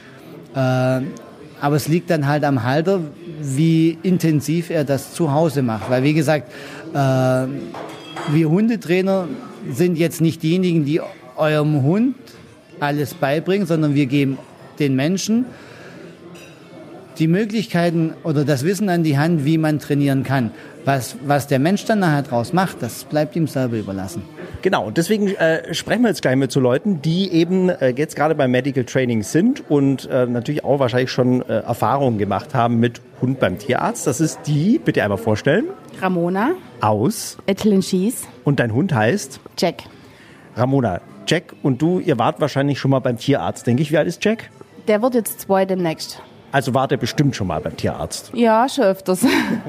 Äh, 0.56 1.02
aber 1.60 1.76
es 1.76 1.88
liegt 1.88 2.10
dann 2.10 2.28
halt 2.28 2.44
am 2.44 2.64
Halter, 2.64 3.02
wie 3.42 3.98
intensiv 4.04 4.70
er 4.70 4.84
das 4.84 5.14
zu 5.14 5.32
Hause 5.32 5.64
macht. 5.64 5.90
Weil 5.90 6.04
wie 6.04 6.14
gesagt, 6.14 6.52
äh, 6.94 6.96
wir 6.96 8.50
Hundetrainer 8.50 9.28
sind 9.72 9.98
jetzt 9.98 10.22
nicht 10.22 10.44
diejenigen, 10.44 10.86
die 10.86 11.02
eurem 11.38 11.84
Hund 11.84 12.15
alles 12.79 13.13
beibringen, 13.13 13.67
sondern 13.67 13.96
wir 13.96 14.06
geben 14.06 14.38
den 14.79 14.96
Menschen 14.96 15.46
die 17.20 17.27
Möglichkeiten 17.27 18.13
oder 18.24 18.46
das 18.46 18.63
Wissen 18.63 18.89
an 18.89 19.03
die 19.03 19.17
Hand, 19.17 19.46
wie 19.46 19.58
man 19.58 19.79
trainieren 19.79 20.24
kann. 20.24 20.51
Was, 20.86 21.17
was 21.25 21.48
der 21.48 21.60
Mensch 21.60 21.86
dann 21.86 22.00
nachher 22.00 22.22
draus 22.22 22.53
macht, 22.53 22.82
das 22.82 23.03
bleibt 23.03 23.36
ihm 23.36 23.48
selber 23.48 23.77
überlassen. 23.77 24.22
Genau, 24.62 24.89
deswegen 24.89 25.27
äh, 25.36 25.74
sprechen 25.74 26.03
wir 26.03 26.10
jetzt 26.10 26.22
gleich 26.22 26.36
mit 26.36 26.51
zu 26.51 26.60
Leuten, 26.60 27.01
die 27.01 27.32
eben 27.32 27.70
äh, 27.70 27.89
jetzt 27.89 28.15
gerade 28.15 28.36
beim 28.36 28.51
Medical 28.51 28.86
Training 28.86 29.24
sind 29.24 29.70
und 29.70 30.10
äh, 30.10 30.25
natürlich 30.25 30.63
auch 30.63 30.79
wahrscheinlich 30.79 31.12
schon 31.12 31.41
äh, 31.41 31.60
Erfahrungen 31.60 32.17
gemacht 32.17 32.53
haben 32.53 32.79
mit 32.79 33.01
Hund 33.22 33.39
beim 33.39 33.58
Tierarzt. 33.58 34.08
Das 34.08 34.22
ist 34.22 34.39
die, 34.48 34.79
bitte 34.79 35.03
einmal 35.03 35.17
vorstellen. 35.17 35.65
Ramona. 36.01 36.51
Aus. 36.79 37.38
Ettelin 37.48 37.82
Schieß. 37.82 38.24
Und 38.44 38.60
dein 38.60 38.74
Hund 38.74 38.94
heißt? 38.94 39.39
Jack. 39.58 39.84
Ramona, 40.56 41.01
Jack 41.28 41.54
und 41.62 41.82
du, 41.82 42.00
ihr 42.00 42.18
wart 42.18 42.40
wahrscheinlich 42.40 42.80
schon 42.80 42.92
mal 42.92 43.00
beim 43.00 43.18
Tierarzt, 43.18 43.68
denke 43.68 43.84
ich. 43.84 43.92
Wie 43.92 43.98
alt 43.98 44.08
ist 44.08 44.24
Jack? 44.24 44.50
Der 44.88 45.02
wird 45.02 45.14
jetzt 45.14 45.42
zwei 45.42 45.66
demnächst. 45.66 46.22
Also 46.54 46.74
war 46.74 46.88
der 46.88 46.98
bestimmt 46.98 47.36
schon 47.36 47.48
mal 47.48 47.60
beim 47.60 47.76
Tierarzt. 47.76 48.32
Ja, 48.34 48.70
schon 48.70 48.86
öfters. 48.86 49.26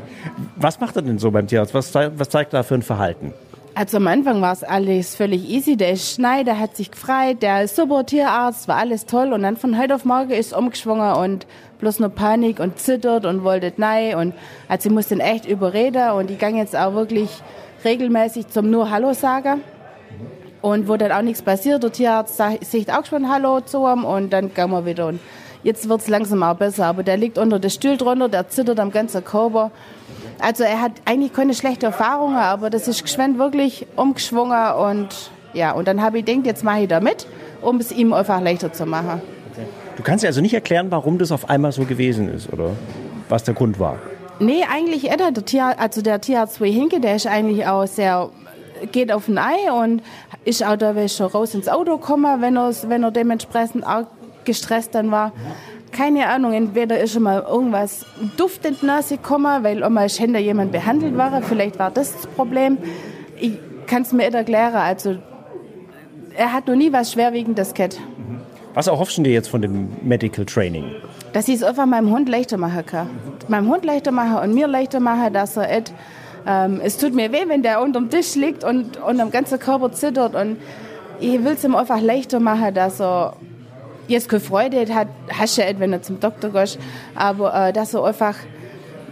Was 0.56 0.78
macht 0.78 0.94
er 0.94 1.02
denn 1.02 1.18
so 1.18 1.32
beim 1.32 1.48
Tierarzt? 1.48 1.74
Was, 1.74 1.92
was 1.94 2.28
zeigt 2.28 2.54
er 2.54 2.62
für 2.62 2.74
ein 2.74 2.82
Verhalten? 2.82 3.34
Also 3.74 3.98
am 3.98 4.06
Anfang 4.06 4.40
war 4.40 4.52
es 4.52 4.64
alles 4.64 5.14
völlig 5.14 5.48
easy. 5.48 5.76
Der 5.76 5.92
ist 5.92 6.14
Schneider, 6.14 6.58
hat 6.58 6.76
sich 6.76 6.90
gefreut, 6.90 7.42
der 7.42 7.64
ist 7.64 7.76
super 7.76 8.06
Tierarzt, 8.06 8.66
war 8.68 8.76
alles 8.76 9.06
toll. 9.06 9.32
Und 9.32 9.42
dann 9.42 9.56
von 9.56 9.78
heute 9.78 9.94
auf 9.94 10.04
morgen 10.04 10.30
ist 10.30 10.52
er 10.52 10.58
umgeschwungen 10.58 11.12
und 11.14 11.46
bloß 11.78 12.00
nur 12.00 12.08
Panik 12.08 12.60
und 12.60 12.78
zittert 12.78 13.24
und 13.24 13.44
wollte 13.44 13.72
nein. 13.76 14.14
Und 14.16 14.34
also 14.68 14.88
ich 14.88 14.94
muss 14.94 15.08
den 15.08 15.20
echt 15.20 15.46
überreden 15.46 16.10
und 16.12 16.30
ich 16.30 16.38
gang 16.38 16.56
jetzt 16.56 16.76
auch 16.76 16.94
wirklich 16.94 17.30
regelmäßig 17.84 18.48
zum 18.48 18.70
nur 18.70 18.90
Hallo 18.90 19.12
sagen. 19.12 19.60
Und 20.60 20.88
wo 20.88 20.96
dann 20.96 21.12
auch 21.12 21.22
nichts 21.22 21.42
passiert, 21.42 21.82
der 21.82 21.92
Tierarzt 21.92 22.36
sagt 22.36 22.90
auch 22.90 23.04
schon 23.04 23.30
Hallo 23.30 23.60
zu 23.60 23.86
ihm 23.86 24.04
und 24.04 24.30
dann 24.32 24.52
gehen 24.52 24.70
wir 24.70 24.84
wieder. 24.84 25.06
Und 25.06 25.20
jetzt 25.62 25.88
wird 25.88 26.00
es 26.00 26.08
langsam 26.08 26.42
auch 26.42 26.56
besser, 26.56 26.86
aber 26.86 27.02
der 27.02 27.16
liegt 27.16 27.38
unter 27.38 27.58
der 27.58 27.68
Stuhl 27.68 27.96
drunter, 27.96 28.28
der 28.28 28.48
zittert 28.48 28.80
am 28.80 28.90
ganzen 28.90 29.24
Körper. 29.24 29.70
Also 30.40 30.64
er 30.64 30.80
hat 30.80 30.92
eigentlich 31.04 31.32
keine 31.32 31.54
schlechten 31.54 31.84
Erfahrungen, 31.84 32.36
aber 32.36 32.70
das 32.70 32.88
ist 32.88 33.02
geschwind 33.02 33.38
wirklich 33.38 33.86
umgeschwungen 33.96 34.72
und 34.74 35.30
ja, 35.54 35.72
und 35.72 35.88
dann 35.88 36.02
habe 36.02 36.18
ich 36.18 36.24
gedacht, 36.24 36.46
jetzt 36.46 36.64
mache 36.64 36.82
ich 36.82 36.88
da 36.88 37.00
mit, 37.00 37.26
um 37.62 37.78
es 37.78 37.90
ihm 37.90 38.12
einfach 38.12 38.40
leichter 38.40 38.72
zu 38.72 38.84
machen. 38.86 39.20
Du 39.96 40.02
kannst 40.02 40.22
dir 40.22 40.28
also 40.28 40.40
nicht 40.40 40.54
erklären, 40.54 40.88
warum 40.90 41.18
das 41.18 41.32
auf 41.32 41.50
einmal 41.50 41.72
so 41.72 41.84
gewesen 41.84 42.32
ist, 42.32 42.52
oder 42.52 42.70
was 43.28 43.44
der 43.44 43.54
Grund 43.54 43.80
war? 43.80 43.98
Nee, 44.38 44.64
eigentlich 44.72 45.10
Edda, 45.10 45.32
der 45.32 45.44
Tier, 45.44 45.74
also 45.80 46.00
der 46.02 46.20
Tierarzt, 46.20 46.60
wo 46.60 46.64
ich 46.64 46.76
hingehe, 46.76 47.00
der 47.00 47.16
ist 47.16 47.26
eigentlich 47.26 47.66
auch 47.66 47.86
sehr, 47.86 48.30
geht 48.92 49.12
auf 49.12 49.28
ein 49.28 49.38
Ei 49.38 49.72
und 49.72 50.02
ist 50.44 50.64
auch 50.64 50.76
da 50.76 51.08
schon 51.08 51.26
raus 51.26 51.54
ins 51.54 51.68
Auto 51.68 51.98
gekommen, 51.98 52.40
wenn 52.40 52.56
er, 52.56 52.72
wenn 52.88 53.02
er 53.02 53.10
dementsprechend 53.10 53.86
auch 53.86 54.06
gestresst 54.44 54.94
dann 54.94 55.10
war. 55.10 55.32
Keine 55.92 56.28
Ahnung, 56.28 56.52
entweder 56.52 56.98
ist 57.00 57.12
schon 57.12 57.22
mal 57.22 57.42
irgendwas 57.42 58.04
Duft 58.36 58.64
in 58.66 58.76
die 58.80 58.86
Nase 58.86 59.16
gekommen, 59.16 59.64
weil 59.64 59.82
einmal 59.82 60.08
Schänder 60.08 60.38
jemand 60.38 60.72
behandelt 60.72 61.16
war, 61.16 61.40
vielleicht 61.42 61.78
war 61.78 61.90
das 61.90 62.12
das 62.14 62.26
Problem. 62.26 62.78
Ich 63.40 63.58
kann 63.86 64.02
es 64.02 64.12
mir 64.12 64.24
nicht 64.24 64.34
erklären, 64.34 64.74
also 64.74 65.16
er 66.36 66.52
hat 66.52 66.66
noch 66.68 66.76
nie 66.76 66.92
was 66.92 67.12
Schwerwiegendes 67.12 67.74
gehabt. 67.74 68.00
Was 68.74 68.86
erhoffst 68.86 69.18
du 69.18 69.22
dir 69.22 69.32
jetzt 69.32 69.48
von 69.48 69.60
dem 69.60 69.88
Medical 70.02 70.44
Training? 70.44 70.84
Dass 71.32 71.48
ich 71.48 71.56
es 71.56 71.62
einfach 71.64 71.86
meinem 71.86 72.10
Hund 72.10 72.28
leichter 72.28 72.58
machen 72.58 72.86
kann. 72.86 73.10
Meinem 73.48 73.68
Hund 73.68 73.84
leichter 73.84 74.12
machen 74.12 74.38
und 74.38 74.54
mir 74.54 74.68
leichter 74.68 75.00
machen, 75.00 75.32
dass 75.32 75.56
er 75.56 75.70
et, 75.70 75.92
ähm, 76.46 76.80
es 76.82 76.96
tut 76.98 77.14
mir 77.14 77.32
weh, 77.32 77.44
wenn 77.46 77.62
der 77.62 77.80
unterm 77.80 78.10
Tisch 78.10 78.34
liegt 78.34 78.64
und, 78.64 78.96
und 78.98 79.20
am 79.20 79.30
ganzen 79.30 79.58
Körper 79.58 79.92
zittert 79.92 80.34
und 80.34 80.56
ich 81.20 81.44
will 81.44 81.52
es 81.52 81.64
ihm 81.64 81.74
einfach 81.74 82.00
leichter 82.00 82.40
machen, 82.40 82.74
dass 82.74 83.00
er 83.00 83.34
jetzt 84.06 84.28
keine 84.28 84.40
Freude 84.40 84.94
hat, 84.94 85.08
hast 85.32 85.58
du 85.58 85.62
ja 85.62 85.68
wenn 85.78 85.92
er 85.92 86.02
zum 86.02 86.20
Doktor 86.20 86.50
geht, 86.50 86.78
aber 87.14 87.68
äh, 87.68 87.72
dass 87.72 87.94
er 87.94 88.04
einfach 88.04 88.36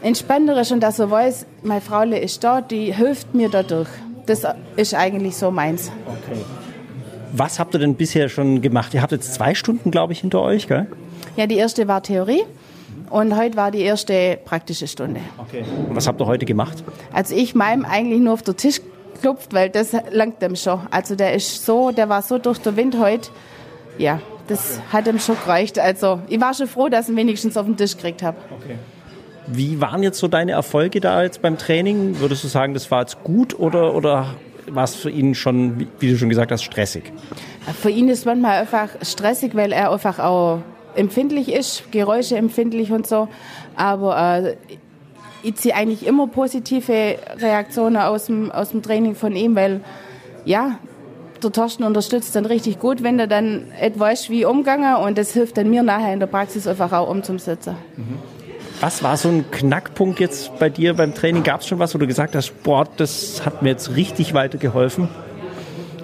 entspannter 0.02 0.61
ist 0.61 0.73
und 0.73 0.80
dass 0.80 0.99
er 0.99 1.11
weiß, 1.11 1.47
meine 1.62 1.80
Frau 1.80 2.02
ist 2.02 2.42
da, 2.45 2.61
die 2.61 2.95
hilft 2.95 3.35
mir 3.35 3.49
dadurch. 3.49 3.88
Das 4.26 4.42
ist 4.76 4.95
eigentlich 4.95 5.37
so 5.37 5.50
meins. 5.50 5.90
Okay. 6.06 6.40
Was 7.33 7.59
habt 7.59 7.75
ihr 7.75 7.78
denn 7.78 7.95
bisher 7.95 8.28
schon 8.28 8.62
gemacht? 8.62 8.95
Ihr 8.95 9.02
habt 9.02 9.12
jetzt 9.12 9.35
zwei 9.35 9.54
Stunden, 9.54 9.90
glaube 9.90 10.12
ich, 10.12 10.21
hinter 10.21 10.40
euch, 10.40 10.68
gell? 10.68 10.87
Ja, 11.37 11.47
die 11.47 11.56
erste 11.56 11.87
war 11.87 12.02
Theorie 12.02 12.42
und 13.10 13.36
heute 13.36 13.56
war 13.56 13.70
die 13.70 13.80
erste 13.80 14.38
praktische 14.44 14.86
Stunde. 14.86 15.20
Okay. 15.38 15.64
Und 15.88 15.96
was 15.96 16.06
habt 16.06 16.20
ihr 16.20 16.26
heute 16.26 16.46
gemacht? 16.46 16.82
Also 17.12 17.34
ich 17.34 17.54
meinem 17.54 17.84
eigentlich 17.84 18.20
nur 18.20 18.34
auf 18.34 18.42
den 18.42 18.56
Tisch 18.56 18.80
geklopft, 19.14 19.52
weil 19.54 19.70
das 19.70 19.94
langt 20.10 20.42
dem 20.42 20.56
schon. 20.56 20.80
Also 20.90 21.14
der 21.14 21.34
ist 21.34 21.64
so, 21.64 21.90
der 21.90 22.08
war 22.08 22.22
so 22.22 22.38
durch 22.38 22.58
den 22.58 22.76
Wind 22.76 22.98
heute. 22.98 23.30
Ja, 23.98 24.20
das 24.48 24.80
hat 24.92 25.06
ihm 25.06 25.18
schon 25.18 25.36
gereicht. 25.36 25.78
Also 25.78 26.20
ich 26.28 26.40
war 26.40 26.54
schon 26.54 26.68
froh, 26.68 26.88
dass 26.88 27.06
ich 27.06 27.12
ihn 27.12 27.16
wenigstens 27.16 27.56
auf 27.56 27.66
den 27.66 27.76
Tisch 27.76 27.96
gekriegt 27.96 28.22
habe. 28.22 28.36
Okay. 28.60 28.76
Wie 29.48 29.80
waren 29.80 30.02
jetzt 30.02 30.18
so 30.18 30.28
deine 30.28 30.52
Erfolge 30.52 31.00
da 31.00 31.22
jetzt 31.22 31.40
beim 31.40 31.56
Training? 31.56 32.18
Würdest 32.18 32.42
du 32.44 32.48
sagen, 32.48 32.75
das 32.75 32.90
war 32.90 33.00
jetzt 33.00 33.22
gut 33.22 33.58
oder, 33.58 33.94
oder 33.94 34.34
war 34.68 34.84
es 34.84 34.96
für 34.96 35.10
ihn 35.10 35.34
schon, 35.34 35.86
wie 36.00 36.10
du 36.10 36.18
schon 36.18 36.28
gesagt 36.28 36.50
hast, 36.50 36.64
stressig? 36.64 37.12
Für 37.80 37.90
ihn 37.90 38.08
ist 38.08 38.26
manchmal 38.26 38.60
einfach 38.60 38.88
stressig, 39.02 39.54
weil 39.54 39.72
er 39.72 39.92
einfach 39.92 40.18
auch 40.18 40.62
empfindlich 40.97 41.53
ist, 41.53 41.91
Geräusche 41.93 42.37
empfindlich 42.37 42.93
und 42.93 43.07
so. 43.07 43.29
Aber 43.76 44.45
äh, 44.45 44.57
ich 45.43 45.57
ziehe 45.57 45.75
eigentlich 45.75 46.07
immer 46.07 46.26
positive 46.26 47.17
Reaktionen 47.38 47.97
aus 47.97 48.26
dem, 48.26 48.50
aus 48.50 48.71
dem 48.71 48.83
Training 48.83 49.15
von 49.15 49.37
ihm, 49.37 49.55
weil 49.55 49.81
ja, 50.45 50.79
der 51.43 51.53
Torsten 51.53 51.85
unterstützt 51.85 52.35
dann 52.35 52.47
richtig 52.47 52.79
gut, 52.79 53.03
wenn 53.03 53.19
er 53.19 53.26
dann 53.26 53.67
etwas 53.81 54.31
wie 54.31 54.45
umgangen 54.45 54.97
und 54.97 55.19
das 55.19 55.33
hilft 55.33 55.57
dann 55.57 55.71
mir 55.71 55.83
nachher 55.83 56.12
in 56.12 56.21
der 56.21 56.26
Praxis 56.26 56.67
einfach 56.67 56.93
auch 56.93 57.09
umzusetzen. 57.09 57.76
Mhm. 57.97 58.19
Was 58.81 59.03
war 59.03 59.17
so 59.17 59.29
ein 59.29 59.50
Knackpunkt 59.50 60.21
jetzt 60.21 60.59
bei 60.59 60.69
dir 60.69 60.95
beim 60.95 61.15
Training? 61.15 61.43
Gab 61.43 61.62
es 61.62 61.67
schon 61.67 61.79
was, 61.79 61.95
wo 61.95 61.99
du 61.99 62.07
gesagt 62.07 62.35
hast, 62.35 62.47
Sport, 62.47 62.91
das 62.99 63.45
hat 63.47 63.62
mir 63.62 63.71
jetzt 63.71 63.97
richtig 63.97 64.35
weitergeholfen? 64.35 65.09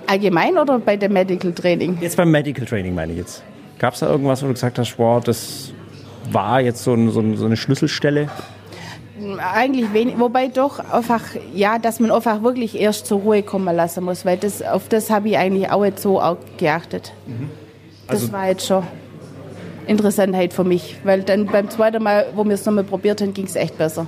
Allgemein 0.06 0.56
oder 0.56 0.78
bei 0.78 0.96
dem 0.96 1.12
Medical 1.12 1.52
Training? 1.52 1.98
Jetzt 2.00 2.16
beim 2.16 2.30
Medical 2.30 2.64
Training 2.64 2.94
meine 2.94 3.12
ich 3.12 3.18
jetzt. 3.18 3.42
Gab 3.82 3.94
es 3.94 4.00
da 4.00 4.08
irgendwas, 4.08 4.40
wo 4.44 4.46
du 4.46 4.52
gesagt 4.52 4.78
hast, 4.78 4.86
Sport, 4.86 5.26
das 5.26 5.72
war 6.30 6.60
jetzt 6.60 6.84
so, 6.84 6.94
ein, 6.94 7.10
so, 7.10 7.44
eine 7.44 7.56
Schlüsselstelle? 7.56 8.28
Eigentlich 9.52 9.92
wenig, 9.92 10.20
wobei 10.20 10.46
doch 10.46 10.78
einfach, 10.78 11.22
ja, 11.52 11.80
dass 11.80 11.98
man 11.98 12.12
einfach 12.12 12.44
wirklich 12.44 12.78
erst 12.78 13.06
zur 13.06 13.18
Ruhe 13.18 13.42
kommen 13.42 13.74
lassen 13.74 14.04
muss, 14.04 14.24
weil 14.24 14.36
das, 14.36 14.62
auf 14.62 14.88
das 14.88 15.10
habe 15.10 15.30
ich 15.30 15.36
eigentlich 15.36 15.68
auch 15.68 15.84
jetzt 15.84 16.00
so 16.00 16.20
auch 16.20 16.36
geachtet. 16.58 17.12
Mhm. 17.26 17.50
Also 18.06 18.26
das 18.26 18.32
war 18.32 18.46
jetzt 18.46 18.68
schon. 18.68 18.84
Interessantheit 19.88 20.52
für 20.52 20.62
mich, 20.62 20.98
weil 21.02 21.24
dann 21.24 21.46
beim 21.46 21.68
zweiten 21.68 22.04
Mal, 22.04 22.26
wo 22.36 22.44
wir 22.44 22.52
es 22.52 22.64
nochmal 22.64 22.84
probiert 22.84 23.20
haben, 23.20 23.34
ging 23.34 23.46
es 23.46 23.56
echt 23.56 23.76
besser. 23.78 24.06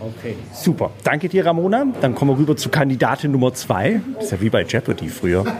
Okay, 0.00 0.36
super. 0.52 0.92
Danke 1.02 1.28
dir, 1.28 1.44
Ramona. 1.44 1.86
Dann 2.00 2.14
kommen 2.14 2.30
wir 2.30 2.38
rüber 2.38 2.56
zu 2.56 2.68
Kandidatin 2.68 3.32
Nummer 3.32 3.52
zwei. 3.52 4.00
Das 4.14 4.26
ist 4.26 4.30
ja 4.30 4.40
wie 4.40 4.50
bei 4.50 4.62
Jeopardy 4.62 5.08
früher. 5.08 5.44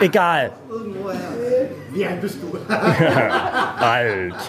Egal. 0.00 0.52
Wie 1.92 2.06
alt 2.06 2.20
bist 2.20 2.38
du? 2.40 2.56
Alt. 3.80 4.34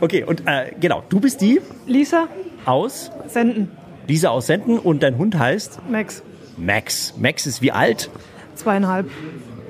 okay, 0.00 0.24
und 0.24 0.42
äh, 0.46 0.72
genau, 0.78 1.02
du 1.08 1.20
bist 1.20 1.40
die? 1.40 1.60
Lisa. 1.86 2.28
Aus? 2.66 3.10
Senden. 3.28 3.70
Lisa 4.06 4.30
aus 4.30 4.46
Senden 4.46 4.78
und 4.78 5.02
dein 5.02 5.16
Hund 5.16 5.38
heißt? 5.38 5.80
Max. 5.90 6.22
Max. 6.56 7.14
Max 7.16 7.46
ist 7.46 7.62
wie 7.62 7.72
alt? 7.72 8.10
Zweieinhalb. 8.56 9.08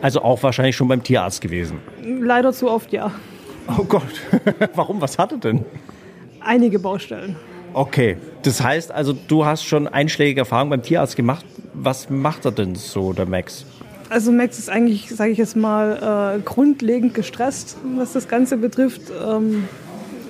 Also 0.02 0.22
auch 0.22 0.42
wahrscheinlich 0.42 0.76
schon 0.76 0.88
beim 0.88 1.02
Tierarzt 1.02 1.40
gewesen. 1.40 1.78
Leider 2.02 2.52
zu 2.52 2.70
oft, 2.70 2.92
ja. 2.92 3.12
Oh 3.68 3.84
Gott. 3.84 4.02
Warum? 4.74 5.00
Was 5.00 5.18
hat 5.18 5.32
er 5.32 5.38
denn? 5.38 5.64
Einige 6.40 6.78
Baustellen. 6.78 7.36
Okay. 7.72 8.16
Das 8.42 8.62
heißt 8.62 8.90
also, 8.90 9.12
du 9.12 9.44
hast 9.44 9.64
schon 9.64 9.86
einschlägige 9.86 10.40
Erfahrungen 10.40 10.70
beim 10.70 10.82
Tierarzt 10.82 11.16
gemacht. 11.16 11.44
Was 11.74 12.10
macht 12.10 12.44
er 12.44 12.52
denn 12.52 12.74
so, 12.74 13.12
der 13.12 13.26
Max? 13.26 13.64
Also 14.08 14.32
Max 14.32 14.58
ist 14.58 14.68
eigentlich, 14.68 15.08
sage 15.08 15.30
ich 15.30 15.38
jetzt 15.38 15.56
mal, 15.56 16.36
äh, 16.36 16.40
grundlegend 16.42 17.14
gestresst, 17.14 17.76
was 17.96 18.12
das 18.12 18.26
Ganze 18.26 18.56
betrifft. 18.56 19.02
Ähm, 19.10 19.68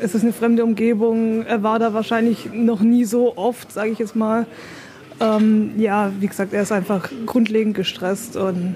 es 0.03 0.15
ist 0.15 0.23
eine 0.23 0.33
fremde 0.33 0.65
Umgebung. 0.65 1.47
Er 1.47 1.63
war 1.63 1.79
da 1.79 1.95
wahrscheinlich 1.95 2.51
noch 2.53 2.81
nie 2.81 3.05
so 3.05 3.37
oft, 3.37 3.73
sage 3.73 3.91
ich 3.91 3.99
jetzt 3.99 4.17
mal. 4.17 4.47
Ähm, 5.21 5.73
ja, 5.79 6.13
wie 6.21 6.27
gesagt, 6.27 6.53
er 6.53 6.63
ist 6.63 6.73
einfach 6.73 7.11
grundlegend 7.27 7.75
gestresst 7.75 8.37
und 8.37 8.75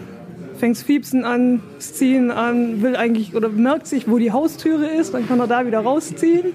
fängt 0.65 0.79
Fiepsen 0.79 1.27
an, 1.27 1.61
Ziehen 1.79 2.31
an, 2.31 2.81
will 2.81 2.97
eigentlich 2.97 3.35
oder 3.35 3.51
merkt 3.51 3.87
sich, 3.87 4.09
wo 4.09 4.17
die 4.17 4.33
Haustüre 4.33 4.87
ist, 4.87 5.13
dann 5.13 5.29
kann 5.29 5.39
er 5.39 5.47
da 5.47 5.67
wieder 5.67 5.81
rausziehen. 5.81 6.55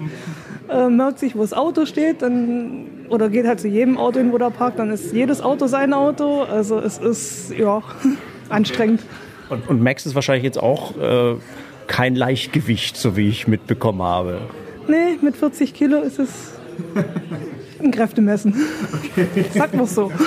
Äh, 0.67 0.89
merkt 0.89 1.19
sich, 1.19 1.35
wo 1.35 1.41
das 1.41 1.53
Auto 1.53 1.85
steht, 1.85 2.23
dann 2.23 2.87
oder 3.09 3.29
geht 3.29 3.45
halt 3.45 3.59
zu 3.59 3.67
jedem 3.67 3.99
Auto 3.99 4.17
hin, 4.17 4.31
wo 4.31 4.39
der 4.39 4.49
parkt, 4.49 4.79
dann 4.79 4.89
ist 4.89 5.13
jedes 5.13 5.41
Auto 5.41 5.67
sein 5.67 5.93
Auto. 5.93 6.41
Also 6.41 6.79
es 6.79 6.97
ist 6.97 7.53
ja 7.55 7.83
anstrengend. 8.49 9.01
Und, 9.47 9.69
und 9.69 9.79
Max 9.83 10.07
ist 10.07 10.15
wahrscheinlich 10.15 10.43
jetzt 10.43 10.57
auch 10.57 10.97
äh, 10.97 11.35
kein 11.85 12.15
Leichtgewicht, 12.15 12.97
so 12.97 13.15
wie 13.15 13.29
ich 13.29 13.47
mitbekommen 13.47 14.01
habe. 14.01 14.41
Nee, 14.87 15.19
mit 15.21 15.37
40 15.37 15.71
Kilo 15.75 16.01
ist 16.01 16.17
es 16.17 16.53
ein 17.79 17.91
Kräftemessen. 17.91 18.55
Okay. 19.11 19.45
Sagt 19.53 19.75
man 19.75 19.85
so. 19.85 20.11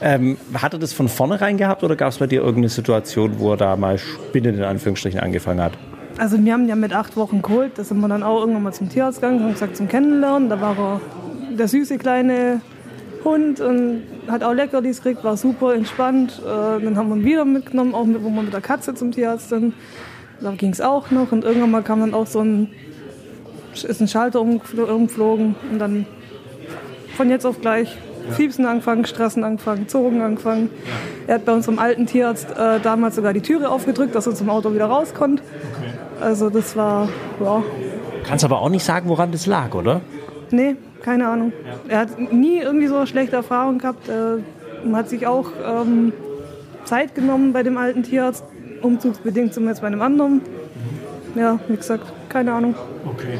Ähm, 0.00 0.36
hat 0.54 0.74
er 0.74 0.78
das 0.78 0.92
von 0.92 1.08
vornherein 1.08 1.56
gehabt 1.56 1.82
oder 1.82 1.96
gab 1.96 2.08
es 2.08 2.18
bei 2.18 2.26
dir 2.26 2.40
irgendeine 2.40 2.68
Situation, 2.68 3.38
wo 3.38 3.52
er 3.52 3.56
da 3.56 3.76
mal 3.76 3.98
spinnend 3.98 4.58
in 4.58 4.64
Anführungsstrichen 4.64 5.20
angefangen 5.20 5.62
hat? 5.62 5.72
Also 6.18 6.42
wir 6.42 6.52
haben 6.52 6.68
ja 6.68 6.76
mit 6.76 6.94
acht 6.94 7.16
Wochen 7.16 7.42
geholt, 7.42 7.72
da 7.76 7.84
sind 7.84 8.00
wir 8.00 8.08
dann 8.08 8.22
auch 8.22 8.40
irgendwann 8.40 8.62
mal 8.62 8.72
zum 8.72 8.88
Tierarzt 8.88 9.20
gegangen, 9.20 9.42
haben 9.42 9.52
gesagt 9.52 9.76
zum 9.76 9.88
Kennenlernen. 9.88 10.48
Da 10.48 10.60
war 10.60 10.78
er 10.78 11.00
der 11.56 11.68
süße 11.68 11.98
kleine 11.98 12.60
Hund 13.24 13.60
und 13.60 14.02
hat 14.28 14.42
auch 14.42 14.52
Leckerlis 14.52 15.02
gekriegt, 15.02 15.24
war 15.24 15.36
super 15.36 15.74
entspannt. 15.74 16.40
Äh, 16.44 16.82
dann 16.82 16.96
haben 16.96 17.08
wir 17.08 17.16
ihn 17.16 17.24
wieder 17.24 17.44
mitgenommen, 17.44 17.94
auch 17.94 18.04
mit, 18.04 18.22
wo 18.22 18.30
wir 18.30 18.42
mit 18.42 18.52
der 18.52 18.60
Katze 18.60 18.94
zum 18.94 19.12
Tierarzt 19.12 19.48
sind. 19.48 19.74
Da 20.40 20.52
ging 20.52 20.70
es 20.70 20.80
auch 20.80 21.10
noch 21.10 21.32
und 21.32 21.44
irgendwann 21.44 21.70
mal 21.70 21.82
kam 21.82 22.00
dann 22.00 22.14
auch 22.14 22.26
so 22.26 22.40
ein, 22.40 22.68
ist 23.72 24.00
ein 24.00 24.08
Schalter 24.08 24.40
umgeflogen 24.40 25.54
und 25.70 25.78
dann 25.78 26.06
von 27.16 27.30
jetzt 27.30 27.46
auf 27.46 27.60
gleich 27.60 27.96
Fiepsen 28.32 28.66
angefangen, 28.66 29.04
Stressen 29.06 29.44
angefangen, 29.44 29.88
Zogen 29.88 30.20
angefangen. 30.22 30.70
Er 31.26 31.36
hat 31.36 31.44
bei 31.44 31.52
unserem 31.52 31.78
alten 31.78 32.06
Tierarzt 32.06 32.50
äh, 32.50 32.80
damals 32.80 33.16
sogar 33.16 33.32
die 33.32 33.40
Türe 33.40 33.68
aufgedrückt, 33.70 34.14
dass 34.14 34.26
er 34.26 34.34
zum 34.34 34.50
Auto 34.50 34.74
wieder 34.74 34.86
raus 34.86 35.14
konnte. 35.14 35.42
Also 36.20 36.50
das 36.50 36.76
war, 36.76 37.08
ja. 37.42 37.62
Kannst 38.24 38.44
aber 38.44 38.60
auch 38.60 38.68
nicht 38.68 38.84
sagen, 38.84 39.08
woran 39.08 39.32
das 39.32 39.46
lag, 39.46 39.74
oder? 39.74 40.00
Nee, 40.50 40.76
keine 41.02 41.28
Ahnung. 41.28 41.52
Ja. 41.88 41.94
Er 41.94 41.98
hat 42.00 42.32
nie 42.32 42.58
irgendwie 42.58 42.86
so 42.86 43.06
schlechte 43.06 43.36
Erfahrungen 43.36 43.78
gehabt. 43.78 44.08
Er 44.08 44.38
hat 44.92 45.08
sich 45.08 45.26
auch 45.26 45.50
ähm, 45.64 46.12
Zeit 46.84 47.14
genommen 47.14 47.52
bei 47.52 47.62
dem 47.62 47.76
alten 47.76 48.02
Tierarzt, 48.02 48.44
umzugsbedingt 48.82 49.52
zum 49.54 49.68
jetzt 49.68 49.80
bei 49.80 49.86
einem 49.88 50.02
anderen. 50.02 50.40
Ja, 51.34 51.58
wie 51.68 51.76
gesagt, 51.76 52.04
keine 52.28 52.52
Ahnung. 52.52 52.74
Okay. 53.04 53.38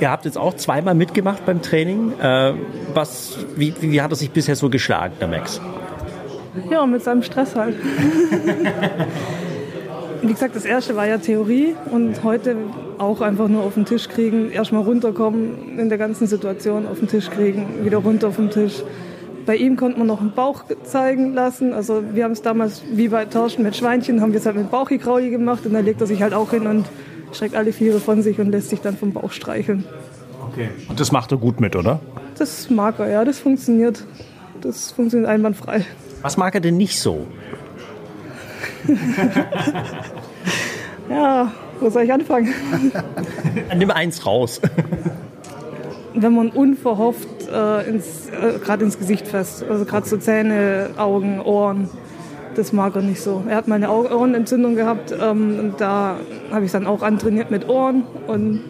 Ihr 0.00 0.10
habt 0.10 0.24
jetzt 0.24 0.38
auch 0.38 0.54
zweimal 0.54 0.94
mitgemacht 0.94 1.44
beim 1.46 1.62
Training. 1.62 2.12
Äh, 2.20 2.54
was, 2.94 3.38
wie, 3.56 3.74
wie 3.80 4.00
hat 4.00 4.10
er 4.12 4.16
sich 4.16 4.30
bisher 4.30 4.56
so 4.56 4.70
geschlagen, 4.70 5.14
der 5.20 5.28
Max? 5.28 5.60
Ja, 6.70 6.86
mit 6.86 7.02
seinem 7.02 7.22
Stress 7.22 7.54
halt. 7.54 7.76
Wie 10.20 10.32
gesagt, 10.32 10.56
das 10.56 10.64
erste 10.64 10.96
war 10.96 11.06
ja 11.06 11.18
Theorie 11.18 11.76
und 11.92 12.24
heute 12.24 12.56
auch 12.98 13.20
einfach 13.20 13.46
nur 13.46 13.62
auf 13.62 13.74
den 13.74 13.84
Tisch 13.84 14.08
kriegen, 14.08 14.50
erstmal 14.50 14.82
runterkommen, 14.82 15.78
in 15.78 15.88
der 15.88 15.98
ganzen 15.98 16.26
Situation 16.26 16.88
auf 16.88 16.98
den 16.98 17.06
Tisch 17.06 17.30
kriegen, 17.30 17.84
wieder 17.84 17.98
runter 17.98 18.32
vom 18.32 18.50
Tisch. 18.50 18.82
Bei 19.46 19.54
ihm 19.54 19.76
konnte 19.76 19.98
man 19.98 20.08
noch 20.08 20.20
einen 20.20 20.32
Bauch 20.32 20.64
zeigen 20.82 21.34
lassen. 21.34 21.72
Also 21.72 22.02
wir 22.12 22.24
haben 22.24 22.32
es 22.32 22.42
damals 22.42 22.82
wie 22.92 23.08
bei 23.08 23.26
Tauschen 23.26 23.62
mit 23.62 23.76
Schweinchen, 23.76 24.20
haben 24.20 24.32
wir 24.32 24.40
es 24.40 24.46
halt 24.46 24.56
mit 24.56 24.70
Bauchikrauli 24.70 25.30
gemacht 25.30 25.64
und 25.64 25.72
dann 25.72 25.84
legt 25.84 26.00
er 26.00 26.08
sich 26.08 26.20
halt 26.20 26.34
auch 26.34 26.50
hin 26.50 26.66
und 26.66 26.84
streckt 27.32 27.54
alle 27.54 27.72
Viere 27.72 28.00
von 28.00 28.22
sich 28.22 28.38
und 28.40 28.50
lässt 28.50 28.70
sich 28.70 28.80
dann 28.80 28.96
vom 28.96 29.12
Bauch 29.12 29.32
streicheln. 29.32 29.84
Okay. 30.50 30.68
Und 30.88 31.00
das 31.00 31.12
macht 31.12 31.32
er 31.32 31.38
gut 31.38 31.60
mit, 31.60 31.76
oder? 31.76 32.00
Das 32.38 32.70
mag 32.70 32.98
er, 32.98 33.08
ja, 33.08 33.24
das 33.24 33.38
funktioniert. 33.38 34.04
Das 34.60 34.92
funktioniert 34.92 35.30
einwandfrei. 35.30 35.84
Was 36.22 36.36
mag 36.36 36.54
er 36.54 36.60
denn 36.60 36.76
nicht 36.76 36.98
so? 36.98 37.26
Ja, 41.08 41.52
wo 41.80 41.88
soll 41.90 42.02
ich 42.02 42.12
anfangen? 42.12 42.52
Nimm 43.76 43.90
eins 43.90 44.26
raus. 44.26 44.60
Wenn 46.14 46.34
man 46.34 46.50
unverhofft 46.50 47.48
äh, 47.50 47.88
ins, 47.88 48.28
äh, 48.28 48.58
gerade 48.58 48.84
ins 48.84 48.98
Gesicht 48.98 49.26
fest, 49.26 49.64
also 49.68 49.84
gerade 49.84 50.06
so 50.06 50.16
Zähne, 50.16 50.90
Augen, 50.96 51.40
Ohren, 51.40 51.88
das 52.54 52.72
mag 52.72 52.94
er 52.96 53.02
nicht 53.02 53.20
so. 53.20 53.42
Er 53.48 53.56
hat 53.56 53.68
mal 53.68 53.76
eine 53.76 53.88
Au- 53.88 54.08
Ohrenentzündung 54.10 54.74
gehabt 54.74 55.12
ähm, 55.20 55.58
und 55.58 55.80
da 55.80 56.16
habe 56.50 56.64
ich 56.64 56.72
dann 56.72 56.86
auch 56.86 57.02
antrainiert 57.02 57.50
mit 57.50 57.68
Ohren 57.68 58.02
und 58.26 58.60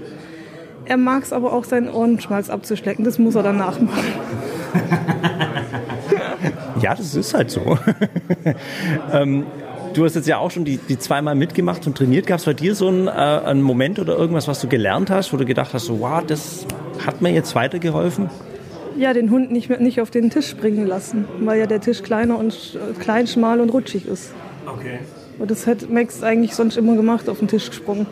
er 0.85 0.97
mag 0.97 1.23
es 1.23 1.33
aber 1.33 1.53
auch, 1.53 1.65
seinen 1.65 1.91
Ohrenschmalz 1.91 2.49
abzuschlecken. 2.51 3.05
Das 3.05 3.19
muss 3.19 3.35
er 3.35 3.43
dann 3.43 3.59
nachmachen. 3.59 4.05
Ja, 6.81 6.95
das 6.95 7.15
ist 7.17 7.35
halt 7.35 7.51
so. 7.51 7.77
ähm, 9.13 9.47
du 9.95 10.05
hast 10.05 10.15
jetzt 10.15 10.29
ja 10.29 10.39
auch 10.39 10.51
schon 10.53 10.65
die, 10.65 10.77
die 10.77 10.97
zweimal 10.99 11.35
mitgemacht 11.35 11.87
und 11.89 11.99
trainiert. 11.99 12.27
Gab 12.27 12.39
es 12.39 12.45
bei 12.45 12.55
dir 12.55 12.75
so 12.77 12.87
einen, 12.89 13.09
äh, 13.09 13.11
einen 13.11 13.63
Moment 13.63 13.99
oder 13.99 14.17
irgendwas, 14.17 14.47
was 14.47 14.61
du 14.61 14.69
gelernt 14.69 15.11
hast, 15.11 15.33
wo 15.33 15.37
du 15.37 15.45
gedacht 15.45 15.75
hast, 15.75 15.87
so, 15.87 15.99
wow, 16.01 16.23
das 16.25 16.67
hat 17.05 17.21
mir 17.21 17.31
jetzt 17.33 17.55
weitergeholfen? 17.57 18.31
Ja, 18.99 19.13
den 19.13 19.31
Hund 19.31 19.53
nicht, 19.53 19.69
mehr, 19.69 19.79
nicht 19.79 20.01
auf 20.01 20.11
den 20.11 20.29
Tisch 20.29 20.49
springen 20.49 20.87
lassen, 20.87 21.25
weil 21.41 21.61
ja 21.61 21.67
der 21.67 21.81
Tisch 21.81 22.03
kleiner 22.03 22.37
und 22.37 22.53
äh, 22.53 22.99
klein, 22.99 23.29
schmal 23.29 23.61
und 23.61 23.71
rutschig 23.71 24.07
ist. 24.07 24.33
Okay. 24.67 24.99
Und 25.39 25.51
das 25.53 25.69
hat 25.69 25.89
Max 25.89 26.25
eigentlich 26.25 26.55
sonst 26.55 26.77
immer 26.77 26.97
gemacht, 26.97 27.29
auf 27.29 27.39
den 27.39 27.47
Tisch 27.47 27.69
gesprungen. 27.69 28.07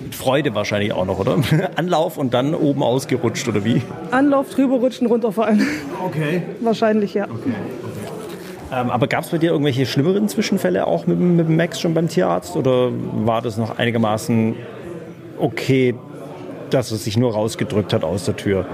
Mit 0.00 0.14
Freude 0.14 0.54
wahrscheinlich 0.54 0.92
auch 0.92 1.04
noch, 1.04 1.18
oder? 1.18 1.38
Anlauf 1.74 2.16
und 2.16 2.32
dann 2.32 2.54
oben 2.54 2.84
ausgerutscht, 2.84 3.48
oder 3.48 3.64
wie? 3.64 3.82
Anlauf, 4.12 4.50
drüber 4.50 4.76
rutschen, 4.76 5.08
runterfallen. 5.08 5.66
Okay. 6.06 6.42
Wahrscheinlich, 6.60 7.14
ja. 7.14 7.26
Ähm, 8.70 8.90
aber 8.90 9.08
gab 9.08 9.24
es 9.24 9.30
bei 9.30 9.38
dir 9.38 9.50
irgendwelche 9.50 9.84
schlimmeren 9.84 10.28
Zwischenfälle 10.28 10.86
auch 10.86 11.06
mit, 11.06 11.18
mit 11.18 11.48
Max 11.48 11.80
schon 11.80 11.94
beim 11.94 12.08
Tierarzt? 12.08 12.54
Oder 12.54 12.90
war 13.24 13.42
das 13.42 13.56
noch 13.56 13.78
einigermaßen 13.78 14.54
okay, 15.38 15.94
dass 16.70 16.92
er 16.92 16.98
sich 16.98 17.16
nur 17.16 17.32
rausgedrückt 17.32 17.92
hat 17.92 18.04
aus 18.04 18.24
der 18.24 18.36
Tür? 18.36 18.66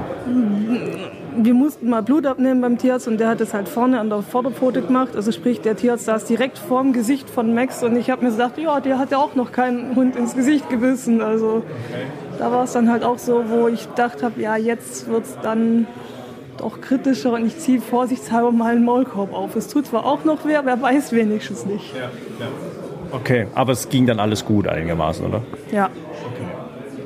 Wir 1.37 1.55
mussten 1.55 1.89
mal 1.89 2.03
Blut 2.03 2.27
abnehmen 2.27 2.61
beim 2.61 2.79
Tierarzt 2.79 3.09
und 3.09 3.19
der 3.19 3.29
hat 3.29 3.41
es 3.41 3.55
halt 3.55 3.69
vorne 3.69 3.99
an 3.99 4.09
der 4.09 4.23
Vorderpfote 4.23 4.83
gemacht. 4.83 5.17
Also 5.17 5.33
sprich, 5.33 5.61
der 5.61 5.77
Tierarzt 5.77 6.05
saß 6.05 6.25
direkt 6.27 6.59
vorm 6.59 6.93
Gesicht 6.93 7.29
von 7.29 7.55
Max 7.55 7.83
und 7.83 7.97
ich 7.97 8.11
habe 8.11 8.23
mir 8.23 8.31
gesagt, 8.31 8.59
ja, 8.59 8.81
der 8.81 8.99
hat 8.99 9.11
ja 9.11 9.19
auch 9.19 9.35
noch 9.35 9.51
keinen 9.51 9.97
Hund 9.97 10.15
ins 10.15 10.35
Gesicht 10.37 10.71
gebissen. 10.71 11.21
Also 11.21 11.63
da 12.39 12.53
war 12.53 12.65
es 12.65 12.73
dann 12.73 12.91
halt 12.91 13.03
auch 13.03 13.19
so, 13.19 13.45
wo 13.49 13.69
ich 13.69 13.89
gedacht 13.89 14.23
habe, 14.23 14.41
ja, 14.41 14.57
jetzt 14.57 15.09
wird 15.09 15.25
es 15.25 15.37
dann 15.43 15.87
doch 16.59 16.81
kritischer 16.81 17.33
und 17.33 17.47
ich 17.47 17.59
ziehe 17.59 17.81
vorsichtshalber 17.81 18.53
mal 18.53 18.73
einen 18.73 18.85
Maulkorb 18.85 19.33
auf. 19.33 19.57
Es 19.57 19.67
tut 19.69 19.87
zwar 19.87 20.07
auch 20.07 20.25
noch 20.25 20.47
weh, 20.47 20.55
aber 20.55 20.71
er 20.71 20.81
weiß 20.81 21.13
wenigstens 21.13 21.67
nicht. 21.67 21.93
Okay, 23.11 23.49
aber 23.55 23.73
es 23.73 23.89
ging 23.89 24.07
dann 24.07 24.21
alles 24.21 24.45
gut 24.45 24.69
einigermaßen, 24.69 25.27
oder? 25.27 25.43
Ja, 25.73 25.91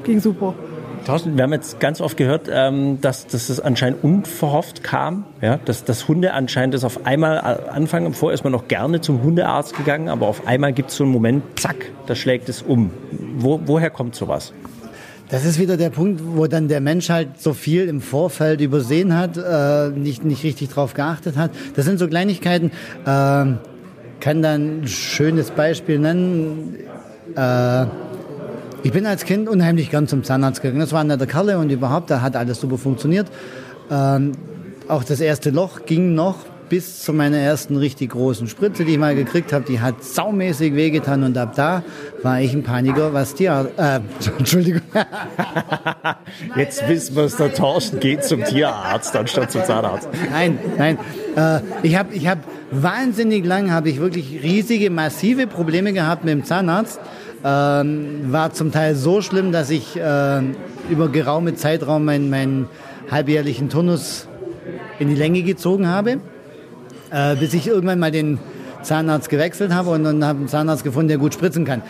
ging 0.04 0.20
super. 0.20 0.54
Thorsten, 1.08 1.38
wir 1.38 1.44
haben 1.44 1.54
jetzt 1.54 1.80
ganz 1.80 2.02
oft 2.02 2.18
gehört, 2.18 2.50
ähm, 2.52 3.00
dass, 3.00 3.26
dass 3.26 3.48
es 3.48 3.60
anscheinend 3.60 4.04
unverhofft 4.04 4.84
kam, 4.84 5.24
ja, 5.40 5.56
dass, 5.56 5.84
dass 5.84 6.06
Hunde 6.06 6.34
anscheinend 6.34 6.74
das 6.74 6.84
auf 6.84 7.06
einmal 7.06 7.38
äh, 7.38 7.70
anfangen. 7.70 8.12
Vorher 8.12 8.34
ist 8.34 8.44
man 8.44 8.52
noch 8.52 8.68
gerne 8.68 9.00
zum 9.00 9.22
Hundearzt 9.22 9.74
gegangen, 9.74 10.10
aber 10.10 10.26
auf 10.26 10.46
einmal 10.46 10.74
gibt 10.74 10.90
es 10.90 10.96
so 10.96 11.04
einen 11.04 11.12
Moment, 11.14 11.42
zack, 11.58 11.76
da 12.06 12.14
schlägt 12.14 12.50
es 12.50 12.60
um. 12.60 12.90
Wo, 13.38 13.58
woher 13.64 13.88
kommt 13.88 14.16
sowas? 14.16 14.52
Das 15.30 15.46
ist 15.46 15.58
wieder 15.58 15.78
der 15.78 15.88
Punkt, 15.88 16.20
wo 16.22 16.46
dann 16.46 16.68
der 16.68 16.82
Mensch 16.82 17.08
halt 17.08 17.40
so 17.40 17.54
viel 17.54 17.88
im 17.88 18.02
Vorfeld 18.02 18.60
übersehen 18.60 19.16
hat, 19.16 19.38
äh, 19.38 19.88
nicht, 19.98 20.26
nicht 20.26 20.44
richtig 20.44 20.68
drauf 20.68 20.92
geachtet 20.92 21.38
hat. 21.38 21.52
Das 21.74 21.86
sind 21.86 21.98
so 21.98 22.06
Kleinigkeiten. 22.06 22.70
Äh, 23.06 23.06
kann 24.20 24.42
dann 24.42 24.82
ein 24.82 24.88
schönes 24.88 25.52
Beispiel 25.52 26.00
nennen. 26.00 26.74
Äh, 27.34 27.86
ich 28.82 28.92
bin 28.92 29.06
als 29.06 29.24
Kind 29.24 29.48
unheimlich 29.48 29.90
gern 29.90 30.06
zum 30.06 30.24
Zahnarzt 30.24 30.62
gegangen. 30.62 30.80
Das 30.80 30.92
war 30.92 31.00
einer 31.00 31.16
der 31.16 31.26
Kerle 31.26 31.58
und 31.58 31.70
überhaupt, 31.70 32.10
da 32.10 32.20
hat 32.20 32.36
alles 32.36 32.60
super 32.60 32.78
funktioniert. 32.78 33.26
Ähm, 33.90 34.32
auch 34.88 35.04
das 35.04 35.20
erste 35.20 35.50
Loch 35.50 35.84
ging 35.86 36.14
noch 36.14 36.36
bis 36.68 37.02
zu 37.02 37.12
meiner 37.12 37.38
ersten 37.38 37.76
richtig 37.76 38.10
großen 38.10 38.46
Spritze, 38.46 38.84
die 38.84 38.92
ich 38.92 38.98
mal 38.98 39.14
gekriegt 39.14 39.52
habe. 39.52 39.64
Die 39.64 39.80
hat 39.80 40.04
saumäßig 40.04 40.74
wehgetan 40.74 41.22
und 41.22 41.36
ab 41.38 41.54
da 41.56 41.82
war 42.22 42.40
ich 42.40 42.52
ein 42.52 42.62
Paniker, 42.62 43.12
was 43.14 43.34
Tierarzt... 43.34 43.78
Äh, 43.78 44.00
Entschuldigung. 44.38 44.82
Jetzt 46.56 46.86
wissen 46.88 47.16
wir 47.16 47.24
es, 47.24 47.36
der 47.36 47.54
Thorsten 47.54 48.00
geht 48.00 48.24
zum 48.24 48.44
Tierarzt 48.44 49.16
anstatt 49.16 49.50
zum 49.50 49.64
Zahnarzt. 49.64 50.08
Nein, 50.30 50.58
nein. 50.76 50.98
Äh, 51.36 51.60
ich 51.82 51.96
habe 51.96 52.14
ich 52.14 52.26
hab 52.26 52.38
wahnsinnig 52.70 53.44
lang, 53.46 53.70
habe 53.70 53.88
ich 53.88 53.98
wirklich 53.98 54.42
riesige, 54.42 54.90
massive 54.90 55.46
Probleme 55.46 55.92
gehabt 55.92 56.24
mit 56.24 56.32
dem 56.32 56.44
Zahnarzt. 56.44 57.00
Ähm, 57.44 58.32
war 58.32 58.52
zum 58.52 58.72
Teil 58.72 58.96
so 58.96 59.22
schlimm, 59.22 59.52
dass 59.52 59.70
ich 59.70 59.96
äh, 59.96 60.40
über 60.90 61.08
geraume 61.08 61.54
Zeitraum 61.54 62.04
meinen 62.04 62.30
meinen 62.30 62.66
halbjährlichen 63.10 63.68
Turnus 63.68 64.26
in 64.98 65.08
die 65.08 65.14
Länge 65.14 65.42
gezogen 65.42 65.86
habe, 65.88 66.18
äh, 67.10 67.36
bis 67.36 67.54
ich 67.54 67.68
irgendwann 67.68 68.00
mal 68.00 68.10
den 68.10 68.38
Zahnarzt 68.82 69.28
gewechselt 69.28 69.72
habe 69.72 69.90
und 69.90 70.04
dann 70.04 70.24
habe 70.24 70.38
einen 70.38 70.48
Zahnarzt 70.48 70.84
gefunden, 70.84 71.08
der 71.08 71.18
gut 71.18 71.34
spritzen 71.34 71.64
kann. 71.64 71.82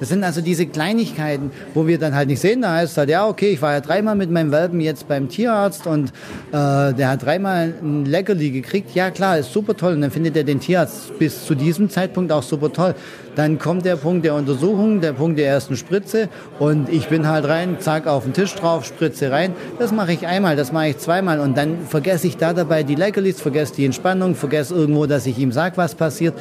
Das 0.00 0.08
sind 0.08 0.24
also 0.24 0.40
diese 0.40 0.66
Kleinigkeiten, 0.66 1.50
wo 1.74 1.86
wir 1.86 1.98
dann 1.98 2.14
halt 2.14 2.28
nicht 2.28 2.40
sehen. 2.40 2.62
Da 2.62 2.74
heißt 2.74 2.92
es 2.92 2.98
halt, 2.98 3.10
ja, 3.10 3.26
okay, 3.26 3.50
ich 3.50 3.62
war 3.62 3.72
ja 3.72 3.80
dreimal 3.80 4.16
mit 4.16 4.30
meinem 4.30 4.50
Welpen 4.50 4.80
jetzt 4.80 5.08
beim 5.08 5.28
Tierarzt 5.28 5.86
und 5.86 6.08
äh, 6.08 6.92
der 6.94 7.10
hat 7.10 7.22
dreimal 7.24 7.74
ein 7.82 8.06
Leckerli 8.06 8.50
gekriegt. 8.50 8.94
Ja, 8.94 9.10
klar, 9.10 9.38
ist 9.38 9.52
super 9.52 9.76
toll. 9.76 9.94
Und 9.94 10.00
dann 10.00 10.10
findet 10.10 10.36
er 10.36 10.44
den 10.44 10.60
Tierarzt 10.60 11.18
bis 11.18 11.44
zu 11.44 11.54
diesem 11.54 11.90
Zeitpunkt 11.90 12.32
auch 12.32 12.42
super 12.42 12.72
toll. 12.72 12.94
Dann 13.34 13.58
kommt 13.58 13.86
der 13.86 13.96
Punkt 13.96 14.24
der 14.24 14.34
Untersuchung, 14.34 15.00
der 15.00 15.14
Punkt 15.14 15.38
der 15.38 15.46
ersten 15.46 15.76
Spritze 15.76 16.28
und 16.58 16.88
ich 16.90 17.08
bin 17.08 17.26
halt 17.26 17.46
rein, 17.46 17.76
zack, 17.80 18.06
auf 18.06 18.24
den 18.24 18.34
Tisch 18.34 18.54
drauf, 18.54 18.84
Spritze 18.84 19.30
rein. 19.30 19.54
Das 19.78 19.90
mache 19.90 20.12
ich 20.12 20.26
einmal, 20.26 20.54
das 20.54 20.70
mache 20.70 20.88
ich 20.88 20.98
zweimal 20.98 21.40
und 21.40 21.56
dann 21.56 21.78
vergesse 21.88 22.26
ich 22.26 22.36
da 22.36 22.52
dabei 22.52 22.82
die 22.82 22.94
Leckerlis, 22.94 23.40
vergesse 23.40 23.74
die 23.76 23.86
Entspannung, 23.86 24.34
vergesse 24.34 24.74
irgendwo, 24.74 25.06
dass 25.06 25.26
ich 25.26 25.38
ihm 25.38 25.50
sag, 25.50 25.78
was 25.78 25.94
passiert. 25.94 26.34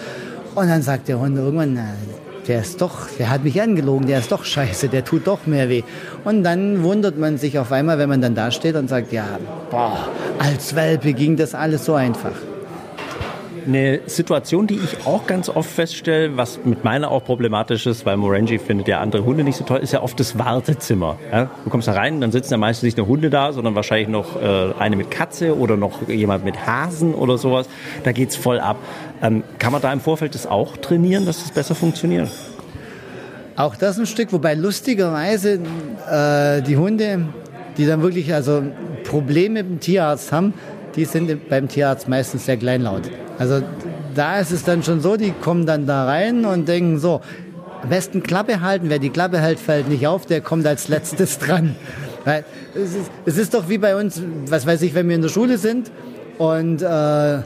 Und 0.54 0.68
dann 0.68 0.82
sagt 0.82 1.08
der 1.08 1.18
Hund 1.18 1.38
irgendwann, 1.38 1.76
na, 1.76 1.94
der 2.48 2.60
ist 2.60 2.82
doch, 2.82 3.08
der 3.18 3.30
hat 3.30 3.46
mich 3.46 3.62
angelogen, 3.62 4.08
der 4.08 4.20
ist 4.20 4.32
doch 4.32 4.44
scheiße, 4.44 4.90
der 4.90 5.06
tut 5.06 5.28
doch 5.28 5.46
mehr 5.46 5.70
weh. 5.70 5.84
Und 6.26 6.44
dann 6.44 6.84
wundert 6.84 7.18
man 7.18 7.38
sich 7.38 7.58
auf 7.58 7.72
einmal, 7.72 8.00
wenn 8.00 8.10
man 8.10 8.22
dann 8.22 8.36
da 8.36 8.52
steht 8.52 8.76
und 8.76 8.90
sagt, 8.90 9.14
ja, 9.14 9.40
boah, 9.70 10.10
als 10.40 10.76
Welpe 10.76 11.14
ging 11.14 11.38
das 11.38 11.56
alles 11.56 11.86
so 11.86 11.94
einfach. 11.94 12.34
Eine 13.68 14.02
Situation, 14.08 14.66
die 14.66 14.76
ich 14.76 15.06
auch 15.06 15.28
ganz 15.28 15.48
oft 15.48 15.70
feststelle, 15.70 16.36
was 16.36 16.60
mit 16.64 16.84
meiner 16.84 17.12
auch 17.12 17.24
problematisch 17.24 17.86
ist, 17.86 18.06
weil 18.06 18.18
Morangi 18.18 18.58
findet 18.58 18.88
ja 18.88 19.00
andere 19.00 19.24
Hunde 19.24 19.44
nicht 19.44 19.56
so 19.56 19.64
toll, 19.64 19.80
ist 19.80 19.94
ja 19.94 20.02
oft 20.02 20.20
das 20.20 20.40
Wartezimmer. 20.40 21.18
Ja? 21.32 21.50
Du 21.64 21.70
kommst 21.70 21.88
da 21.88 21.94
rein, 21.94 22.22
dann 22.22 22.32
sitzen 22.32 22.54
ja 22.54 22.58
meistens 22.58 22.84
nicht 22.84 22.98
nur 22.98 23.08
Hunde 23.08 23.30
da, 23.30 23.54
sondern 23.54 23.76
wahrscheinlich 23.76 24.08
noch 24.08 24.42
äh, 24.42 24.74
eine 24.80 24.96
mit 24.96 25.12
Katze 25.12 25.58
oder 25.58 25.78
noch 25.78 26.08
jemand 26.08 26.44
mit 26.44 26.66
Hasen 26.66 27.14
oder 27.14 27.38
sowas. 27.38 27.68
Da 28.04 28.12
geht's 28.12 28.36
voll 28.36 28.60
ab. 28.60 28.78
Ähm, 29.22 29.44
kann 29.60 29.72
man 29.72 29.82
da 29.82 29.94
im 29.94 30.00
Vorfeld 30.00 30.34
das 30.34 30.48
auch 30.48 30.78
trainieren, 30.78 31.26
dass 31.28 31.44
das 31.44 31.52
besser 31.52 31.76
funktioniert? 31.76 32.30
Auch 33.56 33.76
das 33.76 34.00
ein 34.00 34.08
Stück, 34.08 34.34
wobei 34.34 34.56
lustigerweise 34.56 35.60
äh, 36.10 36.64
die 36.64 36.78
Hunde, 36.78 37.28
die 37.78 37.86
dann 37.86 38.02
wirklich 38.02 38.34
also 38.34 38.64
Probleme 39.04 39.62
mit 39.62 39.72
dem 39.72 39.80
Tierarzt 39.80 40.32
haben, 40.32 40.54
die 40.96 41.06
sind 41.06 41.50
beim 41.50 41.68
Tierarzt 41.68 42.08
meistens 42.08 42.46
sehr 42.46 42.58
kleinlaut. 42.58 43.04
Also 43.38 43.62
da 44.16 44.40
ist 44.40 44.52
es 44.52 44.64
dann 44.64 44.84
schon 44.84 45.02
so, 45.02 45.18
die 45.18 45.32
kommen 45.32 45.66
dann 45.66 45.86
da 45.86 46.06
rein 46.06 46.46
und 46.46 46.68
denken 46.68 47.00
so, 47.00 47.22
am 47.84 47.90
besten 47.90 48.22
Klappe 48.22 48.62
halten, 48.62 48.90
wer 48.90 49.00
die 49.00 49.10
Klappe 49.10 49.40
hält, 49.40 49.60
fällt 49.60 49.90
nicht 49.90 50.06
auf, 50.08 50.26
der 50.26 50.42
kommt 50.42 50.68
als 50.68 50.88
letztes 50.88 51.40
dran. 51.40 51.76
Weil 52.26 52.46
es 52.76 52.96
ist, 52.96 53.12
es 53.26 53.38
ist 53.38 53.54
doch 53.54 53.70
wie 53.70 53.78
bei 53.78 53.96
uns, 53.96 54.22
was 54.48 54.68
weiß 54.68 54.82
ich, 54.84 54.94
wenn 54.94 55.08
wir 55.08 55.16
in 55.16 55.22
der 55.22 55.30
Schule 55.30 55.58
sind 55.58 55.92
und 56.38 56.82
äh, 56.82 57.40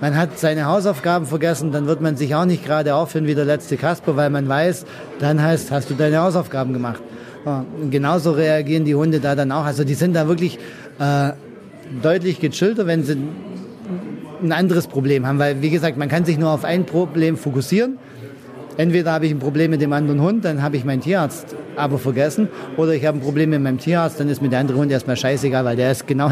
man 0.00 0.16
hat 0.16 0.38
seine 0.38 0.66
Hausaufgaben 0.66 1.26
vergessen, 1.26 1.70
dann 1.72 1.86
wird 1.86 2.00
man 2.00 2.16
sich 2.16 2.34
auch 2.34 2.44
nicht 2.44 2.64
gerade 2.64 2.94
aufhören 2.94 3.26
wie 3.26 3.34
der 3.34 3.44
letzte 3.44 3.76
Kasper, 3.76 4.16
weil 4.16 4.28
man 4.30 4.48
weiß, 4.48 4.84
dann 5.20 5.40
heißt, 5.40 5.70
hast 5.70 5.88
du 5.88 5.94
deine 5.94 6.18
Hausaufgaben 6.18 6.72
gemacht. 6.72 7.00
Und 7.44 7.90
genauso 7.90 8.32
reagieren 8.32 8.84
die 8.84 8.94
Hunde 8.94 9.20
da 9.20 9.34
dann 9.34 9.52
auch. 9.52 9.64
Also 9.64 9.84
die 9.84 9.94
sind 9.94 10.14
da 10.14 10.28
wirklich 10.28 10.58
äh, 10.98 11.30
deutlich 12.02 12.40
gechillter, 12.40 12.86
wenn 12.86 13.02
sie 13.04 13.16
ein 14.42 14.52
anderes 14.52 14.86
Problem 14.86 15.26
haben. 15.26 15.38
Weil, 15.38 15.62
wie 15.62 15.70
gesagt, 15.70 15.96
man 15.96 16.08
kann 16.08 16.24
sich 16.24 16.38
nur 16.38 16.50
auf 16.50 16.64
ein 16.64 16.86
Problem 16.86 17.36
fokussieren. 17.36 17.98
Entweder 18.76 19.12
habe 19.12 19.26
ich 19.26 19.32
ein 19.32 19.38
Problem 19.38 19.70
mit 19.70 19.80
dem 19.80 19.92
anderen 19.92 20.20
Hund, 20.20 20.44
dann 20.44 20.62
habe 20.62 20.76
ich 20.76 20.84
meinen 20.84 21.00
Tierarzt 21.00 21.54
aber 21.76 21.98
vergessen. 21.98 22.48
Oder 22.76 22.94
ich 22.94 23.04
habe 23.06 23.18
ein 23.18 23.20
Problem 23.20 23.50
mit 23.50 23.62
meinem 23.62 23.78
Tierarzt, 23.78 24.18
dann 24.18 24.28
ist 24.28 24.42
mir 24.42 24.48
der 24.48 24.58
andere 24.58 24.78
Hund 24.78 24.90
erstmal 24.90 25.16
scheißegal, 25.16 25.64
weil 25.64 25.76
der 25.76 25.92
ist 25.92 26.06
genau... 26.06 26.30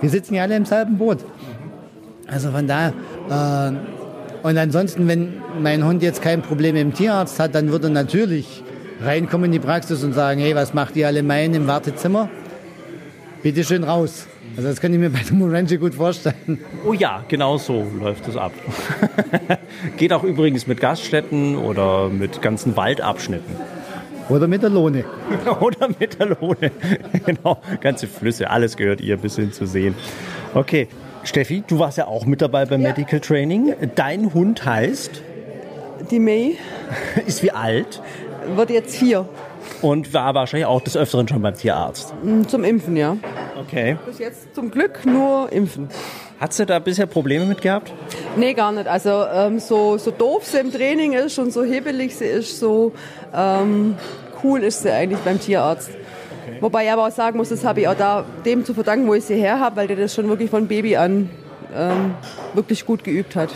Wir 0.00 0.10
sitzen 0.10 0.34
ja 0.34 0.44
alle 0.44 0.56
im 0.56 0.64
selben 0.64 0.96
Boot. 0.98 1.18
Also 2.26 2.50
von 2.50 2.66
daher... 2.66 2.92
Äh, 3.28 3.72
und 4.40 4.56
ansonsten, 4.56 5.08
wenn 5.08 5.34
mein 5.60 5.84
Hund 5.84 6.02
jetzt 6.02 6.22
kein 6.22 6.42
Problem 6.42 6.74
mit 6.74 6.82
dem 6.82 6.94
Tierarzt 6.94 7.40
hat, 7.40 7.54
dann 7.54 7.70
würde 7.72 7.88
er 7.88 7.90
natürlich 7.90 8.62
reinkommen 9.02 9.46
in 9.46 9.52
die 9.52 9.58
Praxis 9.58 10.04
und 10.04 10.12
sagen, 10.12 10.40
hey, 10.40 10.54
was 10.54 10.74
macht 10.74 10.96
ihr 10.96 11.06
alle 11.06 11.22
meinen 11.22 11.54
im 11.54 11.66
Wartezimmer? 11.66 12.28
Bitte 13.42 13.62
schön 13.62 13.84
raus. 13.84 14.26
Also 14.56 14.68
das 14.68 14.80
kann 14.80 14.92
ich 14.92 14.98
mir 14.98 15.10
bei 15.10 15.20
dem 15.20 15.38
Morangi 15.38 15.76
gut 15.76 15.94
vorstellen. 15.94 16.58
Oh 16.84 16.92
ja, 16.92 17.24
genau 17.28 17.58
so 17.58 17.86
läuft 18.00 18.26
es 18.26 18.36
ab. 18.36 18.52
Geht 19.96 20.12
auch 20.12 20.24
übrigens 20.24 20.66
mit 20.66 20.80
Gaststätten 20.80 21.56
oder 21.56 22.08
mit 22.08 22.42
ganzen 22.42 22.76
Waldabschnitten. 22.76 23.54
Oder 24.28 24.48
mit 24.48 24.62
der 24.62 24.70
Lohne. 24.70 25.04
oder 25.60 25.88
mit 25.98 26.18
der 26.18 26.26
Lohne. 26.26 26.72
genau, 27.26 27.60
ganze 27.80 28.08
Flüsse, 28.08 28.50
alles 28.50 28.76
gehört 28.76 29.00
ihr 29.00 29.16
bis 29.16 29.36
hin 29.36 29.52
zu 29.52 29.66
sehen. 29.66 29.94
Okay, 30.54 30.88
Steffi, 31.22 31.62
du 31.66 31.78
warst 31.78 31.98
ja 31.98 32.06
auch 32.06 32.26
mit 32.26 32.42
dabei 32.42 32.64
beim 32.66 32.82
ja. 32.82 32.88
Medical 32.88 33.20
Training. 33.20 33.74
Dein 33.94 34.34
Hund 34.34 34.64
heißt? 34.64 35.22
Die 36.10 36.18
May. 36.18 36.56
Ist 37.26 37.42
wie 37.42 37.52
alt? 37.52 38.02
Wird 38.56 38.70
jetzt 38.70 38.96
vier. 38.96 39.28
Und 39.80 40.12
war 40.12 40.34
wahrscheinlich 40.34 40.66
auch 40.66 40.80
des 40.80 40.96
Öfteren 40.96 41.28
schon 41.28 41.40
beim 41.42 41.54
Tierarzt? 41.54 42.14
Mm, 42.22 42.42
zum 42.44 42.64
Impfen, 42.64 42.96
ja. 42.96 43.16
Okay. 43.58 43.96
Bis 44.06 44.18
jetzt 44.18 44.54
zum 44.54 44.70
Glück 44.70 45.04
nur 45.06 45.50
Impfen. 45.52 45.88
Hat 46.40 46.52
sie 46.52 46.66
da 46.66 46.78
bisher 46.78 47.06
Probleme 47.06 47.44
mit 47.44 47.62
gehabt? 47.62 47.92
Nee, 48.36 48.54
gar 48.54 48.72
nicht. 48.72 48.86
Also 48.86 49.24
ähm, 49.32 49.58
so, 49.58 49.98
so 49.98 50.10
doof 50.10 50.44
sie 50.44 50.58
im 50.58 50.72
Training 50.72 51.12
ist 51.12 51.38
und 51.38 51.52
so 51.52 51.64
hebelig 51.64 52.16
sie 52.16 52.26
ist, 52.26 52.60
so 52.60 52.92
ähm, 53.34 53.96
cool 54.42 54.62
ist 54.62 54.82
sie 54.82 54.90
eigentlich 54.90 55.20
beim 55.20 55.40
Tierarzt. 55.40 55.90
Okay. 55.90 56.58
Wobei 56.60 56.84
ich 56.84 56.92
aber 56.92 57.06
auch 57.06 57.12
sagen 57.12 57.38
muss, 57.38 57.48
das 57.48 57.64
habe 57.64 57.80
ich 57.80 57.88
auch 57.88 57.96
da 57.96 58.24
dem 58.44 58.64
zu 58.64 58.74
verdanken, 58.74 59.08
wo 59.08 59.14
ich 59.14 59.24
sie 59.24 59.34
her 59.34 59.58
habe, 59.58 59.76
weil 59.76 59.88
der 59.88 59.96
das 59.96 60.14
schon 60.14 60.28
wirklich 60.28 60.50
von 60.50 60.68
Baby 60.68 60.96
an 60.96 61.30
ähm, 61.76 62.14
wirklich 62.54 62.86
gut 62.86 63.02
geübt 63.04 63.34
hat. 63.36 63.50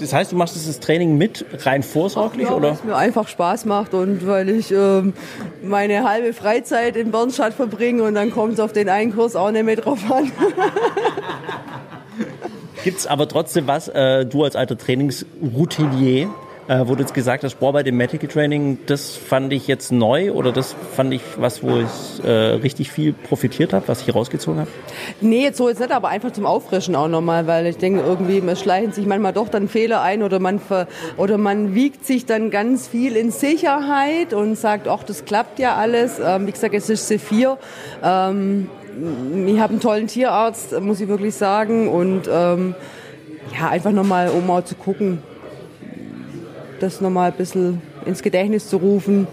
Das 0.00 0.12
heißt, 0.14 0.32
du 0.32 0.36
machst 0.36 0.54
dieses 0.54 0.80
Training 0.80 1.18
mit, 1.18 1.44
rein 1.64 1.82
vorsorglich, 1.82 2.48
ja, 2.48 2.54
oder? 2.54 2.68
Weil 2.68 2.74
es 2.74 2.84
mir 2.84 2.96
einfach 2.96 3.28
Spaß 3.28 3.66
macht 3.66 3.92
und 3.92 4.26
weil 4.26 4.48
ich 4.48 4.72
ähm, 4.72 5.12
meine 5.62 6.08
halbe 6.08 6.32
Freizeit 6.32 6.96
in 6.96 7.10
Bernstadt 7.10 7.52
verbringe 7.52 8.02
und 8.04 8.14
dann 8.14 8.30
kommt 8.30 8.54
es 8.54 8.60
auf 8.60 8.72
den 8.72 8.88
einen 8.88 9.14
Kurs 9.14 9.36
auch 9.36 9.50
nicht 9.50 9.64
mehr 9.64 9.76
drauf 9.76 9.98
an. 10.10 10.32
Gibt 12.82 12.98
es 12.98 13.06
aber 13.06 13.28
trotzdem 13.28 13.66
was, 13.66 13.88
äh, 13.88 14.24
du 14.24 14.42
als 14.42 14.56
alter 14.56 14.78
Trainingsroutinier, 14.78 16.32
äh, 16.70 16.86
wo 16.86 16.94
du 16.94 17.00
jetzt 17.00 17.14
gesagt 17.14 17.42
hast, 17.42 17.58
boah, 17.58 17.72
bei 17.72 17.82
dem 17.82 17.96
Medical 17.96 18.28
Training, 18.28 18.78
das 18.86 19.16
fand 19.16 19.52
ich 19.52 19.66
jetzt 19.66 19.90
neu 19.90 20.30
oder 20.30 20.52
das 20.52 20.76
fand 20.94 21.12
ich 21.12 21.20
was, 21.36 21.64
wo 21.64 21.78
ich 21.78 22.24
äh, 22.24 22.30
richtig 22.30 22.92
viel 22.92 23.12
profitiert 23.12 23.72
habe, 23.72 23.88
was 23.88 24.02
ich 24.06 24.14
rausgezogen 24.14 24.60
habe? 24.60 24.70
Nee, 25.20 25.42
jetzt 25.42 25.58
so 25.58 25.68
jetzt 25.68 25.80
nicht, 25.80 25.90
aber 25.90 26.08
einfach 26.08 26.30
zum 26.30 26.46
Auffrischen 26.46 26.94
auch 26.94 27.08
nochmal, 27.08 27.48
weil 27.48 27.66
ich 27.66 27.76
denke, 27.76 28.00
irgendwie 28.00 28.40
man 28.40 28.54
schleichen 28.54 28.92
sich 28.92 29.04
manchmal 29.04 29.32
doch 29.32 29.48
dann 29.48 29.66
Fehler 29.66 30.00
ein 30.02 30.22
oder 30.22 30.38
man, 30.38 30.60
ver, 30.60 30.86
oder 31.16 31.38
man 31.38 31.74
wiegt 31.74 32.06
sich 32.06 32.24
dann 32.24 32.50
ganz 32.50 32.86
viel 32.86 33.16
in 33.16 33.32
Sicherheit 33.32 34.32
und 34.32 34.56
sagt, 34.56 34.86
ach, 34.86 35.02
das 35.02 35.24
klappt 35.24 35.58
ja 35.58 35.74
alles. 35.74 36.20
Ähm, 36.24 36.46
wie 36.46 36.52
gesagt, 36.52 36.74
es 36.74 36.88
ist 36.88 37.10
C4. 37.10 37.56
Ähm, 38.04 38.68
ich 39.44 39.58
habe 39.58 39.72
einen 39.72 39.80
tollen 39.80 40.06
Tierarzt, 40.06 40.78
muss 40.80 41.00
ich 41.00 41.08
wirklich 41.08 41.34
sagen. 41.34 41.88
Und 41.88 42.28
ähm, 42.32 42.76
ja, 43.58 43.70
einfach 43.70 43.90
nochmal, 43.90 44.28
um 44.28 44.46
mal 44.46 44.64
zu 44.64 44.76
gucken, 44.76 45.20
das 46.82 47.00
nochmal 47.00 47.30
ein 47.30 47.36
bisschen 47.36 47.82
ins 48.06 48.22
Gedächtnis 48.22 48.68
zu 48.68 48.78
rufen. 48.78 49.26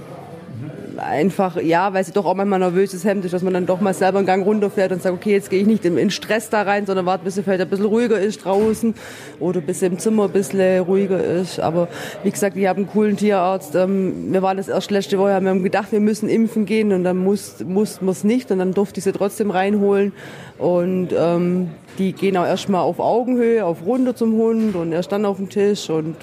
Einfach, 0.98 1.62
ja, 1.62 1.94
weil 1.94 2.04
sie 2.04 2.12
doch 2.12 2.26
auch 2.26 2.34
manchmal 2.34 2.58
nervöses 2.58 3.06
Hemd 3.06 3.24
ist, 3.24 3.32
dass 3.32 3.44
man 3.44 3.54
dann 3.54 3.68
doch 3.68 3.80
mal 3.82 3.94
selber 3.94 4.18
einen 4.18 4.26
Gang 4.26 4.44
runterfährt 4.44 4.92
und 4.92 5.02
sagt, 5.02 5.14
okay, 5.14 5.34
jetzt 5.34 5.52
gehe 5.52 5.62
ich 5.62 5.68
nicht 5.68 5.86
in 5.86 6.10
Stress 6.10 6.50
da 6.50 6.64
rein, 6.64 6.88
sondern 6.88 7.06
warte, 7.06 7.24
bis 7.24 7.36
sie 7.36 7.44
vielleicht 7.44 7.62
ein 7.62 7.70
bisschen 7.70 7.86
ruhiger 7.86 8.20
ist 8.20 8.44
draußen 8.44 8.96
oder 9.40 9.62
bis 9.62 9.84
im 9.84 10.00
Zimmer 10.00 10.26
ein 10.26 10.32
bisschen 10.32 10.82
ruhiger 10.82 11.24
ist. 11.24 11.60
Aber 11.60 11.88
wie 12.24 12.32
gesagt, 12.32 12.58
ich 12.58 12.66
habe 12.66 12.78
einen 12.78 12.90
coolen 12.90 13.16
Tierarzt. 13.16 13.76
Ähm, 13.76 14.34
wir 14.34 14.42
waren 14.42 14.58
das 14.58 14.70
erst 14.70 14.90
letzte 14.90 15.20
Woche, 15.20 15.40
wir 15.40 15.50
haben 15.50 15.64
gedacht, 15.64 15.92
wir 15.92 16.00
müssen 16.00 16.30
impfen 16.30 16.66
gehen 16.66 16.92
und 16.92 17.04
dann 17.04 17.18
muss, 17.18 17.64
muss, 17.64 18.02
muss 18.02 18.24
nicht 18.24 18.50
und 18.50 18.58
dann 18.58 18.74
durfte 18.74 19.00
ich 19.00 19.04
sie 19.04 19.12
trotzdem 19.12 19.52
reinholen. 19.52 20.14
Und 20.58 21.10
ähm, 21.16 21.70
die 22.00 22.14
gehen 22.14 22.38
auch 22.38 22.46
erstmal 22.46 22.82
auf 22.82 23.00
Augenhöhe, 23.00 23.64
auf 23.64 23.86
runter 23.86 24.16
zum 24.16 24.34
Hund 24.34 24.76
und 24.76 24.94
erst 24.94 25.12
dann 25.12 25.26
auf 25.26 25.38
den 25.38 25.50
Tisch 25.50 25.92
und 25.92 26.16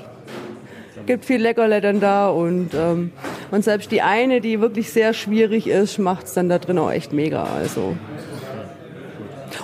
gibt 1.06 1.24
viel 1.24 1.40
Leckerle 1.40 1.80
dann 1.80 2.00
da 2.00 2.28
und, 2.28 2.70
ähm, 2.74 3.12
und 3.50 3.64
selbst 3.64 3.90
die 3.90 4.02
eine, 4.02 4.40
die 4.40 4.60
wirklich 4.60 4.90
sehr 4.90 5.12
schwierig 5.14 5.66
ist, 5.66 5.98
macht 5.98 6.26
es 6.26 6.34
dann 6.34 6.48
da 6.48 6.58
drin 6.58 6.78
auch 6.78 6.90
echt 6.90 7.12
mega. 7.12 7.44
Also 7.44 7.96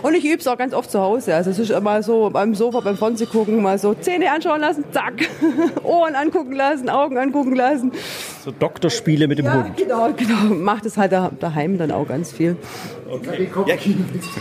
und 0.02 0.14
ich 0.14 0.24
übe 0.24 0.38
es 0.38 0.46
auch 0.46 0.56
ganz 0.56 0.72
oft 0.72 0.90
zu 0.90 1.00
Hause. 1.00 1.34
Also 1.34 1.50
es 1.50 1.58
ist 1.58 1.70
immer 1.70 2.02
so 2.02 2.30
beim 2.30 2.54
Sofa, 2.54 2.80
beim 2.80 2.96
Fernsehen 2.96 3.28
gucken, 3.28 3.62
mal 3.62 3.78
so 3.78 3.94
Zähne 3.94 4.30
anschauen 4.30 4.60
lassen, 4.60 4.84
zack, 4.92 5.14
Ohren 5.82 6.14
angucken 6.14 6.52
lassen, 6.52 6.88
Augen 6.88 7.18
angucken 7.18 7.54
lassen. 7.54 7.92
So 8.42 8.52
Doktorspiele 8.52 9.28
mit 9.28 9.38
dem 9.38 9.46
ja, 9.46 9.54
Hund. 9.54 9.76
Genau, 9.76 10.08
genau. 10.16 10.54
Macht 10.54 10.86
es 10.86 10.96
halt 10.96 11.12
daheim 11.12 11.76
dann 11.76 11.90
auch 11.90 12.08
ganz 12.08 12.32
viel. 12.32 12.56
Okay. 13.10 13.50
Ja, 13.66 13.74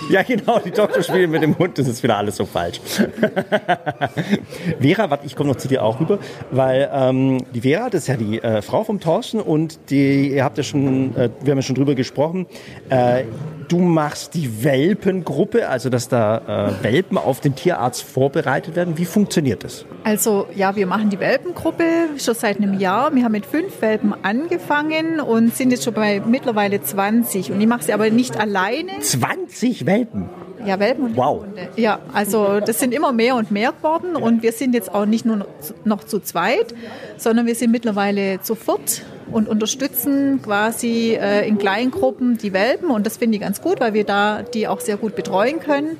ja, 0.09 0.23
genau, 0.23 0.59
die 0.59 0.71
Doktorspiele 0.71 1.27
mit 1.27 1.41
dem 1.41 1.57
Hund, 1.57 1.77
das 1.77 1.87
ist 1.87 2.01
wieder 2.01 2.17
alles 2.17 2.37
so 2.37 2.45
falsch. 2.45 2.79
Vera, 4.79 5.09
warte, 5.09 5.25
ich 5.25 5.35
komme 5.35 5.49
noch 5.49 5.57
zu 5.57 5.67
dir 5.67 5.83
auch 5.83 5.99
rüber, 5.99 6.19
weil 6.51 6.89
ähm, 6.93 7.43
die 7.53 7.61
Vera, 7.61 7.89
das 7.89 8.03
ist 8.03 8.07
ja 8.07 8.15
die 8.15 8.41
äh, 8.41 8.61
Frau 8.61 8.83
vom 8.83 8.99
Thorsten 8.99 9.41
und 9.41 9.79
die, 9.89 10.29
ihr 10.29 10.43
habt 10.43 10.57
ja 10.57 10.63
schon, 10.63 11.15
äh, 11.15 11.29
wir 11.41 11.51
haben 11.51 11.57
ja 11.57 11.63
schon 11.63 11.75
drüber 11.75 11.95
gesprochen, 11.95 12.45
äh, 12.89 13.23
du 13.69 13.79
machst 13.79 14.33
die 14.33 14.63
Welpengruppe, 14.63 15.69
also 15.69 15.89
dass 15.89 16.09
da 16.09 16.71
äh, 16.79 16.83
Welpen 16.83 17.17
auf 17.17 17.39
den 17.39 17.55
Tierarzt 17.55 18.03
vorbereitet 18.03 18.75
werden. 18.75 18.97
Wie 18.97 19.05
funktioniert 19.05 19.63
das? 19.63 19.85
Also 20.03 20.47
ja, 20.55 20.75
wir 20.75 20.87
machen 20.87 21.09
die 21.09 21.19
Welpengruppe 21.19 21.83
schon 22.17 22.33
seit 22.33 22.57
einem 22.57 22.77
Jahr. 22.77 23.13
Wir 23.15 23.23
haben 23.23 23.31
mit 23.31 23.45
fünf 23.45 23.81
Welpen 23.81 24.13
angefangen 24.23 25.19
und 25.19 25.55
sind 25.55 25.71
jetzt 25.71 25.83
schon 25.83 25.93
bei 25.93 26.21
mittlerweile 26.25 26.81
20. 26.81 27.51
Und 27.51 27.61
ich 27.61 27.67
mache 27.67 27.83
sie 27.83 27.93
aber 27.93 28.09
nicht 28.09 28.37
alleine. 28.37 28.99
20 28.99 29.85
Welpen? 29.85 30.29
Ja, 30.65 30.79
Welpen 30.79 31.05
und 31.05 31.15
wow. 31.15 31.41
Hunde. 31.41 31.69
Ja, 31.77 31.99
also 32.11 32.59
das 32.59 32.79
sind 32.79 32.93
immer 32.93 33.13
mehr 33.13 33.35
und 33.35 33.49
mehr 33.49 33.71
geworden 33.71 34.17
und 34.17 34.43
wir 34.43 34.51
sind 34.51 34.73
jetzt 34.73 34.93
auch 34.93 35.05
nicht 35.05 35.25
nur 35.25 35.45
noch 35.85 36.03
zu 36.03 36.19
zweit, 36.19 36.73
sondern 37.17 37.45
wir 37.45 37.55
sind 37.55 37.71
mittlerweile 37.71 38.41
zu 38.41 38.55
viert 38.55 39.03
und 39.31 39.47
unterstützen 39.47 40.41
quasi 40.41 41.17
äh, 41.19 41.47
in 41.47 41.57
Kleingruppen 41.57 42.37
die 42.37 42.53
Welpen 42.53 42.89
und 42.89 43.05
das 43.05 43.17
finde 43.17 43.35
ich 43.35 43.41
ganz 43.41 43.61
gut, 43.61 43.79
weil 43.79 43.93
wir 43.93 44.03
da 44.03 44.41
die 44.41 44.67
auch 44.67 44.79
sehr 44.79 44.97
gut 44.97 45.15
betreuen 45.15 45.59
können. 45.59 45.97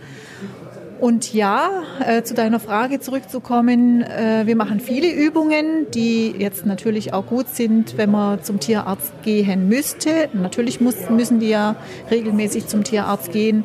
Und 0.99 1.33
ja, 1.33 1.83
äh, 2.05 2.23
zu 2.23 2.33
deiner 2.33 2.59
Frage 2.59 2.99
zurückzukommen, 2.99 4.01
äh, 4.01 4.45
wir 4.45 4.57
machen 4.57 4.81
viele 4.81 5.09
Übungen, 5.09 5.88
die 5.93 6.35
jetzt 6.38 6.65
natürlich 6.65 7.13
auch 7.13 7.25
gut 7.25 7.47
sind, 7.47 7.97
wenn 7.97 8.12
man 8.12 8.43
zum 8.43 8.59
Tierarzt 8.59 9.13
gehen 9.23 9.69
müsste. 9.69 10.29
Natürlich 10.33 10.81
muss, 10.81 11.09
müssen 11.09 11.39
die 11.39 11.49
ja 11.49 11.77
regelmäßig 12.12 12.67
zum 12.67 12.83
Tierarzt 12.83 13.31
gehen. 13.31 13.63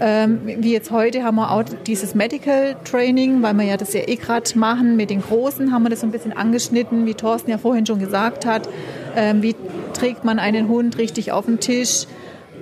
Ähm, 0.00 0.40
wie 0.44 0.72
jetzt 0.72 0.90
heute 0.90 1.24
haben 1.24 1.36
wir 1.36 1.50
auch 1.50 1.64
dieses 1.86 2.14
Medical 2.14 2.76
Training, 2.84 3.42
weil 3.42 3.52
wir 3.54 3.64
ja 3.64 3.76
das 3.76 3.92
ja 3.92 4.08
eh 4.08 4.16
gerade 4.16 4.58
machen. 4.58 4.96
Mit 4.96 5.10
den 5.10 5.20
Großen 5.20 5.72
haben 5.72 5.82
wir 5.82 5.90
das 5.90 6.00
so 6.00 6.06
ein 6.06 6.12
bisschen 6.12 6.32
angeschnitten, 6.32 7.04
wie 7.04 7.14
Thorsten 7.14 7.50
ja 7.50 7.58
vorhin 7.58 7.84
schon 7.84 7.98
gesagt 7.98 8.46
hat. 8.46 8.66
Ähm, 9.14 9.42
wie 9.42 9.54
trägt 9.92 10.24
man 10.24 10.38
einen 10.38 10.68
Hund 10.68 10.96
richtig 10.96 11.32
auf 11.32 11.44
den 11.44 11.60
Tisch? 11.60 12.06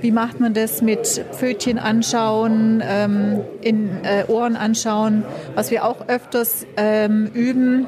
Wie 0.01 0.13
macht 0.13 0.41
man 0.41 0.55
das 0.55 0.81
mit 0.81 1.25
Pfötchen 1.33 1.79
anschauen, 1.79 2.83
ähm, 2.87 3.41
in 3.61 4.03
äh, 4.03 4.25
Ohren 4.29 4.57
anschauen? 4.57 5.25
Was 5.55 5.71
wir 5.71 5.85
auch 5.85 6.09
öfters 6.09 6.67
ähm, 6.77 7.27
üben 7.35 7.87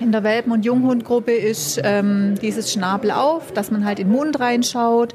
in 0.00 0.12
der 0.12 0.22
Welpen- 0.22 0.52
und 0.52 0.64
Junghundgruppe 0.64 1.32
ist 1.32 1.80
ähm, 1.82 2.34
dieses 2.40 2.72
Schnabel 2.72 3.10
auf, 3.10 3.52
dass 3.52 3.70
man 3.70 3.84
halt 3.84 3.98
in 3.98 4.08
den 4.08 4.16
Mund 4.16 4.40
reinschaut 4.40 5.14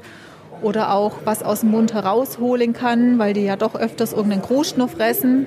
oder 0.62 0.94
auch 0.94 1.18
was 1.24 1.42
aus 1.42 1.60
dem 1.60 1.70
Mund 1.70 1.92
herausholen 1.92 2.72
kann, 2.72 3.18
weil 3.18 3.32
die 3.32 3.44
ja 3.44 3.56
doch 3.56 3.74
öfters 3.74 4.12
irgendeinen 4.12 4.42
Kruschtner 4.42 4.88
fressen 4.88 5.46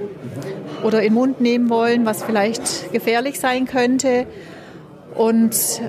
oder 0.84 1.00
in 1.00 1.10
den 1.10 1.14
Mund 1.16 1.42
nehmen 1.42 1.70
wollen, 1.70 2.06
was 2.06 2.24
vielleicht 2.24 2.92
gefährlich 2.94 3.40
sein 3.40 3.66
könnte. 3.66 4.28
Und 5.16 5.82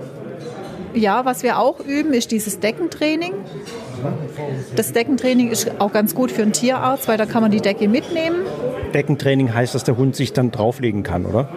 ja, 0.95 1.25
was 1.25 1.43
wir 1.43 1.59
auch 1.59 1.81
üben, 1.81 2.13
ist 2.13 2.31
dieses 2.31 2.61
Deckentraining. 2.61 3.35
Das 4.77 4.93
Deckentraining 4.93 5.51
ist 5.51 5.71
auch 5.81 5.93
ganz 5.93 6.15
gut 6.15 6.31
für 6.31 6.43
einen 6.43 6.53
Tierarzt, 6.53 7.09
weil 7.09 7.19
da 7.19 7.27
kann 7.27 7.43
man 7.43 7.51
die 7.51 7.61
Decke 7.61 7.89
mitnehmen. 7.89 8.37
Deckentraining 8.95 9.55
heißt, 9.55 9.75
dass 9.75 9.85
der 9.85 9.97
Hund 9.97 10.17
sich 10.17 10.33
dann 10.33 10.51
drauflegen 10.51 11.03
kann, 11.03 11.27
oder? 11.27 11.49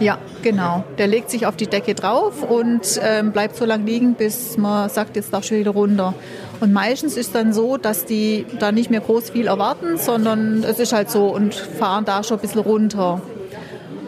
Ja, 0.00 0.18
genau. 0.42 0.82
Der 0.98 1.06
legt 1.06 1.30
sich 1.30 1.46
auf 1.46 1.56
die 1.56 1.66
Decke 1.66 1.94
drauf 1.94 2.42
und 2.42 2.98
ähm, 3.02 3.32
bleibt 3.32 3.56
so 3.56 3.64
lange 3.64 3.84
liegen, 3.84 4.14
bis 4.14 4.56
man 4.56 4.88
sagt, 4.88 5.16
jetzt 5.16 5.32
darf 5.32 5.44
schon 5.44 5.58
wieder 5.58 5.72
runter. 5.72 6.14
Und 6.60 6.72
meistens 6.72 7.16
ist 7.16 7.34
dann 7.34 7.52
so, 7.52 7.76
dass 7.76 8.06
die 8.06 8.46
da 8.58 8.72
nicht 8.72 8.90
mehr 8.90 9.00
groß 9.00 9.30
viel 9.30 9.46
erwarten, 9.46 9.98
sondern 9.98 10.64
es 10.64 10.78
ist 10.78 10.92
halt 10.92 11.10
so 11.10 11.28
und 11.28 11.54
fahren 11.54 12.04
da 12.06 12.22
schon 12.22 12.38
ein 12.38 12.40
bisschen 12.40 12.60
runter. 12.60 13.20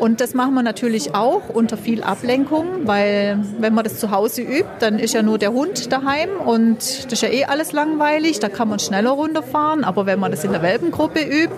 Und 0.02 0.20
das 0.20 0.34
machen 0.34 0.54
wir 0.54 0.64
natürlich 0.64 1.14
auch 1.14 1.48
unter 1.48 1.76
viel 1.76 2.02
Ablenkung, 2.02 2.88
weil 2.88 3.38
wenn 3.60 3.72
man 3.72 3.84
das 3.84 4.00
zu 4.00 4.10
Hause 4.10 4.42
übt, 4.42 4.66
dann 4.80 4.98
ist 4.98 5.14
ja 5.14 5.22
nur 5.22 5.38
der 5.38 5.52
Hund 5.52 5.92
daheim 5.92 6.28
und 6.44 6.78
das 7.04 7.12
ist 7.12 7.22
ja 7.22 7.28
eh 7.28 7.44
alles 7.44 7.70
langweilig, 7.70 8.40
da 8.40 8.48
kann 8.48 8.68
man 8.68 8.80
schneller 8.80 9.10
runterfahren. 9.10 9.84
Aber 9.84 10.04
wenn 10.04 10.18
man 10.18 10.32
das 10.32 10.42
in 10.42 10.50
der 10.50 10.60
Welpengruppe 10.60 11.20
übt, 11.20 11.54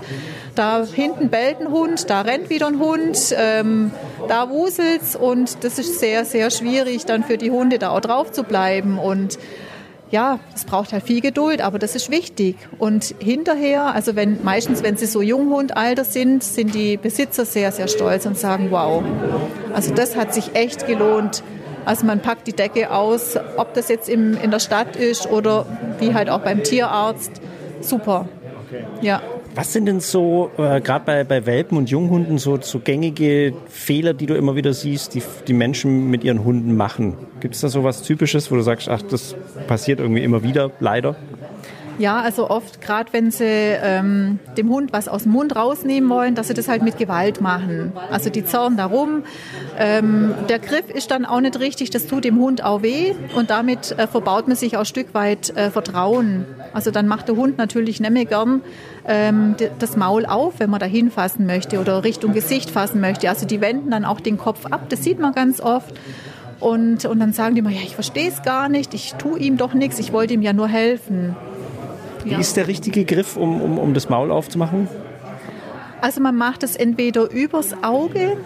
da 0.54 0.85
hinten 0.85 1.30
bellt 1.30 1.59
ein 1.62 1.70
Hund, 1.70 2.11
da 2.11 2.20
rennt 2.20 2.50
wieder 2.50 2.66
ein 2.66 2.80
Hund, 2.80 3.35
ähm, 3.35 3.92
da 4.28 4.50
wuselt's. 4.50 5.16
Und 5.16 5.64
das 5.64 5.78
ist 5.78 5.98
sehr, 5.98 6.26
sehr 6.26 6.50
schwierig 6.50 7.07
dann 7.07 7.24
für 7.24 7.38
die 7.38 7.50
Hunde 7.50 7.78
da 7.78 7.92
auch 7.92 8.00
drauf 8.00 8.30
zu 8.30 8.42
bleiben. 8.42 8.98
Und 8.98 9.38
ja, 10.14 10.38
es 10.55 10.64
braucht 10.64 10.92
halt 10.92 11.03
viel 11.03 11.20
Geduld, 11.20 11.61
aber 11.61 11.81
das 11.81 11.96
ist 11.96 12.09
wichtig. 12.09 12.57
Und 12.79 13.16
hinterher, 13.18 13.87
also 13.87 14.14
wenn 14.14 14.44
meistens, 14.44 14.85
wenn 14.85 14.96
sie 14.96 15.07
so 15.07 15.20
Junghundalter 15.20 16.05
sind, 16.05 16.44
sind 16.44 16.72
die 16.72 16.96
Besitzer 16.96 17.44
sehr, 17.44 17.72
sehr 17.72 17.88
stolz 17.88 18.24
und 18.24 18.38
sagen, 18.38 18.68
wow, 18.70 19.03
also 19.74 19.92
das 19.92 20.14
hat 20.14 20.33
sich 20.33 20.55
echt 20.55 20.87
gelohnt. 20.87 21.42
Also 21.85 22.07
man 22.07 22.20
packt 22.20 22.46
die 22.46 22.53
Decke 22.53 22.92
aus, 22.92 23.37
ob 23.57 23.74
das 23.74 23.88
jetzt 23.88 24.09
im, 24.09 24.40
in 24.40 24.53
der 24.53 24.61
Stadt 24.61 24.94
ist 24.94 25.29
oder 25.29 25.66
wie 25.98 26.14
halt 26.14 26.31
auch 26.31 26.42
beim 26.42 26.62
Tierarzt. 26.62 27.33
Super. 27.81 28.29
Ja. 29.03 29.20
Was 29.56 29.72
sind 29.72 29.86
denn 29.86 30.00
so, 30.00 30.50
äh, 30.56 30.80
gerade 30.80 31.04
bei, 31.04 31.22
bei 31.22 31.46
Welpen 31.46 31.78
und 31.78 31.88
Junghunden, 31.88 32.38
so, 32.38 32.60
so 32.60 32.80
gängige 32.80 33.54
Fehler, 33.68 34.12
die 34.12 34.26
du 34.26 34.34
immer 34.34 34.56
wieder 34.56 34.74
siehst, 34.74 35.14
die 35.14 35.22
die 35.46 35.52
Menschen 35.52 36.10
mit 36.10 36.24
ihren 36.24 36.44
Hunden 36.44 36.76
machen? 36.76 37.16
Gibt 37.38 37.54
es 37.54 37.60
da 37.60 37.68
so 37.68 37.84
was 37.84 38.02
Typisches, 38.02 38.50
wo 38.50 38.56
du 38.56 38.62
sagst, 38.62 38.88
ach, 38.88 39.02
das 39.02 39.36
passiert 39.68 40.00
irgendwie 40.00 40.24
immer 40.24 40.42
wieder, 40.42 40.72
leider? 40.80 41.14
Ja, 41.98 42.20
also 42.20 42.50
oft, 42.50 42.80
gerade 42.80 43.12
wenn 43.12 43.30
sie 43.30 43.44
ähm, 43.44 44.40
dem 44.56 44.68
Hund 44.68 44.92
was 44.92 45.06
aus 45.06 45.22
dem 45.22 45.32
Mund 45.32 45.54
rausnehmen 45.54 46.10
wollen, 46.10 46.34
dass 46.34 46.48
sie 46.48 46.54
das 46.54 46.66
halt 46.66 46.82
mit 46.82 46.98
Gewalt 46.98 47.40
machen. 47.40 47.92
Also 48.10 48.30
die 48.30 48.44
zerren 48.44 48.76
da 48.76 48.86
rum. 48.86 49.22
Ähm, 49.78 50.34
der 50.48 50.58
Griff 50.58 50.90
ist 50.90 51.12
dann 51.12 51.24
auch 51.24 51.40
nicht 51.40 51.60
richtig, 51.60 51.90
das 51.90 52.06
tut 52.06 52.24
dem 52.24 52.40
Hund 52.40 52.64
auch 52.64 52.82
weh 52.82 53.14
und 53.36 53.50
damit 53.50 53.96
äh, 53.96 54.08
verbaut 54.08 54.48
man 54.48 54.56
sich 54.56 54.74
auch 54.76 54.80
ein 54.80 54.86
Stück 54.86 55.14
weit 55.14 55.56
äh, 55.56 55.70
Vertrauen. 55.70 56.46
Also 56.72 56.90
dann 56.90 57.06
macht 57.06 57.28
der 57.28 57.36
Hund 57.36 57.58
natürlich 57.58 58.00
nicht 58.00 58.10
mehr 58.10 58.24
gern 58.24 58.62
ähm, 59.06 59.54
das 59.78 59.96
Maul 59.96 60.26
auf, 60.26 60.54
wenn 60.58 60.70
man 60.70 60.80
da 60.80 60.86
hinfassen 60.86 61.46
möchte 61.46 61.80
oder 61.80 62.04
Richtung 62.04 62.32
Gesicht 62.32 62.70
fassen 62.70 63.00
möchte. 63.00 63.28
Also 63.28 63.46
die 63.46 63.60
wenden 63.60 63.90
dann 63.90 64.04
auch 64.04 64.20
den 64.20 64.38
Kopf 64.38 64.66
ab, 64.66 64.88
das 64.88 65.02
sieht 65.02 65.18
man 65.18 65.32
ganz 65.32 65.60
oft. 65.60 65.94
Und, 66.60 67.04
und 67.04 67.20
dann 67.20 67.32
sagen 67.32 67.54
die 67.54 67.62
mal, 67.62 67.72
ja, 67.72 67.82
ich 67.82 67.94
verstehe 67.94 68.28
es 68.28 68.42
gar 68.42 68.68
nicht, 68.68 68.94
ich 68.94 69.14
tue 69.14 69.38
ihm 69.38 69.56
doch 69.56 69.74
nichts, 69.74 69.98
ich 69.98 70.12
wollte 70.12 70.34
ihm 70.34 70.42
ja 70.42 70.52
nur 70.52 70.68
helfen. 70.68 71.36
Wie 72.24 72.30
ja. 72.30 72.38
ist 72.38 72.56
der 72.56 72.68
richtige 72.68 73.04
Griff, 73.04 73.36
um, 73.36 73.60
um, 73.60 73.78
um 73.78 73.92
das 73.92 74.08
Maul 74.08 74.30
aufzumachen? 74.30 74.88
Also 76.00 76.20
man 76.20 76.36
macht 76.36 76.62
es 76.62 76.76
entweder 76.76 77.30
übers 77.30 77.82
Auge, 77.82 78.38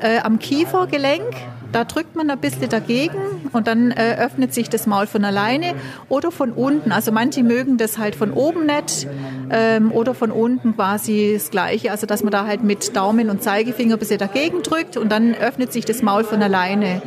äh, 0.00 0.18
am 0.20 0.38
Kiefergelenk, 0.38 1.34
da 1.72 1.84
drückt 1.84 2.14
man 2.16 2.30
ein 2.30 2.38
bisschen 2.38 2.68
dagegen 2.68 3.16
und 3.52 3.66
dann 3.66 3.90
äh, 3.90 4.16
öffnet 4.18 4.54
sich 4.54 4.68
das 4.68 4.86
Maul 4.86 5.06
von 5.06 5.24
alleine 5.24 5.74
oder 6.08 6.30
von 6.30 6.52
unten. 6.52 6.92
Also 6.92 7.12
manche 7.12 7.42
mögen 7.42 7.78
das 7.78 7.98
halt 7.98 8.14
von 8.14 8.32
oben 8.32 8.66
nicht 8.66 9.06
ähm, 9.50 9.92
oder 9.92 10.14
von 10.14 10.30
unten 10.30 10.76
quasi 10.76 11.32
das 11.34 11.50
Gleiche. 11.50 11.90
Also 11.90 12.06
dass 12.06 12.22
man 12.22 12.30
da 12.30 12.46
halt 12.46 12.62
mit 12.62 12.94
Daumen 12.96 13.30
und 13.30 13.42
Zeigefinger 13.42 13.96
ein 13.96 13.98
bisschen 13.98 14.18
dagegen 14.18 14.62
drückt 14.62 14.96
und 14.96 15.10
dann 15.10 15.34
öffnet 15.34 15.72
sich 15.72 15.84
das 15.84 16.02
Maul 16.02 16.24
von 16.24 16.42
alleine. 16.42 17.02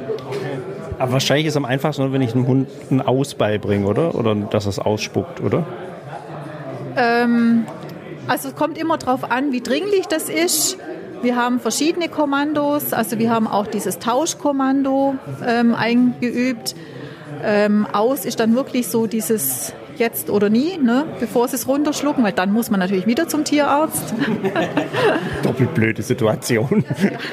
Aber 0.97 1.13
wahrscheinlich 1.13 1.47
ist 1.47 1.54
es 1.54 1.58
am 1.58 1.65
einfachsten, 1.65 2.12
wenn 2.13 2.21
ich 2.21 2.34
einem 2.34 2.47
Hund 2.47 2.69
ein 2.89 3.01
Aus 3.01 3.36
beibringe, 3.36 3.86
oder? 3.86 4.15
Oder 4.15 4.36
dass 4.36 4.65
es 4.65 4.80
ausspuckt, 4.80 5.41
oder? 5.41 5.65
Ähm, 6.95 7.65
also 8.28 8.49
es 8.49 8.56
kommt 8.56 8.78
immer 8.78 8.97
darauf 8.97 9.30
an, 9.30 9.51
wie 9.51 9.62
dringlich 9.62 10.08
das 10.08 10.30
ist. 10.30 10.78
Wir 11.21 11.36
haben 11.36 11.60
verschiedene 11.60 12.10
Kommandos, 12.10 12.93
also 12.93 13.17
wir 13.19 13.30
haben 13.30 13.47
auch 13.47 13.67
dieses 13.67 13.99
Tauschkommando 13.99 15.15
ähm, 15.45 15.73
eingeübt. 15.73 16.75
Ähm, 17.43 17.88
aus 17.91 18.25
ist 18.25 18.39
dann 18.39 18.56
wirklich 18.56 18.88
so 18.88 19.08
dieses 19.08 19.73
jetzt 19.97 20.30
oder 20.30 20.49
nie, 20.49 20.78
ne, 20.78 21.06
bevor 21.19 21.47
sie 21.47 21.56
es 21.56 21.67
runterschlucken, 21.67 22.23
weil 22.23 22.34
dann 22.34 22.51
muss 22.51 22.69
man 22.69 22.80
natürlich 22.80 23.08
wieder 23.08 23.28
zum 23.28 23.43
Tierarzt. 23.43 24.13
Doppelt 25.43 25.73
blöde 25.73 26.01
Situation. 26.01 26.84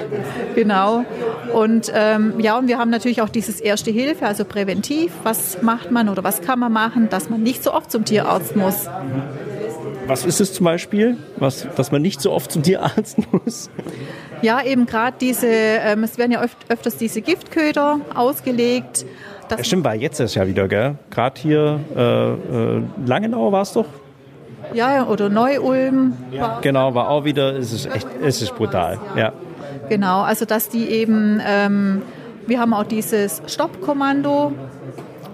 genau. 0.55 1.05
Und 1.53 1.93
ähm, 1.95 2.35
ja, 2.39 2.59
und 2.59 2.69
wir 2.69 2.79
haben 2.79 2.91
natürlich 2.91 3.23
auch 3.23 3.29
dieses 3.29 3.61
Erste 3.61 3.91
Hilfe, 3.91 4.27
also 4.27 4.45
präventiv. 4.45 5.13
Was 5.23 5.63
macht 5.63 5.91
man 5.91 6.09
oder 6.09 6.25
was 6.25 6.41
kann 6.41 6.59
man 6.59 6.73
machen, 6.73 7.09
dass 7.09 7.29
man 7.31 7.43
nicht 7.43 7.63
so 7.63 7.73
oft 7.73 7.91
zum 7.91 8.05
Tierarzt 8.05 8.57
muss? 8.57 8.89
Was 10.13 10.27
ist 10.27 10.43
es 10.43 10.53
zum 10.53 10.65
Beispiel, 10.65 11.17
was, 11.39 11.67
dass 11.75 11.91
man 11.91 12.03
nicht 12.03 12.21
so 12.21 12.33
oft 12.33 12.53
zum 12.53 12.63
Tierarzt 12.63 13.17
muss? 13.33 13.71
Ja, 14.43 14.63
eben 14.63 14.85
gerade 14.85 15.17
diese, 15.19 15.47
ähm, 15.47 16.05
es 16.05 16.19
werden 16.19 16.33
ja 16.33 16.43
öf 16.43 16.55
öfters 16.69 16.99
diese 16.99 17.23
Giftköder 17.23 17.99
ausgelegt. 18.15 19.07
Ja, 19.51 19.65
stimmt, 19.65 19.85
war 19.85 19.95
jetzt 19.95 20.21
das 20.21 20.35
ja 20.35 20.47
wieder, 20.47 20.69
gell? 20.69 20.97
Gerade 21.09 21.41
hier, 21.41 21.81
äh, 21.97 22.33
äh, 22.33 22.83
Langenau 23.07 23.53
war 23.53 23.63
es 23.63 23.73
doch? 23.73 23.87
Ja, 24.75 25.07
oder 25.07 25.31
Neu-Ulm. 25.31 26.13
Ja, 26.31 26.59
genau, 26.61 26.95
war 26.95 27.09
auch 27.09 27.25
wieder, 27.25 27.57
es 27.57 27.73
ist 27.73 27.87
echt, 27.87 28.07
es 28.23 28.43
ist 28.43 28.55
brutal, 28.55 29.01
ja. 29.17 29.33
Genau, 29.89 30.21
also 30.21 30.45
dass 30.45 30.69
die 30.69 30.91
eben, 30.91 31.41
ähm, 31.43 32.03
wir 32.47 32.61
haben 32.61 32.75
auch 32.75 32.85
dieses 32.85 33.41
Stoppkommando, 33.47 34.53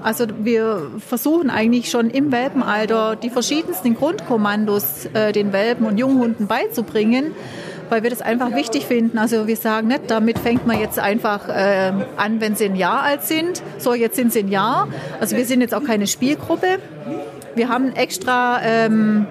also 0.02 0.26
wir 0.40 0.90
versuchen 0.98 1.50
eigentlich 1.50 1.90
schon 1.90 2.10
im 2.10 2.30
Welpenalter 2.32 3.16
die 3.16 3.30
verschiedensten 3.30 3.94
Grundkommandos 3.94 5.06
äh, 5.12 5.32
den 5.32 5.52
Welpen 5.52 5.86
und 5.86 5.98
Junghunden 5.98 6.46
beizubringen, 6.46 7.32
weil 7.88 8.02
wir 8.02 8.10
das 8.10 8.22
einfach 8.22 8.54
wichtig 8.54 8.86
finden. 8.86 9.18
Also 9.18 9.46
wir 9.46 9.56
sagen 9.56 9.88
nicht, 9.88 10.10
damit 10.10 10.38
fängt 10.38 10.66
man 10.66 10.78
jetzt 10.78 10.98
einfach 10.98 11.48
äh, 11.48 11.92
an, 12.16 12.40
wenn 12.40 12.54
sie 12.54 12.66
ein 12.66 12.76
Jahr 12.76 13.02
alt 13.02 13.24
sind. 13.24 13.62
So, 13.78 13.94
jetzt 13.94 14.16
sind 14.16 14.32
sie 14.32 14.40
ein 14.40 14.48
Jahr. 14.48 14.88
Also 15.20 15.36
wir 15.36 15.44
sind 15.44 15.60
jetzt 15.60 15.74
auch 15.74 15.84
keine 15.84 16.06
Spielgruppe. 16.06 16.78
Wir 17.54 17.68
haben 17.68 17.92
extra 17.92 18.60
ähm, 18.62 19.26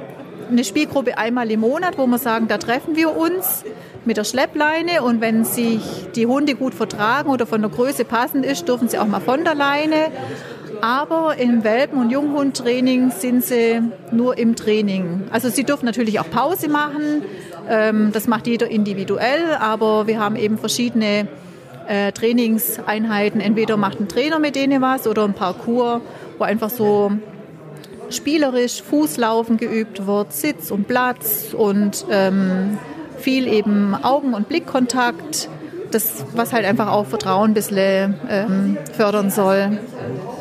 eine 0.49 0.63
Spielgruppe 0.63 1.17
einmal 1.17 1.49
im 1.51 1.61
Monat, 1.61 1.97
wo 1.97 2.07
wir 2.07 2.17
sagen, 2.17 2.47
da 2.47 2.57
treffen 2.57 2.95
wir 2.95 3.15
uns 3.15 3.63
mit 4.05 4.17
der 4.17 4.23
Schleppleine 4.23 5.03
und 5.03 5.19
wenn 5.19 5.43
sich 5.43 5.81
die 6.15 6.25
Hunde 6.25 6.55
gut 6.55 6.73
vertragen 6.73 7.29
oder 7.29 7.45
von 7.45 7.61
der 7.61 7.69
Größe 7.69 8.05
passend 8.05 8.45
ist, 8.45 8.67
dürfen 8.67 8.87
sie 8.87 8.97
auch 8.97 9.05
mal 9.05 9.19
von 9.19 9.43
der 9.43 9.53
Leine. 9.53 10.11
Aber 10.81 11.37
im 11.37 11.63
Welpen- 11.63 11.99
und 11.99 12.09
Junghundtraining 12.11 13.11
sind 13.11 13.43
sie 13.43 13.81
nur 14.11 14.37
im 14.37 14.55
Training. 14.55 15.23
Also 15.31 15.49
sie 15.49 15.63
dürfen 15.63 15.85
natürlich 15.85 16.19
auch 16.19 16.29
Pause 16.29 16.69
machen. 16.69 17.23
Ähm, 17.69 18.11
das 18.13 18.27
macht 18.27 18.47
jeder 18.47 18.69
individuell, 18.69 19.55
aber 19.59 20.07
wir 20.07 20.19
haben 20.19 20.35
eben 20.35 20.57
verschiedene 20.57 21.27
äh, 21.87 22.11
Trainingseinheiten. 22.11 23.41
Entweder 23.41 23.77
macht 23.77 23.99
ein 23.99 24.07
Trainer 24.07 24.39
mit 24.39 24.55
denen 24.55 24.81
was 24.81 25.07
oder 25.07 25.23
ein 25.23 25.33
Parcours, 25.33 26.01
wo 26.37 26.43
einfach 26.43 26.69
so 26.69 27.11
spielerisch 28.09 28.81
Fußlaufen 28.83 29.57
geübt 29.57 30.07
wird, 30.07 30.31
Sitz 30.33 30.71
und 30.71 30.87
Platz 30.87 31.53
und 31.53 32.05
ähm, 32.09 32.77
viel 33.17 33.47
eben 33.47 33.95
Augen- 33.95 34.33
und 34.33 34.47
Blickkontakt. 34.47 35.49
Das, 35.91 36.25
was 36.33 36.51
halt 36.51 36.65
einfach 36.65 36.91
auch 36.91 37.05
Vertrauen 37.05 37.51
ein 37.51 37.53
bisschen 37.53 38.15
ähm, 38.29 38.77
fördern 38.93 39.29
soll. 39.29 39.79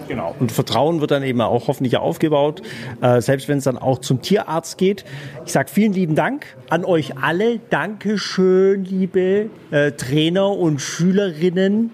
Genau. 0.09 0.35
Und 0.39 0.53
Vertrauen 0.53 1.01
wird 1.01 1.11
dann 1.11 1.23
eben 1.23 1.41
auch 1.41 1.69
hoffentlich 1.69 1.97
aufgebaut, 1.97 2.63
äh, 3.01 3.21
selbst 3.21 3.49
wenn 3.49 3.59
es 3.59 3.65
dann 3.65 3.79
auch 3.79 3.99
zum 3.99 4.23
Tierarzt 4.23 4.79
geht. 4.79 5.05
Ich 5.45 5.53
sage 5.53 5.69
vielen 5.71 5.93
lieben 5.93 6.15
Dank 6.15 6.47
an 6.71 6.85
euch 6.85 7.17
alle. 7.19 7.59
Dankeschön, 7.71 8.85
liebe 8.85 9.51
äh, 9.71 9.93
Trainer 9.93 10.51
und 10.51 10.81
Schülerinnen. 10.81 11.91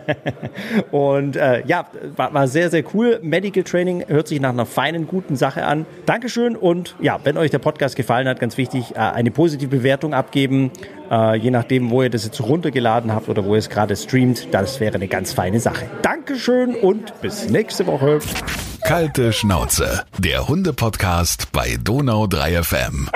und 0.90 1.36
äh, 1.36 1.66
ja, 1.66 1.86
war, 2.16 2.34
war 2.34 2.48
sehr, 2.48 2.70
sehr 2.70 2.84
cool. 2.94 3.18
Medical 3.22 3.62
Training 3.62 4.04
hört 4.08 4.28
sich 4.28 4.40
nach 4.40 4.50
einer 4.50 4.66
feinen, 4.66 5.06
guten 5.06 5.36
Sache 5.36 5.64
an. 5.64 5.86
Dankeschön 6.06 6.56
und 6.56 6.96
ja, 7.00 7.18
wenn 7.24 7.36
euch 7.36 7.50
der 7.50 7.58
Podcast 7.58 7.96
gefallen 7.96 8.28
hat, 8.28 8.40
ganz 8.40 8.56
wichtig, 8.56 8.92
äh, 8.94 8.98
eine 8.98 9.30
positive 9.30 9.68
Bewertung 9.68 10.14
abgeben. 10.14 10.70
Äh, 11.10 11.36
je 11.36 11.50
nachdem, 11.50 11.90
wo 11.90 12.02
ihr 12.02 12.10
das 12.10 12.24
jetzt 12.24 12.40
runtergeladen 12.40 13.12
habt 13.12 13.28
oder 13.28 13.44
wo 13.44 13.54
ihr 13.54 13.58
es 13.58 13.68
gerade 13.68 13.94
streamt, 13.96 14.48
das 14.52 14.80
wäre 14.80 14.94
eine 14.94 15.08
ganz 15.08 15.32
feine 15.32 15.60
Sache. 15.60 15.86
Dankeschön 16.00 16.74
und 17.02 17.20
bis 17.20 17.48
nächste 17.48 17.86
Woche. 17.86 18.20
Kalte 18.82 19.32
Schnauze, 19.32 20.04
der 20.18 20.48
Hunde-Podcast 20.48 21.50
bei 21.52 21.76
Donau 21.82 22.26
3 22.26 22.62
FM. 22.62 23.08